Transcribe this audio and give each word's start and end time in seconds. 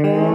Tervetuloa 0.00 0.30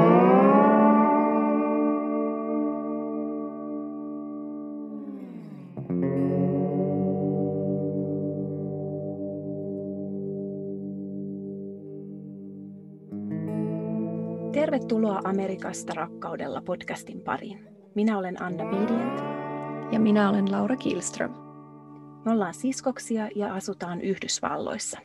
Amerikasta 15.23 15.93
rakkaudella 15.93 16.61
podcastin 16.61 17.21
pariin. 17.21 17.67
Minä 17.95 18.17
olen 18.17 18.41
Anna 18.41 18.65
Bidient. 18.65 19.19
Ja 19.91 19.99
minä 19.99 20.29
olen 20.29 20.51
Laura 20.51 20.75
Kilström. 20.75 21.31
Me 22.25 22.31
ollaan 22.31 22.53
siskoksia 22.53 23.29
ja 23.35 23.53
asutaan 23.53 24.01
Yhdysvalloissa. 24.01 24.99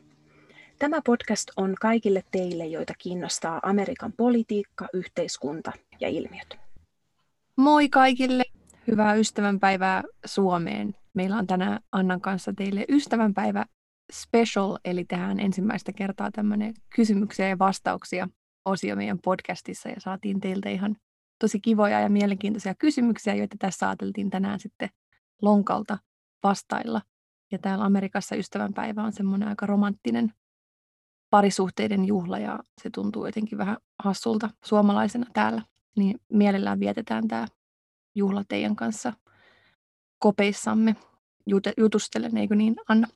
Tämä 0.81 1.01
podcast 1.07 1.51
on 1.57 1.75
kaikille 1.81 2.23
teille, 2.31 2.67
joita 2.67 2.93
kiinnostaa 2.99 3.61
Amerikan 3.63 4.13
politiikka, 4.17 4.89
yhteiskunta 4.93 5.73
ja 6.01 6.09
ilmiöt. 6.09 6.59
Moi 7.57 7.89
kaikille! 7.89 8.43
Hyvää 8.87 9.15
ystävänpäivää 9.15 10.03
Suomeen. 10.25 10.95
Meillä 11.15 11.37
on 11.37 11.47
tänään 11.47 11.81
Annan 11.93 12.21
kanssa 12.21 12.53
teille 12.57 12.85
ystävänpäivä 12.89 13.65
special, 14.13 14.79
eli 14.85 15.05
tähän 15.05 15.41
ensimmäistä 15.41 15.93
kertaa 15.93 16.31
tämmöinen 16.31 16.75
kysymyksiä 16.97 17.49
ja 17.49 17.59
vastauksia 17.59 18.29
osio 18.65 18.97
meidän 18.97 19.19
podcastissa 19.25 19.89
ja 19.89 19.97
saatiin 19.99 20.41
teiltä 20.41 20.69
ihan 20.69 20.97
tosi 21.39 21.61
kivoja 21.61 22.01
ja 22.01 22.09
mielenkiintoisia 22.09 22.75
kysymyksiä, 22.75 23.35
joita 23.35 23.57
tässä 23.59 23.89
ajateltiin 23.89 24.31
tänään 24.31 24.61
sitten 24.61 24.89
lonkalta 25.43 25.99
vastailla. 26.43 27.03
Ja 27.53 27.59
täällä 27.59 27.85
Amerikassa 27.85 28.37
ystävänpäivä 28.37 29.03
on 29.03 29.13
semmoinen 29.13 29.49
aika 29.49 29.67
romanttinen 29.67 30.33
parisuhteiden 31.31 32.05
juhla 32.05 32.39
ja 32.39 32.59
se 32.83 32.91
tuntuu 32.91 33.27
jotenkin 33.27 33.59
vähän 33.59 33.77
hassulta 33.99 34.51
suomalaisena 34.65 35.27
täällä. 35.33 35.63
Niin 35.97 36.21
mielellään 36.33 36.81
vietetään 36.81 37.29
tämä 37.29 37.47
juhla 38.15 38.45
teidän 38.49 38.77
kanssa 38.77 39.13
kopeissamme 40.19 40.97
jutustelen, 41.77 42.37
eikö 42.37 42.55
niin 42.55 42.77
Anna? 42.89 43.09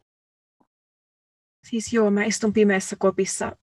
Siis 1.70 1.92
joo, 1.92 2.10
mä 2.10 2.24
istun 2.24 2.52
pimeässä 2.52 2.96
kopissa 2.98 3.56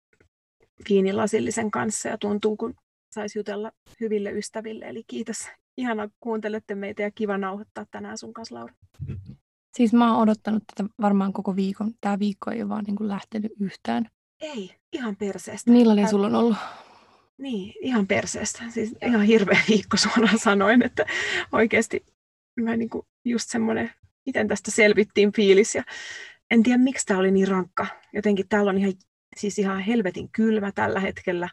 viinilasillisen 0.90 1.72
kanssa 1.72 2.10
ja 2.10 2.18
tuntuu, 2.18 2.58
kun 2.58 2.74
saisi 3.12 3.40
jutella 3.40 3.72
hyville 4.00 4.32
ystäville. 4.32 4.86
Eli 4.86 5.04
kiitos. 5.08 5.48
Ihana 5.78 6.10
kuuntelette 6.20 6.76
meitä 6.76 7.02
ja 7.02 7.12
kiva 7.12 7.38
nauhoittaa 7.38 7.86
tänään 7.92 8.18
sun 8.18 8.34
kanssa, 8.34 8.56
Laura. 8.56 8.74
Siis 9.78 9.94
mä 9.94 10.12
oon 10.12 10.22
odottanut 10.22 10.64
tätä 10.76 10.90
varmaan 11.02 11.34
koko 11.34 11.56
viikon. 11.56 11.94
Tämä 12.02 12.20
viikko 12.20 12.52
ei 12.52 12.62
ole 12.62 12.70
vaan 12.70 12.84
niin 12.84 12.96
kuin 12.96 13.08
lähtenyt 13.08 13.52
yhtään. 13.60 14.10
Ei, 14.42 14.76
ihan 14.92 15.16
perseestä. 15.16 15.72
Millainen 15.72 16.06
Tää... 16.06 16.12
sulla 16.12 16.28
on 16.28 16.36
ollut? 16.36 16.58
Niin, 17.38 17.74
ihan 17.82 18.08
perseestä. 18.08 18.64
Siis 18.70 18.96
ihan 19.06 19.22
hirveä 19.22 19.62
viikko 19.70 19.98
suoraan 19.98 20.40
sanoin, 20.40 20.86
että 20.86 21.06
oikeasti 21.52 22.06
mä 22.62 22.78
niin 22.78 22.90
kuin 22.90 23.08
just 23.26 23.50
semmoinen, 23.50 23.92
miten 24.26 24.48
tästä 24.48 24.72
selvittiin 24.72 25.32
fiilis. 25.32 25.76
Ja 25.76 25.84
en 26.52 26.64
tiedä, 26.64 26.78
miksi 26.78 27.06
tämä 27.06 27.20
oli 27.20 27.32
niin 27.32 27.48
rankka. 27.48 27.88
Jotenkin 28.14 28.48
täällä 28.48 28.70
on 28.70 28.78
ihan 28.78 28.94
siis 29.38 29.60
ihan 29.60 29.80
helvetin 29.80 30.30
kylmä 30.32 30.72
tällä 30.72 31.00
hetkellä 31.00 31.50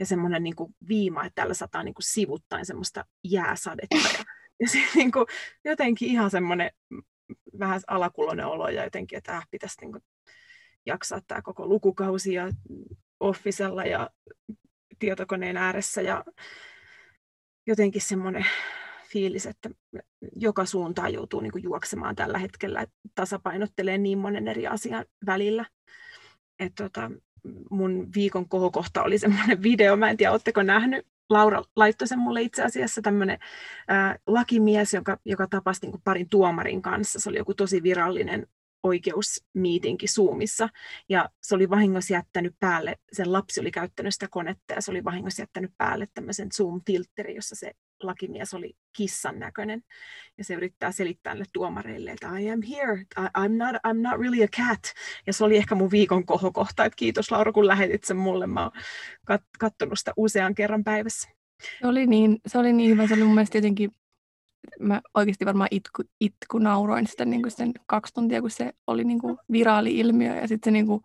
ja 0.00 0.06
semmoinen 0.06 0.42
niin 0.42 0.56
kuin 0.56 0.74
viima, 0.88 1.24
että 1.24 1.34
täällä 1.34 1.54
sataa 1.54 1.82
niin 1.82 1.94
kuin 1.94 2.04
sivuttain 2.04 2.66
semmoista 2.66 3.04
jääsadetta. 3.24 3.96
Ja, 3.96 4.24
ja 4.60 4.68
se, 4.68 4.78
niin 4.94 5.12
kuin, 5.12 5.26
jotenkin 5.64 6.08
ihan 6.08 6.30
semmoinen 6.30 6.70
vähän 7.58 7.80
alakuloinen 7.86 8.46
olo 8.46 8.68
ja 8.68 8.84
jotenkin, 8.84 9.18
että 9.18 9.36
äh, 9.36 9.46
pitäisi 9.50 9.80
niin 9.80 9.92
kuin 9.92 10.02
jaksaa 10.86 11.20
tämä 11.26 11.42
koko 11.42 11.66
lukukausi 11.66 12.34
ja 12.34 12.50
offisella 13.20 13.84
ja 13.84 14.10
tietokoneen 14.98 15.56
ääressä 15.56 16.02
ja 16.02 16.24
jotenkin 17.66 18.02
semmoinen 18.02 18.46
fiilis, 19.08 19.46
että 19.46 19.70
joka 20.36 20.64
suuntaan 20.64 21.12
joutuu 21.12 21.40
niin 21.40 21.62
juoksemaan 21.62 22.16
tällä 22.16 22.38
hetkellä, 22.38 22.86
tasapainottelee 23.14 23.98
niin 23.98 24.18
monen 24.18 24.48
eri 24.48 24.66
asian 24.66 25.04
välillä 25.26 25.64
että 26.58 26.84
tota, 26.84 27.10
mun 27.70 28.08
viikon 28.14 28.48
kohokohta 28.48 29.02
oli 29.02 29.18
semmoinen 29.18 29.62
video, 29.68 29.96
mä 29.96 30.10
en 30.10 30.16
tiedä, 30.16 30.32
oletteko 30.32 30.62
nähnyt, 30.62 31.06
Laura 31.30 31.62
laittoi 31.76 32.08
sen 32.08 32.18
mulle 32.18 32.42
itse 32.42 32.62
asiassa 32.62 33.02
tämmöinen 33.02 33.38
lakimies, 34.26 34.94
joka, 34.94 35.18
joka 35.24 35.46
tapasi 35.46 35.86
niin 35.86 36.00
parin 36.04 36.28
tuomarin 36.28 36.82
kanssa. 36.82 37.20
Se 37.20 37.28
oli 37.28 37.38
joku 37.38 37.54
tosi 37.54 37.82
virallinen 37.82 38.46
oikeusmiitinki 38.84 40.06
Zoomissa, 40.06 40.68
ja 41.08 41.28
se 41.42 41.54
oli 41.54 41.70
vahingossa 41.70 42.14
jättänyt 42.14 42.54
päälle, 42.60 42.96
sen 43.12 43.32
lapsi 43.32 43.60
oli 43.60 43.70
käyttänyt 43.70 44.14
sitä 44.14 44.28
konetta, 44.30 44.74
ja 44.74 44.82
se 44.82 44.90
oli 44.90 45.04
vahingossa 45.04 45.42
jättänyt 45.42 45.72
päälle 45.78 46.06
tämmöisen 46.14 46.48
Zoom-filtteri, 46.54 47.34
jossa 47.34 47.54
se 47.54 47.72
lakimies 48.02 48.54
oli 48.54 48.76
kissan 48.96 49.38
näköinen. 49.38 49.82
Ja 50.38 50.44
se 50.44 50.54
yrittää 50.54 50.92
selittää 50.92 51.34
näille 51.34 51.44
tuomareille, 51.52 52.10
että 52.10 52.38
I 52.38 52.50
am 52.50 52.60
here, 52.62 53.00
I, 53.00 53.20
I'm, 53.38 53.52
not, 53.56 53.76
I'm 53.76 54.00
not 54.00 54.20
really 54.20 54.42
a 54.42 54.48
cat. 54.48 54.80
Ja 55.26 55.32
se 55.32 55.44
oli 55.44 55.56
ehkä 55.56 55.74
mun 55.74 55.90
viikon 55.90 56.26
kohokohta, 56.26 56.84
että 56.84 56.96
kiitos 56.96 57.30
Laura, 57.30 57.52
kun 57.52 57.66
lähetit 57.66 58.04
sen 58.04 58.16
mulle. 58.16 58.46
Mä 58.46 58.62
oon 58.62 58.72
kat- 59.32 59.58
kattonut 59.58 59.98
sitä 59.98 60.12
usean 60.16 60.54
kerran 60.54 60.84
päivässä. 60.84 61.28
Se 61.80 61.86
oli 61.86 62.06
niin, 62.06 62.38
se 62.46 62.58
oli 62.58 62.72
niin 62.72 62.90
hyvä, 62.90 63.06
se 63.06 63.14
oli 63.14 63.24
mun 63.24 63.34
mielestä 63.34 63.58
jotenkin 63.58 63.90
mä 64.80 65.00
oikeasti 65.14 65.46
varmaan 65.46 65.68
itku, 65.70 66.02
itku 66.20 66.58
nauroin 66.58 67.06
sitä 67.06 67.24
niin 67.24 67.42
kuin 67.42 67.52
sen 67.52 67.72
kaksi 67.86 68.14
tuntia, 68.14 68.40
kun 68.40 68.50
se 68.50 68.72
oli 68.86 69.04
niin 69.04 69.20
kuin 69.20 69.36
viraali-ilmiö 69.52 70.36
ja 70.36 70.48
sitten 70.48 70.70
se 70.70 70.72
niin 70.72 70.86
kuin, 70.86 71.02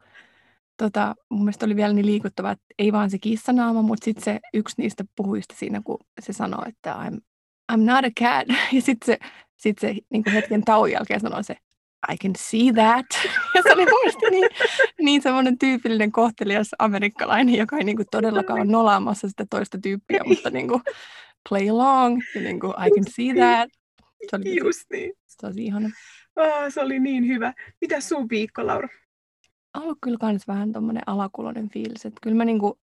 tota, 0.78 1.16
mun 1.30 1.44
mielestä 1.44 1.66
oli 1.66 1.76
vielä 1.76 1.94
niin 1.94 2.06
liikuttava, 2.06 2.52
että 2.52 2.66
ei 2.80 2.92
vaan 2.92 3.10
se 3.10 3.20
kissanaama, 3.20 3.82
mutta 3.82 4.06
sitten 4.06 4.24
se 4.24 4.40
yksi 4.54 4.76
niistä 4.78 5.04
puhuista 5.16 5.56
siinä, 5.58 5.82
kun 5.84 5.98
se 6.22 6.34
sanoi, 6.34 6.64
että 6.68 6.94
I'm, 6.94 7.18
I'm 7.72 7.84
not 7.86 8.06
a 8.06 8.12
cat. 8.20 8.48
Ja 8.76 8.82
sitten 8.82 9.06
se, 9.06 9.18
sit 9.58 9.78
se 9.80 9.96
niin 10.10 10.24
kuin 10.24 10.34
hetken 10.34 10.64
tauon 10.64 10.92
jälkeen 10.92 11.20
sanoi 11.20 11.44
se, 11.44 11.56
I 12.14 12.18
can 12.18 12.34
see 12.38 12.74
that. 12.74 13.06
Ja 13.56 13.62
se 13.64 13.72
oli 13.72 13.86
mun 13.86 14.32
niin, 14.32 14.50
niin 15.02 15.22
semmoinen 15.22 15.58
tyypillinen 15.58 16.12
kohtelias 16.12 16.68
amerikkalainen, 16.80 17.56
joka 17.56 17.78
ei 17.78 17.84
niin 17.84 17.96
kuin 17.96 18.08
todellakaan 18.12 18.60
ole 18.60 18.72
nolaamassa 18.72 19.30
sitä 19.30 19.46
toista 19.50 19.78
tyyppiä, 19.82 20.22
mutta 20.26 20.50
niin 20.50 20.68
kuin 20.68 20.82
play 21.50 21.70
along. 21.70 22.22
Ja 22.36 22.42
niin 22.42 22.60
kuin, 22.60 22.72
I 22.72 22.90
can 22.92 23.14
see 23.14 23.34
that. 23.34 23.70
Se 24.30 24.36
oli 24.36 24.60
Just 24.60 24.84
niin. 24.92 25.14
Tosi 25.42 25.66
ihana. 25.66 25.90
Oh, 26.36 26.74
se 26.74 26.82
oli 26.82 27.00
niin 27.00 27.28
hyvä. 27.28 27.54
Mitä 27.82 28.02
sun 28.02 28.30
viikko, 28.30 28.68
Laura? 28.68 28.90
ollut 29.78 29.98
kyllä 30.02 30.18
kans 30.18 30.48
vähän 30.48 30.72
tommonen 30.72 31.04
alakuloinen 31.06 31.70
fiilis. 31.70 32.06
Että 32.06 32.20
kyllä 32.24 32.36
mä 32.36 32.46
niinku 32.46 32.80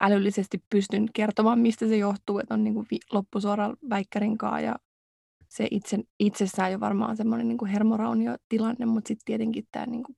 älyllisesti 0.00 0.62
pystyn 0.70 1.06
kertomaan, 1.14 1.58
mistä 1.58 1.88
se 1.88 1.96
johtuu, 1.96 2.38
että 2.38 2.54
on 2.54 2.64
niinku 2.64 2.84
vi- 2.90 3.00
loppusuoraan 3.12 3.76
väikkärin 3.90 4.38
ja 4.62 4.76
se 5.48 5.68
itse, 5.70 5.98
itsessään 6.20 6.72
jo 6.72 6.80
varmaan 6.80 7.16
semmoinen 7.16 7.48
niinku 7.48 7.66
hermoraunio 7.66 8.36
tilanne, 8.48 8.86
mutta 8.86 9.08
sitten 9.08 9.24
tietenkin 9.24 9.64
tämä 9.72 9.86
niinku 9.86 10.14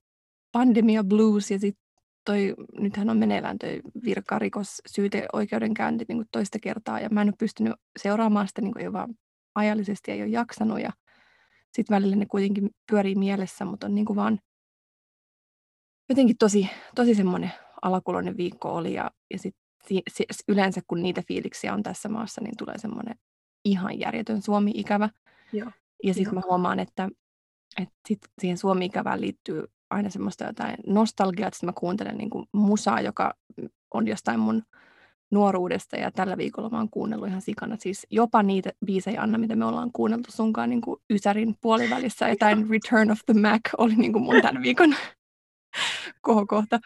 pandemia 0.52 1.04
blues 1.04 1.50
ja 1.50 1.58
sitten 1.58 1.87
toi, 2.24 2.54
nythän 2.80 3.10
on 3.10 3.18
meneillään 3.18 3.58
toi 3.58 3.80
virkarikos 4.04 4.82
syyteoikeudenkäynti 4.86 6.04
niinku 6.08 6.24
toista 6.32 6.58
kertaa 6.62 7.00
ja 7.00 7.08
mä 7.08 7.22
en 7.22 7.28
ole 7.28 7.34
pystynyt 7.38 7.74
seuraamaan 7.98 8.48
sitä 8.48 8.62
niinku 8.62 8.78
jo 8.78 8.92
vaan 8.92 9.14
ajallisesti 9.54 10.10
ei 10.10 10.22
ole 10.22 10.28
jaksanut 10.28 10.80
ja 10.80 10.90
sitten 11.72 11.94
välillä 11.94 12.16
ne 12.16 12.26
kuitenkin 12.26 12.70
pyörii 12.90 13.14
mielessä, 13.14 13.64
mutta 13.64 13.86
on 13.86 13.94
niinku 13.94 14.16
vaan 14.16 14.38
jotenkin 16.08 16.36
tosi, 16.38 16.70
tosi 16.94 17.14
semmoinen 17.14 17.52
alakuloinen 17.82 18.36
viikko 18.36 18.74
oli 18.74 18.94
ja, 18.94 19.10
ja 19.32 19.38
sit, 19.38 19.56
si, 19.88 20.02
si, 20.08 20.24
yleensä 20.48 20.80
kun 20.86 21.02
niitä 21.02 21.22
fiiliksiä 21.28 21.74
on 21.74 21.82
tässä 21.82 22.08
maassa, 22.08 22.40
niin 22.40 22.56
tulee 22.56 22.78
semmoinen 22.78 23.14
ihan 23.64 24.00
järjetön 24.00 24.42
Suomi-ikävä. 24.42 25.10
Joo. 25.52 25.70
Ja 26.04 26.14
sitten 26.14 26.34
mä 26.34 26.40
huomaan, 26.46 26.78
että, 26.78 27.08
että 27.80 27.94
sit 28.08 28.18
siihen 28.40 28.58
Suomi-ikävään 28.58 29.20
liittyy 29.20 29.64
aina 29.90 30.10
semmoista 30.10 30.44
jotain 30.44 30.76
nostalgiaa, 30.86 31.48
että 31.48 31.66
mä 31.66 31.72
kuuntelen 31.72 32.18
niin 32.18 32.30
kuin 32.30 32.46
musaa, 32.52 33.00
joka 33.00 33.34
on 33.94 34.08
jostain 34.08 34.40
mun 34.40 34.62
nuoruudesta 35.30 35.96
ja 35.96 36.10
tällä 36.10 36.36
viikolla 36.36 36.70
mä 36.70 36.78
oon 36.78 36.90
kuunnellut 36.90 37.28
ihan 37.28 37.42
sikana. 37.42 37.76
Siis 37.80 38.06
jopa 38.10 38.42
niitä 38.42 38.72
biisejä, 38.84 39.22
Anna, 39.22 39.38
mitä 39.38 39.56
me 39.56 39.64
ollaan 39.64 39.92
kuunneltu 39.92 40.32
sunkaan 40.32 40.70
niin 40.70 40.80
kuin 40.80 41.00
Ysärin 41.10 41.56
puolivälissä. 41.60 42.28
Jotain 42.28 42.70
Return 42.70 43.10
of 43.10 43.18
the 43.26 43.34
Mac 43.34 43.60
oli 43.78 43.94
niin 43.94 44.12
kuin 44.12 44.22
mun 44.22 44.42
tämän 44.42 44.62
viikon 44.62 44.94
kohokohta. 46.20 46.80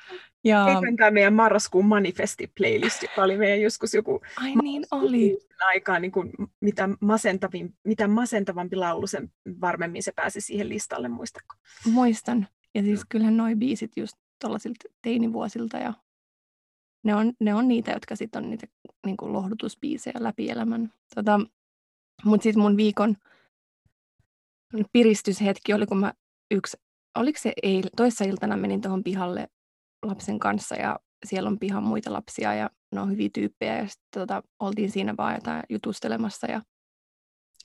Ja... 0.45 0.69
Eikö 0.69 0.97
tämä 0.97 1.11
meidän 1.11 1.35
marraskuun 1.35 1.85
manifesti-playlist, 1.85 3.03
joka 3.03 3.23
oli 3.23 3.37
meidän 3.37 3.61
joskus 3.61 3.95
joku 3.95 4.21
Ai 4.37 4.55
niin 4.63 4.85
oli. 4.91 5.39
aikaa, 5.67 5.99
niin 5.99 6.13
kuin 6.13 6.33
mitä, 6.61 6.89
masentavin, 7.01 7.75
mitä 7.85 8.09
masentavampi 8.09 8.77
laulu, 8.77 9.07
sen 9.07 9.33
varmemmin 9.61 10.03
se 10.03 10.13
pääsi 10.17 10.41
siihen 10.41 10.69
listalle, 10.69 11.09
muistatko? 11.09 11.57
Muistan. 11.93 12.49
Ja 12.75 12.83
siis 12.83 13.03
kyllähän 13.09 13.37
noi 13.37 13.57
biisit 13.57 13.97
just 13.97 14.17
tuollaisilta 14.41 14.89
teinivuosilta 15.03 15.77
ja 15.77 15.95
ne 17.05 17.15
on, 17.15 17.33
ne 17.41 17.55
on 17.55 17.69
niitä, 17.69 17.93
jotka 17.93 18.17
sitten 18.17 18.45
on 18.45 18.51
niitä 18.51 18.67
niin 19.07 19.17
kuin 19.17 19.33
lohdutusbiisejä 19.33 20.15
läpi 20.19 20.51
elämän. 20.51 20.93
Tota, 21.15 21.41
Mutta 22.25 22.43
sitten 22.43 22.63
mun 22.63 22.77
viikon 22.77 23.17
piristyshetki 24.93 25.75
oli, 25.75 25.87
kun 25.87 25.99
mä 25.99 26.13
yksi 26.51 26.77
oliko 27.15 27.39
se 27.39 27.53
eil, 27.63 27.89
toissa 27.97 28.25
iltana 28.25 28.57
menin 28.57 28.81
tuohon 28.81 29.05
pihalle 29.05 29.49
lapsen 30.03 30.39
kanssa 30.39 30.75
ja 30.75 30.99
siellä 31.27 31.49
on 31.49 31.59
pihan 31.59 31.83
muita 31.83 32.13
lapsia 32.13 32.55
ja 32.55 32.71
ne 32.93 33.01
on 33.01 33.11
hyviä 33.11 33.31
tyyppejä 33.33 33.77
ja 33.77 33.89
sitten 33.89 34.21
tota, 34.21 34.43
oltiin 34.61 34.91
siinä 34.91 35.15
vaan 35.17 35.35
jotain 35.35 35.63
jutustelemassa 35.69 36.47
ja 36.47 36.63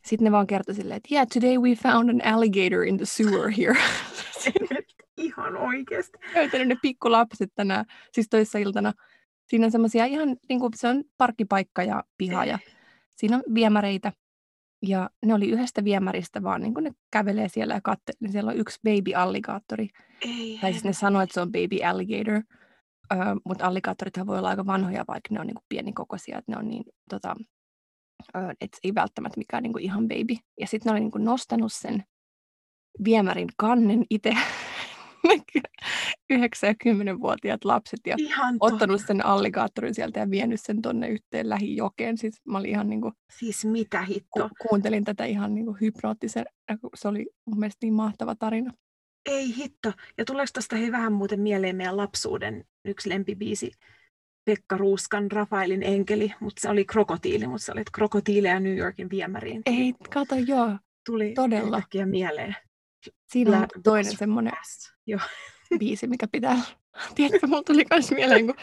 sitten 0.05 0.25
ne 0.25 0.31
vaan 0.31 0.47
kertoi 0.47 0.75
silleen, 0.75 0.97
että 0.97 1.09
yeah, 1.11 1.27
today 1.33 1.57
we 1.57 1.75
found 1.75 2.09
an 2.09 2.33
alligator 2.33 2.83
in 2.83 2.97
the 2.97 3.05
sewer 3.05 3.49
here. 3.49 3.77
ihan 5.17 5.57
oikeasti. 5.57 6.17
Löytänyt 6.35 6.67
ne 6.67 6.77
pikkulapset 6.81 7.49
tänään, 7.55 7.85
siis 8.11 8.27
toissa 8.29 8.57
iltana. 8.57 8.93
Siinä 9.47 9.65
on 9.65 9.71
semmoisia 9.71 10.05
ihan, 10.05 10.37
niin 10.49 10.59
kuin, 10.59 10.71
se 10.75 10.87
on 10.87 11.03
parkkipaikka 11.17 11.83
ja 11.83 12.03
piha 12.17 12.45
ja 12.45 12.59
siinä 13.15 13.35
on 13.35 13.43
viemäreitä. 13.53 14.13
Ja 14.81 15.09
ne 15.25 15.33
oli 15.33 15.49
yhdestä 15.49 15.83
viemäristä 15.83 16.43
vaan, 16.43 16.61
niin 16.61 16.73
kuin 16.73 16.83
ne 16.83 16.91
kävelee 17.11 17.49
siellä 17.49 17.73
ja 17.73 17.81
katselee, 17.83 18.17
niin 18.19 18.31
siellä 18.31 18.51
on 18.51 18.57
yksi 18.57 18.79
baby 18.83 19.13
alligaattori. 19.15 19.89
Ei, 20.21 20.57
tai 20.61 20.71
siis 20.71 20.83
ne 20.83 20.93
sanoo, 20.93 21.21
että 21.21 21.33
se 21.33 21.41
on 21.41 21.51
baby 21.51 21.83
alligator. 21.83 22.41
Öö, 23.13 23.35
mutta 23.45 23.65
alligaattorithan 23.65 24.27
voi 24.27 24.37
olla 24.37 24.49
aika 24.49 24.65
vanhoja, 24.65 25.05
vaikka 25.07 25.29
ne 25.31 25.39
on 25.39 25.47
niin 25.47 25.55
kuin 25.55 25.65
pienikokoisia, 25.69 26.37
että 26.37 26.51
ne 26.51 26.57
on 26.57 26.69
niin, 26.69 26.83
tota, 27.09 27.35
öö, 28.35 28.51
että 28.61 28.77
ei 28.83 28.95
välttämättä 28.95 29.37
mikään 29.37 29.63
niin 29.63 29.73
kuin 29.73 29.83
ihan 29.83 30.07
baby. 30.07 30.35
Ja 30.59 30.67
sitten 30.67 30.89
ne 30.89 30.91
oli 30.91 30.99
niin 30.99 31.11
kuin 31.11 31.25
nostanut 31.25 31.73
sen 31.73 32.03
viemärin 33.05 33.49
kannen 33.57 34.05
itse 34.09 34.37
9- 35.27 35.33
ja 36.61 36.73
10-vuotiaat 36.73 37.65
lapset 37.65 37.99
ja 38.05 38.15
ihan 38.19 38.57
ottanut 38.59 39.01
sen 39.07 39.25
alligaattorin 39.25 39.93
sieltä 39.95 40.19
ja 40.19 40.29
vienyt 40.29 40.61
sen 40.61 40.81
tonne 40.81 41.07
yhteen 41.09 41.49
lähijokeen. 41.49 42.17
Siis 42.17 42.41
mä 42.45 42.57
olin 42.57 42.69
ihan 42.69 42.89
niin 42.89 43.01
kuin, 43.01 43.13
Siis 43.39 43.65
mitä 43.65 44.01
hitto? 44.01 44.49
ku, 44.49 44.67
kuuntelin 44.69 45.03
tätä 45.03 45.25
ihan 45.25 45.55
niin 45.55 45.65
kuin 45.65 45.77
hypnoottisen, 45.81 46.45
se 46.95 47.07
oli 47.07 47.27
mun 47.45 47.59
mielestä 47.59 47.85
niin 47.85 47.93
mahtava 47.93 48.35
tarina. 48.35 48.73
Ei 49.25 49.55
hitto. 49.55 49.93
Ja 50.17 50.25
tuleeko 50.25 50.49
tuosta 50.53 50.75
hei 50.75 50.91
vähän 50.91 51.13
muuten 51.13 51.39
mieleen 51.41 51.75
meidän 51.75 51.97
lapsuuden 51.97 52.63
yksi 52.85 53.09
lempibiisi, 53.09 53.71
Pekka 54.45 54.77
Ruuskan 54.77 55.31
Rafaelin 55.31 55.83
enkeli, 55.83 56.33
mutta 56.39 56.61
se 56.61 56.69
oli 56.69 56.85
krokotiili, 56.85 57.47
mutta 57.47 57.65
se 57.65 57.71
oli 57.71 57.83
krokotiileja 57.95 58.59
New 58.59 58.77
Yorkin 58.77 59.09
viemäriin. 59.09 59.61
Ei, 59.65 59.93
kato 60.13 60.35
joo, 60.35 60.77
Tuli 61.05 61.33
todella. 61.33 61.81
mieleen. 62.05 62.55
Siinä 63.27 63.57
on 63.57 63.67
toinen 63.83 64.17
semmoinen. 64.17 64.53
Joo. 65.05 65.19
biisi, 65.79 66.07
mikä 66.07 66.27
pitää... 66.31 66.57
Tiedätkö, 67.15 67.47
mulla 67.47 67.63
tuli 67.63 67.85
myös 67.89 68.11
mieleen, 68.11 68.45
kun 68.45 68.55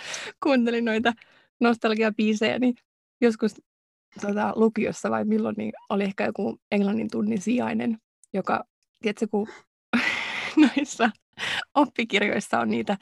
kuuntelin 0.43 0.85
noita 0.85 1.13
nostalgiabiisejä, 1.61 2.59
niin 2.59 2.75
joskus 3.21 3.55
tota, 4.21 4.53
lukiossa 4.57 5.11
vai 5.11 5.25
milloin, 5.25 5.55
niin 5.59 5.73
oli 5.91 6.05
ehkä 6.05 6.25
joku 6.25 6.61
englannin 6.73 7.11
tunnin 7.11 7.41
sijainen, 7.41 7.99
joka, 8.33 8.65
tiedätkö, 9.03 9.27
kun 9.31 9.49
noissa 10.77 11.11
oppikirjoissa 11.75 12.61
on 12.61 12.71
niitä 12.71 12.97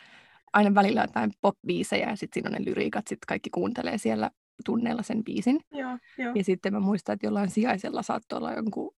aina 0.53 0.75
välillä 0.75 1.01
jotain 1.01 1.33
pop-biisejä 1.41 2.11
ja 2.11 2.17
sitten 2.17 2.35
siinä 2.35 2.57
on 2.57 2.63
ne 2.63 2.71
lyriikat, 2.71 3.07
sitten 3.09 3.27
kaikki 3.27 3.51
kuuntelee 3.51 3.99
siellä 3.99 4.31
tunneilla 4.65 5.03
sen 5.03 5.25
biisin. 5.25 5.61
Joo, 5.71 5.99
joo. 6.19 6.33
Ja 6.35 6.45
sitten 6.45 6.73
mä 6.73 6.81
muistan, 6.81 7.13
että 7.13 7.27
jollain 7.27 7.51
sijaisella 7.51 8.03
saattoi 8.03 8.37
olla 8.37 8.53
jonkun, 8.53 8.95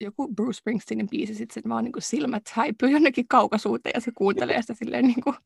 joku 0.00 0.28
Bruce 0.34 0.58
Springsteenin 0.58 1.08
biisi, 1.08 1.34
sitten 1.34 1.62
se 1.62 1.68
vaan 1.68 1.84
niin 1.84 1.92
silmät 1.98 2.42
häipyy 2.52 2.90
jonnekin 2.90 3.28
kaukaisuuteen 3.28 3.92
ja 3.94 4.00
se 4.00 4.12
kuuntelee 4.14 4.62
sitä 4.62 4.74
silleen 4.74 5.06
niin 5.06 5.20
kuin 5.20 5.36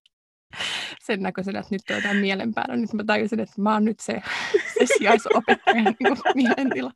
sen 1.07 1.23
näköisenä, 1.23 1.59
että 1.59 1.75
nyt 1.75 1.83
on 1.91 1.97
jotain 1.97 2.17
mielen 2.17 2.55
päällä. 2.55 2.77
Nyt 2.77 2.93
mä 2.93 3.05
tajusin, 3.05 3.41
että 3.41 3.63
mä 3.63 3.73
oon 3.73 3.85
nyt 3.85 4.01
se, 4.01 4.23
se 4.79 4.87
sijaisopettajan 4.99 5.85
niin 5.85 6.19
mielentila. 6.35 6.91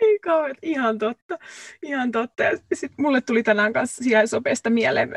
Ei 0.00 0.18
kauhean, 0.18 0.56
ihan 0.62 0.98
totta. 0.98 1.38
Ihan 1.82 2.12
totta. 2.12 2.42
Ja 2.42 2.58
sit 2.72 2.92
mulle 2.96 3.20
tuli 3.20 3.42
tänään 3.42 3.72
kanssa 3.72 4.04
sijaisopeesta 4.04 4.70
mieleen. 4.70 5.16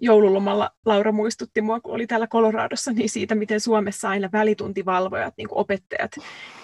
Joululomalla 0.00 0.70
Laura 0.86 1.12
muistutti 1.12 1.60
mua, 1.60 1.80
kun 1.80 1.94
oli 1.94 2.06
täällä 2.06 2.26
Coloradossa, 2.26 2.92
niin 2.92 3.10
siitä, 3.10 3.34
miten 3.34 3.60
Suomessa 3.60 4.08
aina 4.08 4.28
välituntivalvojat, 4.32 5.34
niin 5.36 5.48
opettajat, 5.50 6.12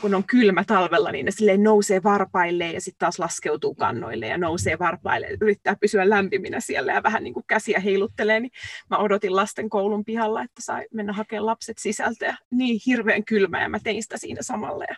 kun 0.00 0.14
on 0.14 0.24
kylmä 0.24 0.64
talvella, 0.64 1.12
niin 1.12 1.24
ne 1.24 1.30
silleen 1.30 1.62
nousee 1.62 2.02
varpailleen 2.02 2.74
ja 2.74 2.80
sitten 2.80 2.98
taas 2.98 3.18
laskeutuu 3.18 3.74
kannoille 3.74 4.26
ja 4.26 4.38
nousee 4.38 4.78
varpaille. 4.78 5.28
Yrittää 5.40 5.76
pysyä 5.80 6.10
lämpiminä 6.10 6.60
siellä 6.60 6.92
ja 6.92 7.02
vähän 7.02 7.24
niin 7.24 7.34
kuin 7.34 7.44
käsiä 7.46 7.80
heiluttelee. 7.80 8.40
Niin 8.40 8.52
mä 8.90 8.96
odotin 8.96 9.36
lasten 9.36 9.70
koulun 9.70 10.04
pihalla, 10.04 10.42
että 10.42 10.62
sai 10.62 10.86
mennä 10.94 11.12
hakemaan 11.12 11.46
lapset 11.46 11.78
sisältä. 11.78 12.26
Ja 12.26 12.36
niin 12.50 12.80
hirveän 12.86 13.24
kylmä 13.24 13.62
ja 13.62 13.68
mä 13.68 13.78
tein 13.84 14.02
sitä 14.02 14.18
siinä 14.18 14.42
samalla. 14.42 14.84
Ja 14.84 14.96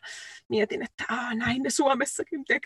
mietin, 0.48 0.82
että 0.82 1.04
näin 1.34 1.62
ne 1.62 1.70
Suomessakin 1.70 2.44
tekee. 2.44 2.57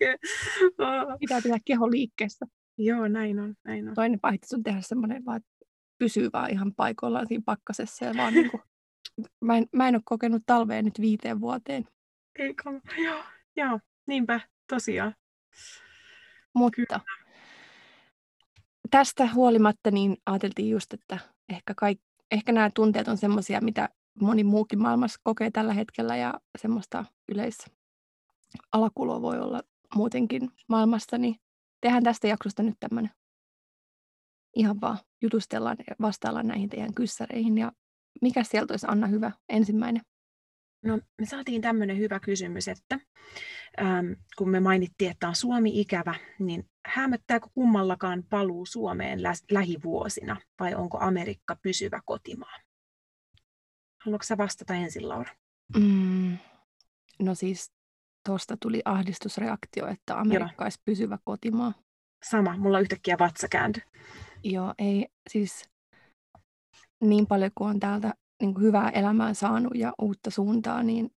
Aa. 0.78 1.18
Pitää 1.18 1.40
pitää 1.42 1.58
keho 1.64 1.90
liikkeessä. 1.90 2.46
Joo, 2.78 3.08
näin 3.08 3.40
on, 3.40 3.54
näin 3.64 3.88
on. 3.88 3.94
Toinen 3.94 4.20
vaihtoehto 4.22 4.56
on 4.56 4.62
tehdä 4.62 4.80
semmoinen 4.80 5.24
vaan, 5.24 5.36
että 5.36 5.50
pysyy 5.98 6.30
vaan 6.32 6.50
ihan 6.50 6.74
paikallaan 6.74 7.26
siinä 7.28 7.42
pakkasessa. 7.46 8.04
Ja 8.04 8.14
vaan 8.16 8.34
niin 8.34 8.50
kuin, 8.50 8.62
mä, 9.46 9.56
en, 9.56 9.66
mä 9.72 9.88
en 9.88 9.94
ole 9.94 10.02
kokenut 10.04 10.42
talvea 10.46 10.82
nyt 10.82 11.00
viiteen 11.00 11.40
vuoteen. 11.40 11.88
Ei. 12.38 12.54
Joo, 13.04 13.22
joo, 13.56 13.80
niinpä, 14.06 14.40
tosiaan. 14.68 15.14
Mutta 16.54 17.00
tästä 18.90 19.28
huolimatta 19.34 19.90
niin 19.90 20.16
ajateltiin 20.26 20.70
just, 20.70 20.92
että 20.92 21.18
ehkä, 21.48 21.74
kaik, 21.76 22.00
ehkä 22.30 22.52
nämä 22.52 22.70
tunteet 22.74 23.08
on 23.08 23.16
semmoisia, 23.16 23.60
mitä 23.60 23.88
moni 24.20 24.44
muukin 24.44 24.82
maailmassa 24.82 25.20
kokee 25.22 25.50
tällä 25.50 25.72
hetkellä 25.72 26.16
ja 26.16 26.34
semmoista 26.58 27.04
yleis 27.28 27.58
alakuloa 28.72 29.22
voi 29.22 29.38
olla 29.38 29.62
muutenkin 29.94 30.50
maailmassa, 30.68 31.18
niin 31.18 31.36
tehdään 31.80 32.02
tästä 32.02 32.28
jaksosta 32.28 32.62
nyt 32.62 32.76
tämmöinen. 32.80 33.10
Ihan 34.56 34.80
vaan 34.80 34.98
jutustellaan 35.22 35.76
ja 35.78 35.96
vastaillaan 36.00 36.46
näihin 36.46 36.68
teidän 36.68 36.94
kyssäreihin. 36.94 37.58
Ja 37.58 37.72
mikä 38.22 38.44
sieltä 38.44 38.72
olisi 38.72 38.86
Anna 38.90 39.06
hyvä 39.06 39.32
ensimmäinen? 39.48 40.02
No, 40.84 41.00
me 41.20 41.26
saatiin 41.26 41.62
tämmöinen 41.62 41.98
hyvä 41.98 42.20
kysymys, 42.20 42.68
että 42.68 42.98
äm, 43.80 44.16
kun 44.38 44.50
me 44.50 44.60
mainittiin, 44.60 45.10
että 45.10 45.28
on 45.28 45.36
Suomi 45.36 45.80
ikävä, 45.80 46.14
niin 46.38 46.70
hämöttääkö 46.86 47.46
kummallakaan 47.54 48.24
paluu 48.30 48.66
Suomeen 48.66 49.22
lä- 49.22 49.32
lähivuosina 49.50 50.36
vai 50.60 50.74
onko 50.74 50.98
Amerikka 51.00 51.56
pysyvä 51.62 52.00
kotimaa? 52.04 52.56
Haluatko 54.04 54.24
sä 54.24 54.36
vastata 54.36 54.74
ensin, 54.74 55.08
Laura? 55.08 55.34
Mm, 55.76 56.38
no 57.18 57.34
siis 57.34 57.72
tuosta 58.26 58.56
tuli 58.56 58.82
ahdistusreaktio, 58.84 59.86
että 59.86 60.20
Amerikka 60.20 60.64
olisi 60.64 60.80
pysyvä 60.84 61.18
kotimaa. 61.24 61.72
Sama, 62.30 62.56
mulla 62.56 62.80
yhtäkkiä 62.80 63.16
vatsa 63.18 63.48
kääntyi. 63.48 63.82
Joo, 64.44 64.74
ei 64.78 65.08
siis 65.30 65.64
niin 67.00 67.26
paljon 67.26 67.50
kuin 67.54 67.70
on 67.70 67.80
täältä 67.80 68.14
niin 68.42 68.54
kuin 68.54 68.64
hyvää 68.64 68.90
elämää 68.90 69.34
saanut 69.34 69.72
ja 69.74 69.92
uutta 70.02 70.30
suuntaa, 70.30 70.82
niin 70.82 71.10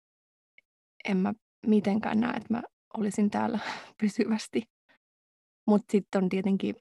en 1.05 1.17
mä 1.17 1.33
mitenkään 1.67 2.19
näe, 2.19 2.33
että 2.37 2.53
mä 2.53 2.63
olisin 2.97 3.29
täällä 3.29 3.59
pysyvästi. 4.01 4.63
Mutta 5.67 5.91
sitten 5.91 6.23
on 6.23 6.29
tietenkin 6.29 6.75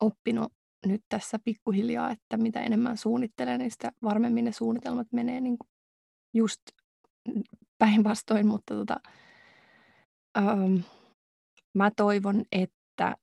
oppinut 0.00 0.52
nyt 0.86 1.02
tässä 1.08 1.38
pikkuhiljaa, 1.44 2.10
että 2.10 2.36
mitä 2.36 2.60
enemmän 2.60 2.96
suunnittelee, 2.96 3.58
niin 3.58 3.70
sitä 3.70 3.92
varmemmin 4.02 4.44
ne 4.44 4.52
suunnitelmat 4.52 5.06
menee 5.12 5.40
niin 5.40 5.58
kuin 5.58 5.70
just 6.34 6.60
päinvastoin, 7.80 8.46
mutta 8.46 8.74
tota, 8.74 8.96
ähm, 10.38 10.76
mä 11.74 11.90
toivon, 11.96 12.44
että 12.52 13.16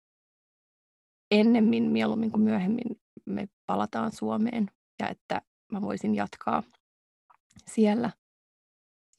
ennemmin 1.32 1.84
mieluummin 1.84 2.32
kuin 2.32 2.42
myöhemmin 2.42 3.02
me 3.26 3.48
palataan 3.66 4.12
Suomeen 4.12 4.72
ja 5.00 5.10
että 5.10 5.42
mä 5.72 5.82
voisin 5.82 6.16
jatkaa 6.16 6.64
siellä 7.68 8.12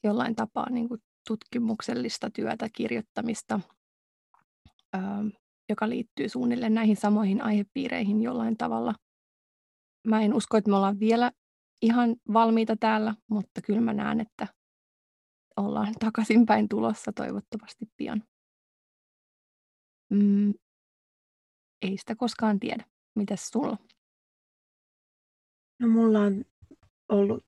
jollain 0.03 0.35
tapaa 0.35 0.69
niin 0.69 0.87
kuin 0.87 1.01
tutkimuksellista 1.27 2.29
työtä, 2.29 2.67
kirjoittamista, 2.73 3.59
ähm, 4.95 5.27
joka 5.69 5.89
liittyy 5.89 6.29
suunnilleen 6.29 6.73
näihin 6.73 6.95
samoihin 6.95 7.41
aihepiireihin 7.41 8.21
jollain 8.21 8.57
tavalla. 8.57 8.95
Mä 10.07 10.21
en 10.21 10.33
usko, 10.33 10.57
että 10.57 10.69
me 10.69 10.75
ollaan 10.75 10.99
vielä 10.99 11.31
ihan 11.81 12.15
valmiita 12.33 12.75
täällä, 12.79 13.15
mutta 13.29 13.61
kyllä 13.61 13.81
mä 13.81 13.93
näen, 13.93 14.19
että 14.19 14.47
ollaan 15.59 15.93
takaisinpäin 15.99 16.69
tulossa 16.69 17.11
toivottavasti 17.13 17.85
pian. 17.97 18.23
Mm, 20.09 20.53
ei 21.81 21.97
sitä 21.97 22.15
koskaan 22.15 22.59
tiedä. 22.59 22.85
Mitäs 23.15 23.49
sulla? 23.49 23.77
No 25.79 25.87
mulla 25.87 26.19
on 26.19 26.45
ollut 27.09 27.45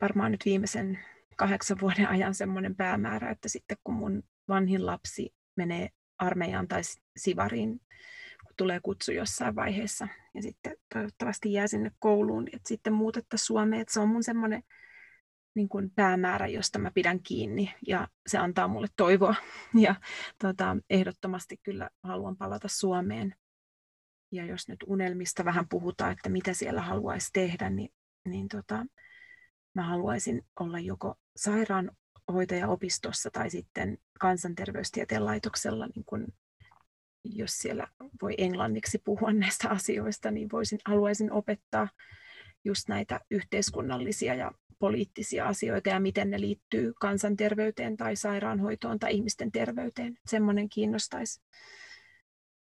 varmaan 0.00 0.32
nyt 0.32 0.44
viimeisen 0.44 0.98
kahdeksan 1.36 1.80
vuoden 1.80 2.08
ajan 2.08 2.34
semmoinen 2.34 2.76
päämäärä, 2.76 3.30
että 3.30 3.48
sitten 3.48 3.76
kun 3.84 3.94
mun 3.94 4.22
vanhin 4.48 4.86
lapsi 4.86 5.34
menee 5.56 5.88
armeijaan 6.18 6.68
tai 6.68 6.80
sivariin, 7.16 7.80
kun 8.46 8.54
tulee 8.56 8.80
kutsu 8.80 9.12
jossain 9.12 9.56
vaiheessa 9.56 10.08
ja 10.34 10.42
sitten 10.42 10.76
toivottavasti 10.94 11.52
jää 11.52 11.66
sinne 11.66 11.90
kouluun, 11.98 12.46
että 12.46 12.68
sitten 12.68 12.92
muutettaisiin 12.92 13.46
Suomeen, 13.46 13.82
että 13.82 13.94
se 13.94 14.00
on 14.00 14.08
mun 14.08 14.24
semmoinen 14.24 14.62
niin 15.54 15.68
kuin 15.68 15.90
päämäärä, 15.90 16.46
josta 16.46 16.78
mä 16.78 16.90
pidän 16.94 17.22
kiinni 17.22 17.74
ja 17.86 18.08
se 18.26 18.38
antaa 18.38 18.68
mulle 18.68 18.88
toivoa. 18.96 19.34
Ja 19.80 19.94
tota, 20.38 20.76
ehdottomasti 20.90 21.56
kyllä 21.62 21.90
haluan 22.02 22.36
palata 22.36 22.68
Suomeen. 22.68 23.34
Ja 24.32 24.46
jos 24.46 24.68
nyt 24.68 24.78
unelmista 24.86 25.44
vähän 25.44 25.68
puhutaan, 25.68 26.12
että 26.12 26.28
mitä 26.28 26.52
siellä 26.52 26.82
haluaisi 26.82 27.30
tehdä, 27.32 27.70
niin 27.70 27.90
niin 28.24 28.48
tota, 28.48 28.86
mä 29.74 29.82
haluaisin 29.82 30.46
olla 30.60 30.78
joko 30.78 31.14
sairaanhoitajaopistossa 31.36 33.30
tai 33.30 33.50
sitten 33.50 33.98
kansanterveystieteen 34.20 35.24
laitoksella, 35.24 35.86
niin 35.86 36.04
kun, 36.04 36.26
jos 37.24 37.58
siellä 37.58 37.88
voi 38.22 38.34
englanniksi 38.38 38.98
puhua 38.98 39.32
näistä 39.42 39.68
asioista, 39.68 40.30
niin 40.30 40.48
voisin, 40.52 40.78
haluaisin 40.84 41.32
opettaa 41.32 41.88
just 42.64 42.88
näitä 42.88 43.20
yhteiskunnallisia 43.30 44.34
ja 44.34 44.52
poliittisia 44.82 45.46
asioita 45.48 45.88
ja 45.88 46.00
miten 46.00 46.30
ne 46.30 46.40
liittyy 46.40 46.92
kansanterveyteen 47.00 47.96
tai 47.96 48.16
sairaanhoitoon 48.16 48.98
tai 48.98 49.14
ihmisten 49.14 49.52
terveyteen. 49.52 50.18
Semmoinen 50.26 50.68
kiinnostaisi 50.68 51.42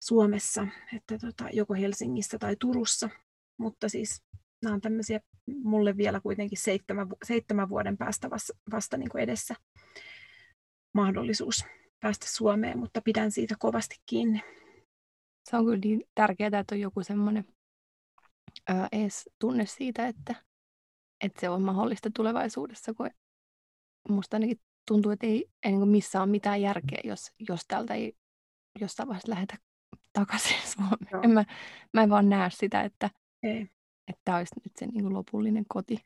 Suomessa, 0.02 0.66
että 0.96 1.18
tota, 1.18 1.44
joko 1.52 1.74
Helsingissä 1.74 2.38
tai 2.38 2.56
Turussa. 2.56 3.08
Mutta 3.58 3.88
siis 3.88 4.22
nämä 4.62 4.74
on 4.74 4.80
tämmöisiä 4.80 5.20
mulle 5.62 5.96
vielä 5.96 6.20
kuitenkin 6.20 6.58
seitsemän, 6.58 7.08
seitsemän 7.24 7.68
vuoden 7.68 7.98
päästä 7.98 8.30
vasta, 8.30 8.52
vasta 8.70 8.96
niin 8.96 9.08
kuin 9.08 9.22
edessä 9.22 9.54
mahdollisuus 10.94 11.64
päästä 12.00 12.26
Suomeen, 12.28 12.78
mutta 12.78 13.02
pidän 13.02 13.32
siitä 13.32 13.54
kovasti 13.58 13.96
kiinni. 14.06 14.40
Se 15.50 15.56
on 15.56 15.64
kyllä 15.64 15.78
niin 15.84 16.04
tärkeää, 16.14 16.60
että 16.60 16.74
on 16.74 16.80
joku 16.80 17.02
semmoinen 17.02 17.44
edes 18.92 19.30
tunne 19.38 19.66
siitä, 19.66 20.06
että, 20.06 20.47
että 21.24 21.40
se 21.40 21.48
on 21.48 21.62
mahdollista 21.62 22.10
tulevaisuudessa, 22.14 22.94
kun 22.94 23.10
musta 24.08 24.36
ainakin 24.36 24.60
tuntuu, 24.88 25.12
että 25.12 25.26
ei, 25.26 25.50
ei 25.62 25.72
niin 25.72 25.88
missään 25.88 26.22
ole 26.22 26.30
mitään 26.30 26.62
järkeä, 26.62 27.00
jos, 27.04 27.32
jos 27.48 27.60
täältä 27.68 27.94
ei 27.94 28.16
jostain 28.80 29.08
vaiheessa 29.08 29.30
lähetä 29.30 29.56
takaisin 30.12 30.56
Suomeen. 30.76 31.24
En 31.24 31.30
mä, 31.30 31.44
mä 31.92 32.02
en 32.02 32.10
vaan 32.10 32.28
näe 32.28 32.50
sitä, 32.50 32.82
että, 32.82 33.10
ei. 33.42 33.60
että 34.08 34.22
tämä 34.24 34.36
olisi 34.36 34.54
nyt 34.64 34.76
se 34.76 34.86
niin 34.86 35.02
kuin 35.02 35.14
lopullinen 35.14 35.64
koti. 35.68 35.98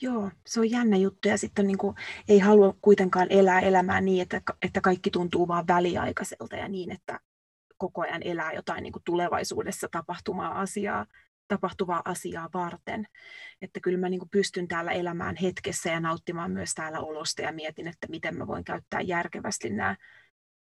Joo, 0.00 0.30
se 0.46 0.60
on 0.60 0.70
jännä 0.70 0.96
juttu 0.96 1.28
ja 1.28 1.38
sitten 1.38 1.66
niin 1.66 1.78
kuin, 1.78 1.96
ei 2.28 2.38
halua 2.38 2.76
kuitenkaan 2.80 3.26
elää 3.30 3.60
elämää 3.60 4.00
niin, 4.00 4.22
että, 4.22 4.40
että 4.62 4.80
kaikki 4.80 5.10
tuntuu 5.10 5.48
vaan 5.48 5.66
väliaikaiselta 5.66 6.56
ja 6.56 6.68
niin, 6.68 6.92
että 6.92 7.20
koko 7.78 8.00
ajan 8.00 8.22
elää 8.22 8.52
jotain 8.52 8.82
niin 8.82 8.92
kuin 8.92 9.02
tulevaisuudessa 9.04 9.88
tapahtumaa 9.90 10.60
asiaa, 10.60 11.06
tapahtuvaa 11.48 12.02
asiaa 12.04 12.48
varten. 12.54 13.06
Että 13.62 13.80
kyllä 13.80 13.98
mä 13.98 14.08
niin 14.08 14.30
pystyn 14.30 14.68
täällä 14.68 14.90
elämään 14.90 15.36
hetkessä 15.42 15.90
ja 15.90 16.00
nauttimaan 16.00 16.50
myös 16.50 16.74
täällä 16.74 17.00
olosta 17.00 17.42
ja 17.42 17.52
mietin, 17.52 17.88
että 17.88 18.06
miten 18.10 18.36
mä 18.36 18.46
voin 18.46 18.64
käyttää 18.64 19.00
järkevästi 19.00 19.70
nämä 19.70 19.96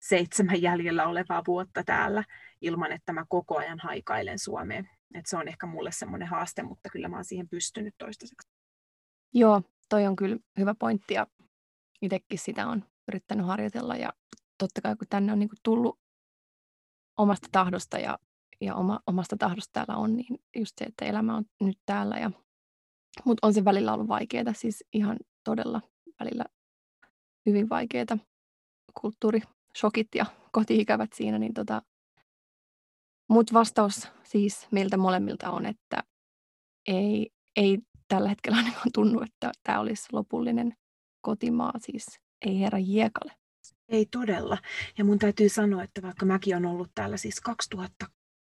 seitsemän 0.03 0.63
jäljellä 0.63 1.07
olevaa 1.07 1.43
vuotta 1.47 1.85
täällä 1.85 2.25
ilman, 2.61 2.93
että 2.93 3.13
mä 3.13 3.25
koko 3.29 3.59
ajan 3.59 3.79
haikailen 3.83 4.39
Suomeen. 4.39 4.91
Et 5.15 5.27
se 5.27 5.37
on 5.37 5.49
ehkä 5.49 5.67
mulle 5.67 5.93
semmoinen 5.93 6.29
haaste, 6.29 6.63
mutta 6.63 6.91
kyllä 6.91 7.09
mä 7.09 7.17
oon 7.17 7.25
siihen 7.25 7.49
pystynyt 7.49 7.95
toistaiseksi. 7.99 8.49
Joo, 9.35 9.63
toi 9.89 10.07
on 10.07 10.17
kyllä 10.17 10.37
hyvä 10.59 10.75
pointti 10.75 11.15
ja 11.15 11.27
itsekin 12.03 12.39
sitä 12.39 12.67
on 12.67 12.85
yrittänyt 13.09 13.47
harjoitella 13.47 13.97
ja 13.97 14.13
totta 14.59 14.81
kai 14.81 14.97
kun 14.97 15.07
tänne 15.11 15.33
on 15.33 15.39
niin 15.39 15.51
tullut 15.63 15.99
omasta 17.17 17.49
tahdosta 17.53 17.99
ja, 17.99 18.19
ja 18.61 18.75
oma, 18.75 19.01
omasta 19.07 19.37
tahdosta 19.37 19.73
täällä 19.73 19.97
on, 19.97 20.17
niin 20.17 20.41
just 20.57 20.73
se, 20.79 20.85
että 20.85 21.05
elämä 21.05 21.37
on 21.37 21.45
nyt 21.61 21.79
täällä. 21.87 22.17
Ja, 22.17 22.31
mutta 23.25 23.47
on 23.47 23.55
se 23.55 23.65
välillä 23.65 23.93
ollut 23.93 24.09
vaikeaa, 24.09 24.53
siis 24.53 24.85
ihan 24.93 25.17
todella 25.45 25.81
välillä 26.21 26.45
hyvin 27.47 27.69
vaikeaa 27.69 28.19
kulttuurishokit 29.01 30.09
ja 30.15 30.27
kotiikävät 30.53 31.13
siinä, 31.13 31.39
niin 31.39 31.55
tota, 31.55 31.83
mutta 33.29 33.55
vastaus 33.55 34.09
siis 34.25 34.69
meiltä 34.71 34.97
molemmilta 34.97 35.51
on, 35.51 35.67
että 35.67 36.03
ei, 36.89 37.31
ei 37.57 37.79
tällä 38.09 38.29
hetkellä 38.29 38.59
ainakaan 38.59 38.91
tunnu, 38.95 39.21
että 39.21 39.53
tämä 39.63 39.81
olisi 39.81 40.09
lopullinen 40.13 40.75
kotimaa, 41.21 41.73
siis 41.79 42.07
ei 42.47 42.61
herra 42.61 42.79
Jiekalle. 42.79 43.33
Ei 43.89 44.07
todella. 44.07 44.59
Ja 44.99 45.05
mun 45.05 45.19
täytyy 45.19 45.49
sanoa, 45.49 45.83
että 45.83 46.03
vaikka 46.03 46.27
mäkin 46.27 46.57
olen 46.57 46.67
ollut 46.67 46.91
täällä 46.95 47.17
siis 47.17 47.41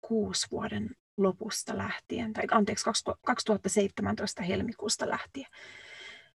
2006 0.05 0.47
vuoden 0.51 0.89
lopusta 1.17 1.77
lähtien, 1.77 2.33
tai 2.33 2.43
anteeksi, 2.51 2.85
2017 3.25 4.43
helmikuusta 4.43 5.09
lähtien, 5.09 5.47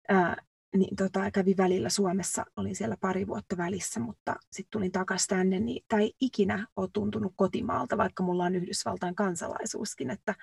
ää, 0.09 0.36
niin 0.75 0.95
tota, 0.95 1.31
kävi 1.31 1.57
välillä 1.57 1.89
Suomessa, 1.89 2.45
olin 2.55 2.75
siellä 2.75 2.97
pari 3.01 3.27
vuotta 3.27 3.57
välissä, 3.57 4.00
mutta 4.00 4.36
sitten 4.51 4.71
tulin 4.71 4.91
takaisin 4.91 5.27
tänne, 5.27 5.59
niin 5.59 5.86
tämä 5.88 6.01
ei 6.01 6.13
ikinä 6.21 6.67
ole 6.75 6.89
tuntunut 6.93 7.33
kotimaalta, 7.36 7.97
vaikka 7.97 8.24
mulla 8.24 8.43
on 8.43 8.55
Yhdysvaltain 8.55 9.15
kansalaisuuskin, 9.15 10.09
että, 10.09 10.36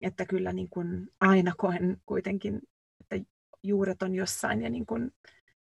että 0.00 0.26
kyllä 0.26 0.52
niin 0.52 0.70
kuin 0.70 1.08
aina 1.20 1.52
koen 1.56 1.96
kuitenkin, 2.06 2.62
että 3.00 3.30
juuret 3.62 4.02
on 4.02 4.14
jossain 4.14 4.62
ja 4.62 4.70
niin 4.70 4.86
kuin, 4.86 5.10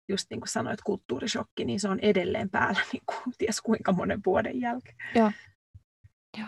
just 0.07 0.27
niin 0.29 0.39
kuin 0.39 0.49
sanoit, 0.49 0.81
kulttuurishokki, 0.81 1.65
niin 1.65 1.79
se 1.79 1.89
on 1.89 1.99
edelleen 1.99 2.49
päällä 2.49 2.81
niin 2.93 3.03
kuin, 3.05 3.35
ties 3.37 3.61
kuinka 3.61 3.91
monen 3.91 4.21
vuoden 4.25 4.61
jälkeen. 4.61 4.97
Joo. 5.15 5.31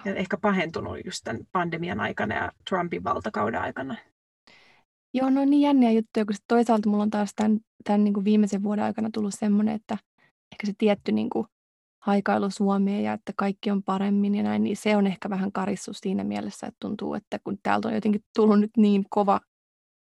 Ja 0.06 0.16
ehkä 0.16 0.38
pahentunut 0.38 0.98
just 1.06 1.22
tämän 1.24 1.42
pandemian 1.52 2.00
aikana 2.00 2.36
ja 2.36 2.52
Trumpin 2.70 3.04
valtakauden 3.04 3.62
aikana. 3.62 3.96
Joo, 5.14 5.30
no 5.30 5.46
niin 5.46 5.62
jänniä 5.62 5.92
juttuja, 5.92 6.26
kun 6.26 6.36
toisaalta 6.48 6.90
mulla 6.90 7.04
on 7.04 7.10
taas 7.10 7.32
tämän, 7.36 7.60
tämän 7.84 8.04
niin 8.04 8.14
kuin 8.14 8.26
viimeisen 8.26 8.64
vuoden 8.64 8.86
aikana 8.86 9.10
tullut 9.14 9.34
semmoinen, 9.34 9.76
että 9.76 9.98
ehkä 10.52 10.68
se 10.68 10.74
tietty 10.78 11.12
niin 11.12 11.30
kuin 11.30 11.48
haikailu 12.04 12.50
Suomeen 12.50 13.04
ja 13.04 13.14
että 13.14 13.34
kaikki 13.36 13.72
on 13.72 13.84
paremmin 13.84 14.36
ja 14.36 14.44
näin, 14.44 14.64
niin 14.64 14.78
se 14.78 14.96
on 14.96 15.08
ehkä 15.08 15.30
vähän 15.30 15.52
karissu 15.52 15.94
siinä 15.94 16.24
mielessä, 16.24 16.68
että 16.68 16.78
tuntuu, 16.80 17.14
että 17.14 17.40
kun 17.44 17.58
täältä 17.64 17.88
on 17.88 17.94
jotenkin 17.94 18.22
tullut 18.36 18.60
nyt 18.60 18.72
niin 18.78 19.06
kova 19.10 19.40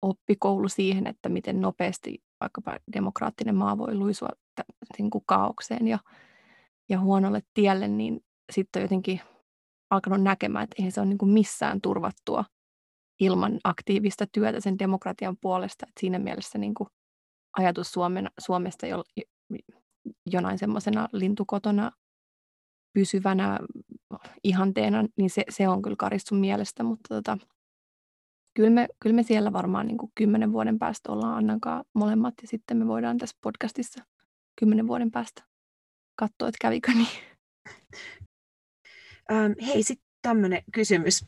oppikoulu 0.02 0.70
siihen, 0.70 1.08
että 1.08 1.30
miten 1.30 1.62
nopeasti 1.62 2.24
vaikkapa 2.42 2.78
demokraattinen 2.94 3.56
maa 3.56 3.78
voi 3.78 3.96
luisua 3.96 4.30
niin 4.98 5.10
kuin 5.10 5.24
kaaukseen 5.26 5.88
ja, 5.88 6.00
ja 6.90 7.00
huonolle 7.00 7.42
tielle, 7.54 7.88
niin 7.88 8.20
sitten 8.52 8.80
on 8.80 8.84
jotenkin 8.84 9.22
alkanut 9.90 10.22
näkemään, 10.22 10.64
että 10.64 10.76
eihän 10.80 10.92
se 10.92 11.02
ole 11.02 11.10
niin 11.10 11.18
kuin 11.18 11.32
missään 11.32 11.82
turvattua 11.82 12.46
ilman 13.20 13.60
aktiivista 13.64 14.26
työtä 14.32 14.60
sen 14.60 14.80
demokratian 14.80 15.38
puolesta. 15.42 15.86
Että 15.90 16.00
siinä 16.00 16.20
mielessä 16.20 16.58
niin 16.58 16.74
kuin 16.74 16.90
ajatus 17.58 17.92
Suomen, 17.92 18.32
Suomesta 18.40 18.88
jo, 18.88 19.04
jonain 20.26 20.58
semmoisena 20.58 21.08
lintukotona 21.14 21.92
pysyvänä 22.94 23.60
ihanteena, 24.44 25.06
niin 25.18 25.30
se, 25.30 25.44
se 25.50 25.68
on 25.68 25.82
kyllä 25.82 25.96
karistun 26.00 26.38
mielestä, 26.38 26.84
mutta 26.84 27.16
tota, 27.16 27.38
kyllä, 28.54 28.70
me, 28.70 28.88
kyllä 29.00 29.16
me 29.16 29.24
siellä 29.24 29.54
varmaan 29.54 29.88
niin 29.88 29.98
kuin 29.98 30.12
kymmenen 30.16 30.54
vuoden 30.54 30.80
päästä 30.80 31.12
ollaan 31.12 31.38
Annankaan 31.38 31.86
molemmat 31.94 32.34
ja 32.42 32.48
sitten 32.48 32.78
me 32.78 32.88
voidaan 32.88 33.18
tässä 33.18 33.38
podcastissa 33.42 34.04
kymmenen 34.60 34.88
vuoden 34.88 35.12
päästä 35.12 35.44
katsoa, 36.16 36.48
että 36.48 36.58
kävikö 36.62 36.92
niin. 36.92 37.08
Ähm, 39.32 39.52
hei, 39.68 39.84
sitten 39.84 40.08
tämmöinen 40.22 40.64
kysymys 40.72 41.26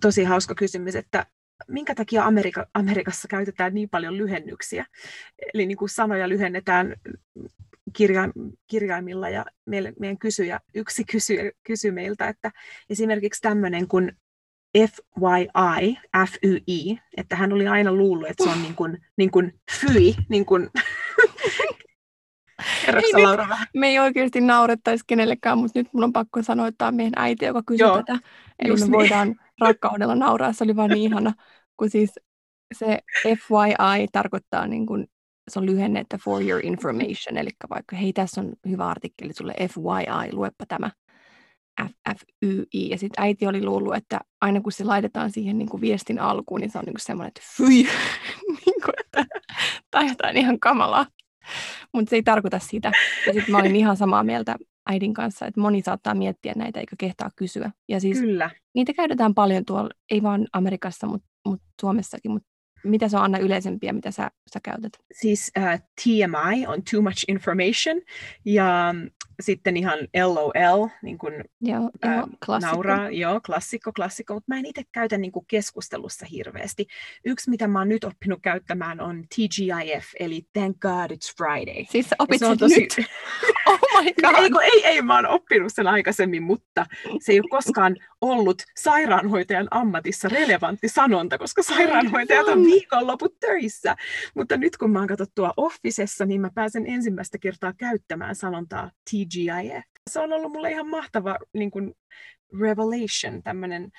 tosi 0.00 0.24
hauska 0.24 0.54
kysymys, 0.54 0.96
että 0.96 1.26
minkä 1.68 1.94
takia 1.94 2.24
Amerika, 2.24 2.66
Amerikassa 2.74 3.28
käytetään 3.28 3.74
niin 3.74 3.88
paljon 3.88 4.18
lyhennyksiä? 4.18 4.86
Eli 5.54 5.66
niin 5.66 5.78
kuin 5.78 5.88
sanoja 5.88 6.28
lyhennetään 6.28 6.96
kirja, 7.92 8.28
kirjaimilla 8.66 9.28
ja 9.28 9.44
meille, 9.66 9.92
meidän 10.00 10.18
kysyjä, 10.18 10.60
yksi 10.74 11.04
kysyjä 11.04 11.52
kysyi 11.62 11.90
meiltä, 11.90 12.28
että 12.28 12.52
esimerkiksi 12.90 13.42
tämmöinen 13.42 13.88
kuin 13.88 14.12
FYI, 14.76 15.96
FYI, 16.26 16.98
että 17.16 17.36
hän 17.36 17.52
oli 17.52 17.68
aina 17.68 17.92
luullut, 17.92 18.28
että 18.28 18.44
se 18.44 18.50
on 18.50 18.62
niin 18.62 18.74
kuin, 18.74 18.98
niin 19.16 19.30
kuin 19.30 19.60
FYI, 19.80 20.16
niin 20.28 20.46
kuin 20.46 20.70
ei 22.86 23.22
Laura 23.22 23.48
vähän? 23.48 23.66
Me 23.74 23.86
ei 23.88 23.98
oikeasti 23.98 24.40
naurettaisi 24.40 25.04
kenellekään, 25.06 25.58
mutta 25.58 25.78
nyt 25.78 25.88
mun 25.92 26.04
on 26.04 26.12
pakko 26.12 26.42
sanoa, 26.42 26.66
että 26.66 26.78
tämä 26.78 26.88
on 26.88 26.94
meidän 26.94 27.12
äiti, 27.16 27.44
joka 27.44 27.62
kysyy 27.66 27.86
Joo, 27.86 27.96
tätä. 27.96 28.18
Eli 28.58 28.72
me 28.72 28.80
niin. 28.80 28.92
voidaan 28.92 29.34
rakkaudella 29.60 30.14
nauraa, 30.14 30.52
se 30.52 30.64
oli 30.64 30.76
vaan 30.76 30.90
niin 30.90 31.12
ihana, 31.12 31.32
kun 31.76 31.90
siis 31.90 32.10
se 32.74 32.98
FYI 33.24 34.08
tarkoittaa 34.12 34.66
niin 34.66 34.86
kuin, 34.86 35.06
se 35.50 35.58
on 35.58 35.66
lyhenne, 35.66 36.00
että 36.00 36.18
for 36.24 36.42
your 36.42 36.60
information, 36.64 37.36
eli 37.36 37.50
vaikka 37.70 37.96
hei 37.96 38.12
tässä 38.12 38.40
on 38.40 38.52
hyvä 38.68 38.86
artikkeli 38.86 39.32
sulle 39.32 39.54
FYI, 39.58 40.32
luepa 40.32 40.66
tämä 40.68 40.90
FFYI. 41.86 42.88
Ja 42.90 42.98
sitten 42.98 43.24
äiti 43.24 43.46
oli 43.46 43.64
luullut, 43.64 43.96
että 43.96 44.20
aina 44.40 44.60
kun 44.60 44.72
se 44.72 44.84
laitetaan 44.84 45.30
siihen 45.30 45.58
niin 45.58 45.68
kuin 45.68 45.80
viestin 45.80 46.18
alkuun, 46.18 46.60
niin 46.60 46.70
se 46.70 46.78
on 46.78 46.84
niin 46.84 46.94
kuin 46.94 47.00
semmoinen, 47.00 47.28
että 47.28 47.40
fyi, 47.56 47.82
niin 48.66 48.80
kuin, 48.84 48.94
että, 49.00 49.26
tai 49.90 50.08
jotain 50.08 50.36
ihan 50.36 50.60
kamalaa. 50.60 51.06
Mutta 51.94 52.10
se 52.10 52.16
ei 52.16 52.22
tarkoita 52.22 52.58
sitä. 52.58 52.92
Ja 53.26 53.32
sitten 53.32 53.52
mä 53.52 53.58
olin 53.58 53.76
ihan 53.76 53.96
samaa 53.96 54.24
mieltä 54.24 54.56
äidin 54.88 55.14
kanssa, 55.14 55.46
että 55.46 55.60
moni 55.60 55.82
saattaa 55.82 56.14
miettiä 56.14 56.52
näitä 56.56 56.80
eikä 56.80 56.96
kehtaa 56.98 57.30
kysyä. 57.36 57.70
Ja 57.88 58.00
siis 58.00 58.20
Kyllä. 58.20 58.50
niitä 58.74 58.92
käytetään 58.92 59.34
paljon 59.34 59.64
tuolla, 59.64 59.90
ei 60.10 60.22
vaan 60.22 60.46
Amerikassa, 60.52 61.06
mutta 61.06 61.28
mut 61.46 61.62
Suomessakin, 61.80 62.30
mutta 62.30 62.47
mitä 62.84 63.08
se 63.08 63.16
on 63.16 63.22
Anna 63.22 63.38
yleisempiä, 63.38 63.92
mitä 63.92 64.10
sä, 64.10 64.30
sä 64.54 64.60
käytät? 64.62 64.92
Siis 65.12 65.52
uh, 65.58 65.64
äh, 65.64 65.82
TMI 66.02 66.66
on 66.66 66.82
too 66.90 67.02
much 67.02 67.24
information 67.28 68.00
ja 68.44 68.94
sitten 69.40 69.76
ihan 69.76 69.98
LOL, 70.24 70.88
niin 71.02 71.18
kuin, 71.18 71.44
joo, 71.60 71.90
ää, 72.02 72.16
joo, 72.16 72.28
klassikko. 72.46 72.74
nauraa, 72.74 73.10
joo, 73.10 73.40
klassikko, 73.40 73.92
klassikko, 73.92 74.34
mutta 74.34 74.54
mä 74.54 74.58
en 74.58 74.66
itse 74.66 74.82
käytä 74.92 75.18
niin 75.18 75.32
kuin 75.32 75.44
keskustelussa 75.48 76.26
hirveästi. 76.26 76.86
Yksi, 77.24 77.50
mitä 77.50 77.68
mä 77.68 77.78
oon 77.78 77.88
nyt 77.88 78.04
oppinut 78.04 78.38
käyttämään, 78.42 79.00
on 79.00 79.24
TGIF, 79.34 80.04
eli 80.20 80.42
Thank 80.52 80.78
God 80.78 81.10
It's 81.10 81.34
Friday. 81.36 81.84
Siis 81.90 82.06
opit 82.18 82.38
sen 82.38 82.58
tosi... 82.58 82.80
nyt? 82.80 82.96
oh 83.68 84.02
my 84.02 84.12
God. 84.22 84.62
ei, 84.62 84.70
ei, 84.72 84.86
ei, 84.86 85.02
mä 85.02 85.16
oon 85.16 85.26
oppinut 85.26 85.72
sen 85.74 85.86
aikaisemmin, 85.86 86.42
mutta 86.42 86.86
se 87.20 87.32
ei 87.32 87.40
ole 87.40 87.48
koskaan 87.50 87.96
ollut 88.20 88.62
sairaanhoitajan 88.76 89.68
ammatissa 89.70 90.28
relevantti 90.28 90.88
sanonta, 90.88 91.38
koska 91.38 91.62
sairaanhoitajat 91.62 92.48
on 92.48 92.64
viikonloput 92.64 93.40
töissä. 93.40 93.96
Mutta 94.34 94.56
nyt 94.56 94.76
kun 94.76 94.90
mä 94.90 94.98
oon 94.98 95.08
katsottua 95.08 95.52
Officessa, 95.56 96.26
niin 96.26 96.40
mä 96.40 96.50
pääsen 96.54 96.86
ensimmäistä 96.86 97.38
kertaa 97.38 97.72
käyttämään 97.78 98.34
sanontaa 98.34 98.90
TGIF. 99.10 99.84
Se 100.10 100.20
on 100.20 100.32
ollut 100.32 100.52
mulle 100.52 100.70
ihan 100.70 100.88
mahtava 100.88 101.36
niin 101.54 101.70
kuin 101.70 101.94
revelation, 102.60 103.42
tämmöinen, 103.42 103.90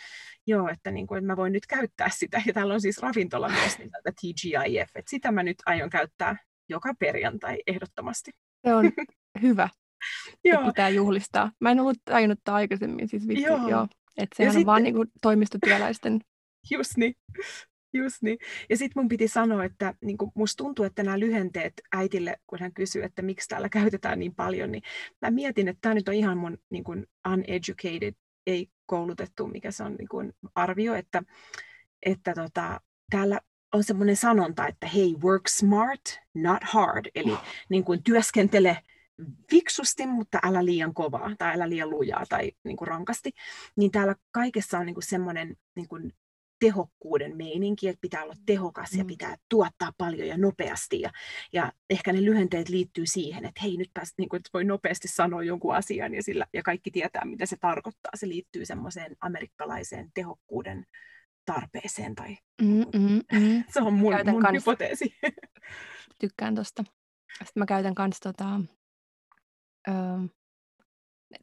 joo, 0.48 0.70
että, 0.70 0.92
niin 0.92 1.08
kuin, 1.08 1.18
että 1.18 1.28
mä 1.28 1.38
voin 1.38 1.54
nyt 1.54 1.66
käyttää 1.68 2.10
sitä. 2.10 2.42
Ja 2.46 2.54
täällä 2.54 2.74
on 2.74 2.82
siis 2.82 2.98
ravintola 2.98 3.50
myös 3.50 3.78
TGIF, 4.22 4.90
että 4.96 5.10
sitä 5.10 5.32
mä 5.32 5.44
nyt 5.44 5.58
aion 5.66 5.90
käyttää 5.90 6.36
joka 6.70 6.94
perjantai 7.00 7.58
ehdottomasti. 7.68 8.32
Se 8.66 8.74
on 8.74 8.86
hyvä. 9.42 9.70
joo. 10.44 10.66
pitää 10.66 10.90
juhlistaa. 10.90 11.52
Mä 11.60 11.72
en 11.72 11.80
ollut 11.80 11.98
tajunnut 12.06 12.50
aikaisemmin, 12.50 13.08
siis 13.08 13.28
vitsi, 13.28 13.44
joo. 13.44 13.70
joo. 13.70 13.88
Että 14.18 14.36
sehän 14.36 14.48
ja 14.48 14.50
on 14.50 14.54
sitten... 14.54 14.66
vaan 14.66 14.84
niin 14.84 14.96
kuin 14.96 15.08
toimistotyöläisten 15.22 16.20
Just 16.72 16.98
niin. 16.98 17.16
Just 17.94 18.22
niin. 18.22 18.38
Ja 18.70 18.78
sitten 18.78 19.02
mun 19.02 19.10
piti 19.10 19.28
sanoa, 19.28 19.64
että 19.66 19.94
niin 20.02 20.18
musta 20.36 20.64
tuntuu, 20.64 20.86
että 20.86 21.04
nämä 21.04 21.20
lyhenteet 21.20 21.74
äitille, 21.96 22.38
kun 22.48 22.60
hän 22.60 22.74
kysyy, 22.74 23.04
että 23.04 23.22
miksi 23.22 23.48
täällä 23.48 23.70
käytetään 23.70 24.20
niin 24.20 24.36
paljon, 24.36 24.72
niin 24.72 24.84
mä 25.22 25.32
mietin, 25.32 25.68
että 25.68 25.80
tämä 25.82 25.96
nyt 25.96 26.08
on 26.08 26.14
ihan 26.14 26.38
mun 26.38 26.58
niin 26.70 26.84
kuin 26.84 27.08
uneducated, 27.28 28.14
ei 28.48 28.70
koulutettu, 28.86 29.48
mikä 29.48 29.72
se 29.72 29.84
on 29.84 29.96
niin 29.96 30.08
kuin 30.08 30.34
arvio, 30.56 30.94
että, 30.94 31.24
että 32.06 32.34
tota, 32.34 32.82
täällä 33.12 33.40
on 33.74 33.84
semmoinen 33.84 34.16
sanonta, 34.16 34.68
että 34.68 34.88
hei, 34.88 35.16
work 35.24 35.48
smart, 35.48 36.20
not 36.36 36.64
hard, 36.64 37.06
eli 37.16 37.38
niin 37.70 37.84
kuin 37.84 38.04
työskentele 38.04 38.78
fiksusti, 39.52 40.08
mutta 40.08 40.40
älä 40.44 40.66
liian 40.66 40.94
kovaa 40.94 41.32
tai 41.38 41.56
älä 41.56 41.70
liian 41.70 41.90
lujaa 41.90 42.26
tai 42.30 42.52
niin 42.64 42.78
kuin 42.78 42.88
rankasti, 42.88 43.32
niin 43.76 43.92
täällä 43.92 44.16
kaikessa 44.32 44.80
on 44.80 44.86
niin 44.86 44.94
kuin 44.94 45.04
semmoinen 45.04 45.56
niin 45.76 45.88
kuin 45.88 46.14
tehokkuuden 46.60 47.38
meininki, 47.38 47.88
että 47.88 48.02
pitää 48.02 48.24
olla 48.24 48.36
tehokas 48.46 48.94
ja 48.94 49.04
mm. 49.04 49.08
pitää 49.08 49.36
tuottaa 49.50 49.92
paljon 49.98 50.28
ja 50.28 50.38
nopeasti. 50.38 51.02
Ja, 51.02 51.12
ja 51.54 51.72
ehkä 51.90 52.14
ne 52.14 52.26
lyhenteet 52.26 52.70
liittyy 52.70 53.06
siihen, 53.06 53.46
että 53.46 53.62
hei, 53.64 53.78
nyt 53.78 53.90
pääst, 53.94 54.14
niin 54.18 54.30
kuin, 54.30 54.38
että 54.38 54.50
voi 54.54 54.64
nopeasti 54.64 55.08
sanoa 55.08 55.44
jonkun 55.44 55.76
asian 55.76 56.14
ja, 56.14 56.24
sillä, 56.24 56.46
ja 56.54 56.64
kaikki 56.64 56.92
tietää, 56.92 57.26
mitä 57.26 57.46
se 57.46 57.58
tarkoittaa. 57.58 58.12
Se 58.16 58.28
liittyy 58.28 58.66
semmoiseen 58.66 59.16
amerikkalaiseen 59.22 60.10
tehokkuuden 60.14 60.86
tarpeeseen. 61.46 62.16
Tai, 62.16 62.38
mm, 62.62 62.86
mm, 62.94 63.22
mm. 63.32 63.64
Se 63.74 63.82
on 63.82 63.94
mun, 63.94 64.14
mun 64.26 64.42
kans, 64.42 64.56
hypoteesi. 64.56 65.16
Tykkään 66.22 66.56
tosta. 66.56 66.84
Sitten 67.38 67.62
mä 67.62 67.66
käytän 67.66 67.96
kans 67.96 68.20
tota, 68.20 68.62
öö, 69.88 69.96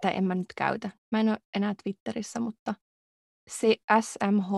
tai 0.00 0.16
en 0.16 0.24
mä 0.24 0.34
nyt 0.34 0.52
käytä. 0.56 0.90
Mä 1.12 1.20
en 1.20 1.28
ole 1.28 1.38
enää 1.54 1.74
Twitterissä, 1.82 2.40
mutta 2.40 2.74
se 3.48 3.76
SMH, 4.00 4.50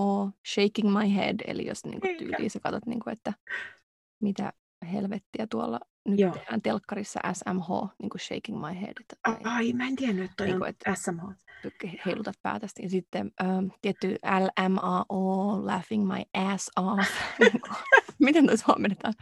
shaking 0.54 0.98
my 0.98 1.14
head, 1.14 1.40
eli 1.46 1.66
jos 1.66 1.84
niin 1.84 2.00
kuin 2.00 2.16
tyyliin 2.16 2.50
sä 2.50 2.60
katsot, 2.60 2.86
niin 2.86 3.00
kuin, 3.00 3.12
että 3.12 3.32
mitä 4.22 4.52
helvettiä 4.92 5.46
tuolla 5.50 5.80
nyt 6.08 6.20
Joo. 6.20 6.32
tehdään 6.32 6.62
telkkarissa 6.62 7.20
SMH, 7.32 7.68
niin 7.98 8.10
kuin 8.10 8.20
shaking 8.20 8.60
my 8.66 8.80
head. 8.80 8.94
Tai, 9.22 9.36
Ai, 9.44 9.72
mä 9.72 9.86
en 9.86 9.96
tiennyt, 9.96 10.24
että 10.24 10.34
toi 10.36 10.46
niin 10.46 10.58
kuin, 10.58 10.68
että 10.68 10.94
SMH. 10.94 11.22
Heilutat 12.06 12.36
päätästi. 12.42 12.82
Ja 12.82 12.90
sitten 12.90 13.32
ähm, 13.42 13.66
tietty 13.82 14.16
LMAO, 14.40 15.60
laughing 15.66 16.12
my 16.12 16.22
ass 16.34 16.70
off. 16.76 17.08
Niin 18.20 18.26
miten 18.26 18.46
toi 18.46 18.58
suomennetaan? 18.58 19.14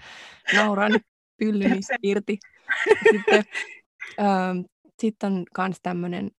Nauran 0.54 0.92
pyllyni 1.38 1.80
irti. 2.02 2.38
Sitten 3.10 3.44
ähm, 4.20 4.58
sit 5.02 5.22
on 5.22 5.44
myös 5.58 5.76
tämmöinen, 5.82 6.30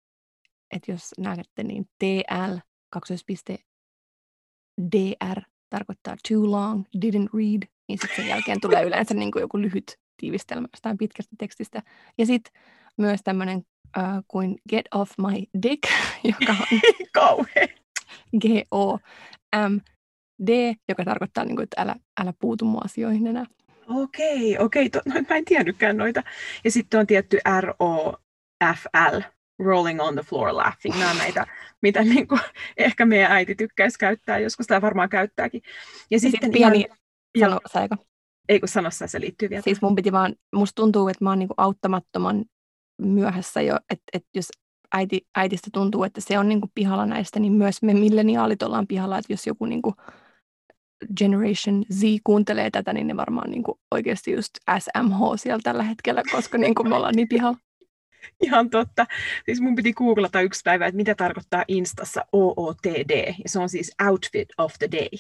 että 0.71 0.93
jos 0.93 1.11
näette, 1.19 1.63
niin 1.65 1.89
TL 1.99 2.57
kaksoispiste 2.91 3.59
DR 4.93 5.41
tarkoittaa 5.71 6.17
too 6.29 6.51
long, 6.51 6.85
didn't 6.97 7.29
read, 7.35 7.69
niin 7.89 7.99
sitten 7.99 8.17
sen 8.17 8.27
jälkeen 8.27 8.61
tulee 8.61 8.83
yleensä 8.89 9.15
niin 9.15 9.31
kuin 9.31 9.41
joku 9.41 9.59
lyhyt 9.59 9.97
tiivistelmä 10.17 10.69
jostain 10.73 10.99
pitkästä 10.99 11.37
tekstistä. 11.39 11.83
Ja 12.19 12.27
sitten 12.27 12.53
myös 12.99 13.21
tämmöinen 13.25 13.59
uh, 13.59 13.65
kuin 14.29 14.57
get 14.69 14.87
off 14.95 15.13
my 15.19 15.45
dick, 15.63 15.83
joka 16.41 16.53
on 16.53 16.81
kauhean. 17.13 17.69
G-O-M-D, 18.41 19.69
joka 20.89 21.05
tarkoittaa, 21.05 21.45
niin 21.45 21.57
kuin, 21.57 21.65
että 21.65 21.83
älä, 21.83 21.97
älä 22.21 22.33
puutu 22.39 22.65
mun 22.65 22.85
asioihin 22.85 23.27
enää. 23.27 23.47
Okei, 23.89 24.59
okei. 24.59 24.91
To, 24.91 25.01
no, 25.07 25.15
mä 25.31 25.37
en 25.37 25.45
tiennytkään 25.45 25.97
noita. 25.97 26.23
Ja 26.65 26.71
sitten 26.71 27.01
on 27.01 27.07
tietty 27.07 27.39
R-O-F-L, 27.61 29.21
rolling 29.59 30.01
on 30.01 30.15
the 30.15 30.23
floor 30.23 30.57
laughing, 30.57 30.99
nämä 30.99 31.15
näitä, 31.15 31.47
mitä 31.83 32.05
niin 32.05 32.29
kuin, 32.29 32.41
ehkä 32.77 33.07
meidän 33.07 33.33
äiti 33.33 33.55
tykkäisi 33.55 33.99
käyttää, 33.99 34.39
joskus 34.39 34.67
tämä 34.67 34.81
varmaan 34.81 35.09
käyttääkin. 35.09 35.63
Ja, 36.11 36.17
ja 36.17 36.19
sitten 36.19 36.53
pieni, 36.53 36.87
ihan, 37.35 37.51
sano, 37.51 37.61
saiko? 37.67 37.97
Ei 38.49 38.61
kun 38.61 38.69
sano 38.69 38.91
se 38.91 39.21
liittyy 39.21 39.51
vielä. 39.51 39.63
Siis 39.63 39.83
mun 39.83 39.95
piti 39.95 40.13
vaan, 40.13 40.35
musta 40.55 40.75
tuntuu, 40.75 41.09
että 41.09 41.25
mä 41.25 41.31
oon 41.31 41.39
niin 41.39 41.49
kuin 41.49 41.55
auttamattoman 41.59 42.45
myöhässä 43.03 43.63
jo, 43.63 43.77
että, 43.91 44.05
että 44.13 44.29
jos 44.35 44.49
äiti, 44.95 45.27
äitistä 45.37 45.71
tuntuu, 45.73 46.05
että 46.05 46.21
se 46.21 46.39
on 46.39 46.49
niin 46.49 46.61
kuin 46.61 46.71
pihalla 46.75 47.07
näistä, 47.07 47.41
niin 47.41 47.53
myös 47.53 47.83
me 47.83 47.95
milleniaalit 47.95 48.63
ollaan 48.63 48.87
pihalla, 48.87 49.19
että 49.19 49.33
jos 49.33 49.47
joku 49.47 49.67
niin 49.67 49.83
kuin 49.83 49.95
Generation 51.19 51.85
Z 51.93 52.03
kuuntelee 52.25 52.71
tätä, 52.71 52.93
niin 52.93 53.07
ne 53.07 53.17
varmaan 53.17 53.51
niin 53.51 53.63
kuin 53.63 53.79
oikeasti 53.91 54.33
just 54.33 54.51
SMH 54.79 55.19
siellä 55.37 55.61
tällä 55.63 55.83
hetkellä, 55.83 56.23
koska 56.33 56.59
niin 56.59 56.75
kuin 56.75 56.89
me 56.89 56.97
ollaan 56.97 57.15
niin 57.15 57.29
pihalla. 57.29 57.59
Ihan 58.43 58.71
totta. 58.71 59.07
Siis 59.45 59.61
mun 59.61 59.75
piti 59.75 59.93
googlata 59.93 60.41
yksi 60.41 60.61
päivä, 60.65 60.87
että 60.87 60.97
mitä 60.97 61.15
tarkoittaa 61.15 61.65
Instassa 61.69 62.25
OOTD, 62.33 63.27
ja 63.27 63.49
se 63.49 63.59
on 63.59 63.69
siis 63.69 63.93
Outfit 64.07 64.49
of 64.59 64.75
the 64.79 64.89
Day. 64.93 65.19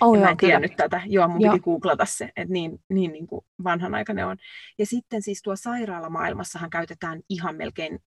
Oh, 0.00 0.14
ja 0.14 0.20
mä 0.20 0.30
en 0.30 0.36
tiennyt 0.36 0.76
tätä. 0.76 1.00
Joo, 1.06 1.28
mun 1.28 1.40
joo. 1.40 1.52
piti 1.52 1.62
googlata 1.62 2.04
se, 2.04 2.24
että 2.24 2.52
niin, 2.52 2.78
niin, 2.88 3.12
niin 3.12 3.26
kuin 3.26 3.44
vanhanaikainen 3.64 4.26
on. 4.26 4.36
Ja 4.78 4.86
sitten 4.86 5.22
siis 5.22 5.42
tuo 5.42 5.56
sairaalamaailmassahan 5.56 6.70
käytetään 6.70 7.20
ihan 7.28 7.56
melkein 7.56 7.98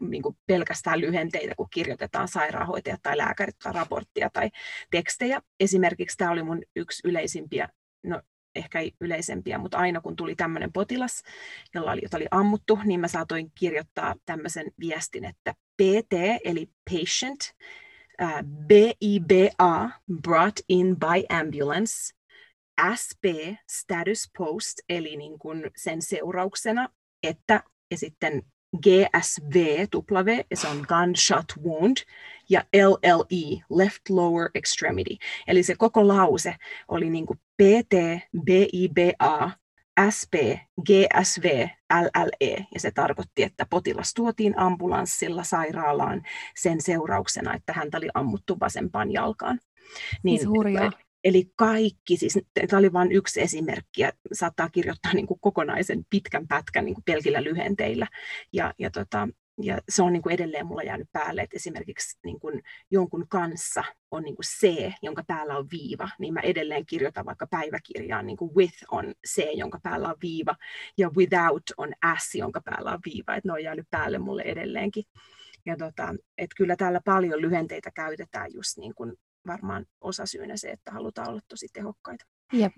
niin 0.00 0.22
kuin 0.22 0.36
pelkästään 0.46 1.00
lyhenteitä, 1.00 1.54
kun 1.54 1.68
kirjoitetaan 1.70 2.28
sairaanhoitajat 2.28 3.02
tai 3.02 3.18
lääkärit 3.18 3.58
tai 3.58 3.72
raporttia 3.72 4.30
tai 4.32 4.50
tekstejä. 4.90 5.40
Esimerkiksi 5.60 6.16
tämä 6.16 6.30
oli 6.30 6.42
mun 6.42 6.62
yksi 6.76 7.08
yleisimpiä, 7.08 7.68
no 8.02 8.22
ehkä 8.54 8.80
ei 8.80 8.92
yleisempiä, 9.00 9.58
mutta 9.58 9.78
aina 9.78 10.00
kun 10.00 10.16
tuli 10.16 10.34
tämmöinen 10.34 10.72
potilas, 10.72 11.22
jolla 11.74 11.92
oli, 11.92 12.00
jota 12.02 12.16
oli 12.16 12.26
ammuttu, 12.30 12.78
niin 12.84 13.00
mä 13.00 13.08
saatoin 13.08 13.52
kirjoittaa 13.54 14.14
tämmöisen 14.26 14.66
viestin, 14.80 15.24
että 15.24 15.54
PT, 15.76 16.12
eli 16.44 16.70
patient, 16.90 17.54
uh, 18.22 18.66
BIBA, 18.66 19.90
brought 20.22 20.60
in 20.68 20.96
by 20.96 21.36
ambulance, 21.36 22.14
SP, 23.02 23.24
status 23.70 24.30
post, 24.38 24.78
eli 24.88 25.16
niin 25.16 25.38
kuin 25.38 25.70
sen 25.76 26.02
seurauksena, 26.02 26.88
että, 27.22 27.62
ja 27.90 27.98
sitten 27.98 28.42
GSV, 28.82 29.54
W, 29.94 30.40
se 30.54 30.68
on 30.68 30.86
gunshot 30.88 31.64
wound, 31.64 31.96
ja 32.48 32.64
LLE, 32.76 33.62
left 33.70 34.10
lower 34.10 34.50
extremity. 34.54 35.16
Eli 35.46 35.62
se 35.62 35.74
koko 35.74 36.08
lause 36.08 36.56
oli 36.88 37.10
niin 37.10 37.26
kuin 37.26 37.38
PT, 37.38 37.94
BIBA, 38.44 39.50
SP, 40.16 40.34
GSV, 40.86 41.68
LLE, 41.92 42.66
ja 42.74 42.80
se 42.80 42.90
tarkoitti, 42.90 43.42
että 43.42 43.66
potilas 43.70 44.14
tuotiin 44.14 44.58
ambulanssilla 44.58 45.44
sairaalaan 45.44 46.22
sen 46.56 46.80
seurauksena, 46.80 47.54
että 47.54 47.72
häntä 47.72 47.98
oli 47.98 48.08
ammuttu 48.14 48.60
vasempaan 48.60 49.12
jalkaan. 49.12 49.60
Niin, 50.22 50.38
siis 50.38 50.50
Eli 51.24 51.52
kaikki, 51.56 52.16
siis 52.16 52.38
tämä 52.54 52.78
oli 52.78 52.92
vain 52.92 53.12
yksi 53.12 53.40
esimerkki, 53.40 54.02
ja 54.02 54.12
saattaa 54.32 54.70
kirjoittaa 54.70 55.12
niin 55.14 55.26
kuin 55.26 55.40
kokonaisen 55.40 56.04
pitkän 56.10 56.48
pätkän 56.48 56.84
niin 56.84 56.94
kuin 56.94 57.04
pelkillä 57.04 57.44
lyhenteillä. 57.44 58.06
Ja, 58.52 58.74
ja, 58.78 58.90
tota, 58.90 59.28
ja 59.62 59.78
se 59.88 60.02
on 60.02 60.12
niin 60.12 60.22
kuin 60.22 60.34
edelleen 60.34 60.66
mulla 60.66 60.82
jäänyt 60.82 61.08
päälle, 61.12 61.42
että 61.42 61.56
esimerkiksi 61.56 62.18
niin 62.24 62.40
kuin 62.40 62.62
jonkun 62.90 63.28
kanssa 63.28 63.84
on 64.10 64.22
niin 64.22 64.36
kuin 64.36 64.46
C, 64.46 64.92
jonka 65.02 65.24
päällä 65.26 65.56
on 65.56 65.68
viiva, 65.72 66.08
niin 66.18 66.34
mä 66.34 66.40
edelleen 66.40 66.86
kirjoitan 66.86 67.26
vaikka 67.26 67.46
päiväkirjaan 67.46 68.26
niin 68.26 68.36
kuin 68.36 68.54
with 68.54 68.84
on 68.90 69.14
C, 69.28 69.42
jonka 69.54 69.80
päällä 69.82 70.08
on 70.08 70.16
viiva, 70.22 70.56
ja 70.98 71.10
without 71.16 71.62
on 71.76 71.92
S, 72.18 72.34
jonka 72.34 72.60
päällä 72.64 72.92
on 72.92 73.00
viiva, 73.04 73.34
että 73.34 73.48
ne 73.48 73.52
on 73.52 73.62
jäänyt 73.62 73.86
päälle 73.90 74.18
mulle 74.18 74.42
edelleenkin. 74.42 75.04
Ja 75.66 75.76
tota, 75.76 76.14
että 76.38 76.56
kyllä 76.56 76.76
täällä 76.76 77.00
paljon 77.04 77.40
lyhenteitä 77.40 77.90
käytetään 77.90 78.50
just 78.54 78.78
niin 78.78 78.94
kuin 78.94 79.16
varmaan 79.46 79.86
osasyynä 80.00 80.56
se, 80.56 80.70
että 80.70 80.92
halutaan 80.92 81.28
olla 81.28 81.40
tosi 81.48 81.68
tehokkaita. 81.72 82.24
Jep. 82.52 82.72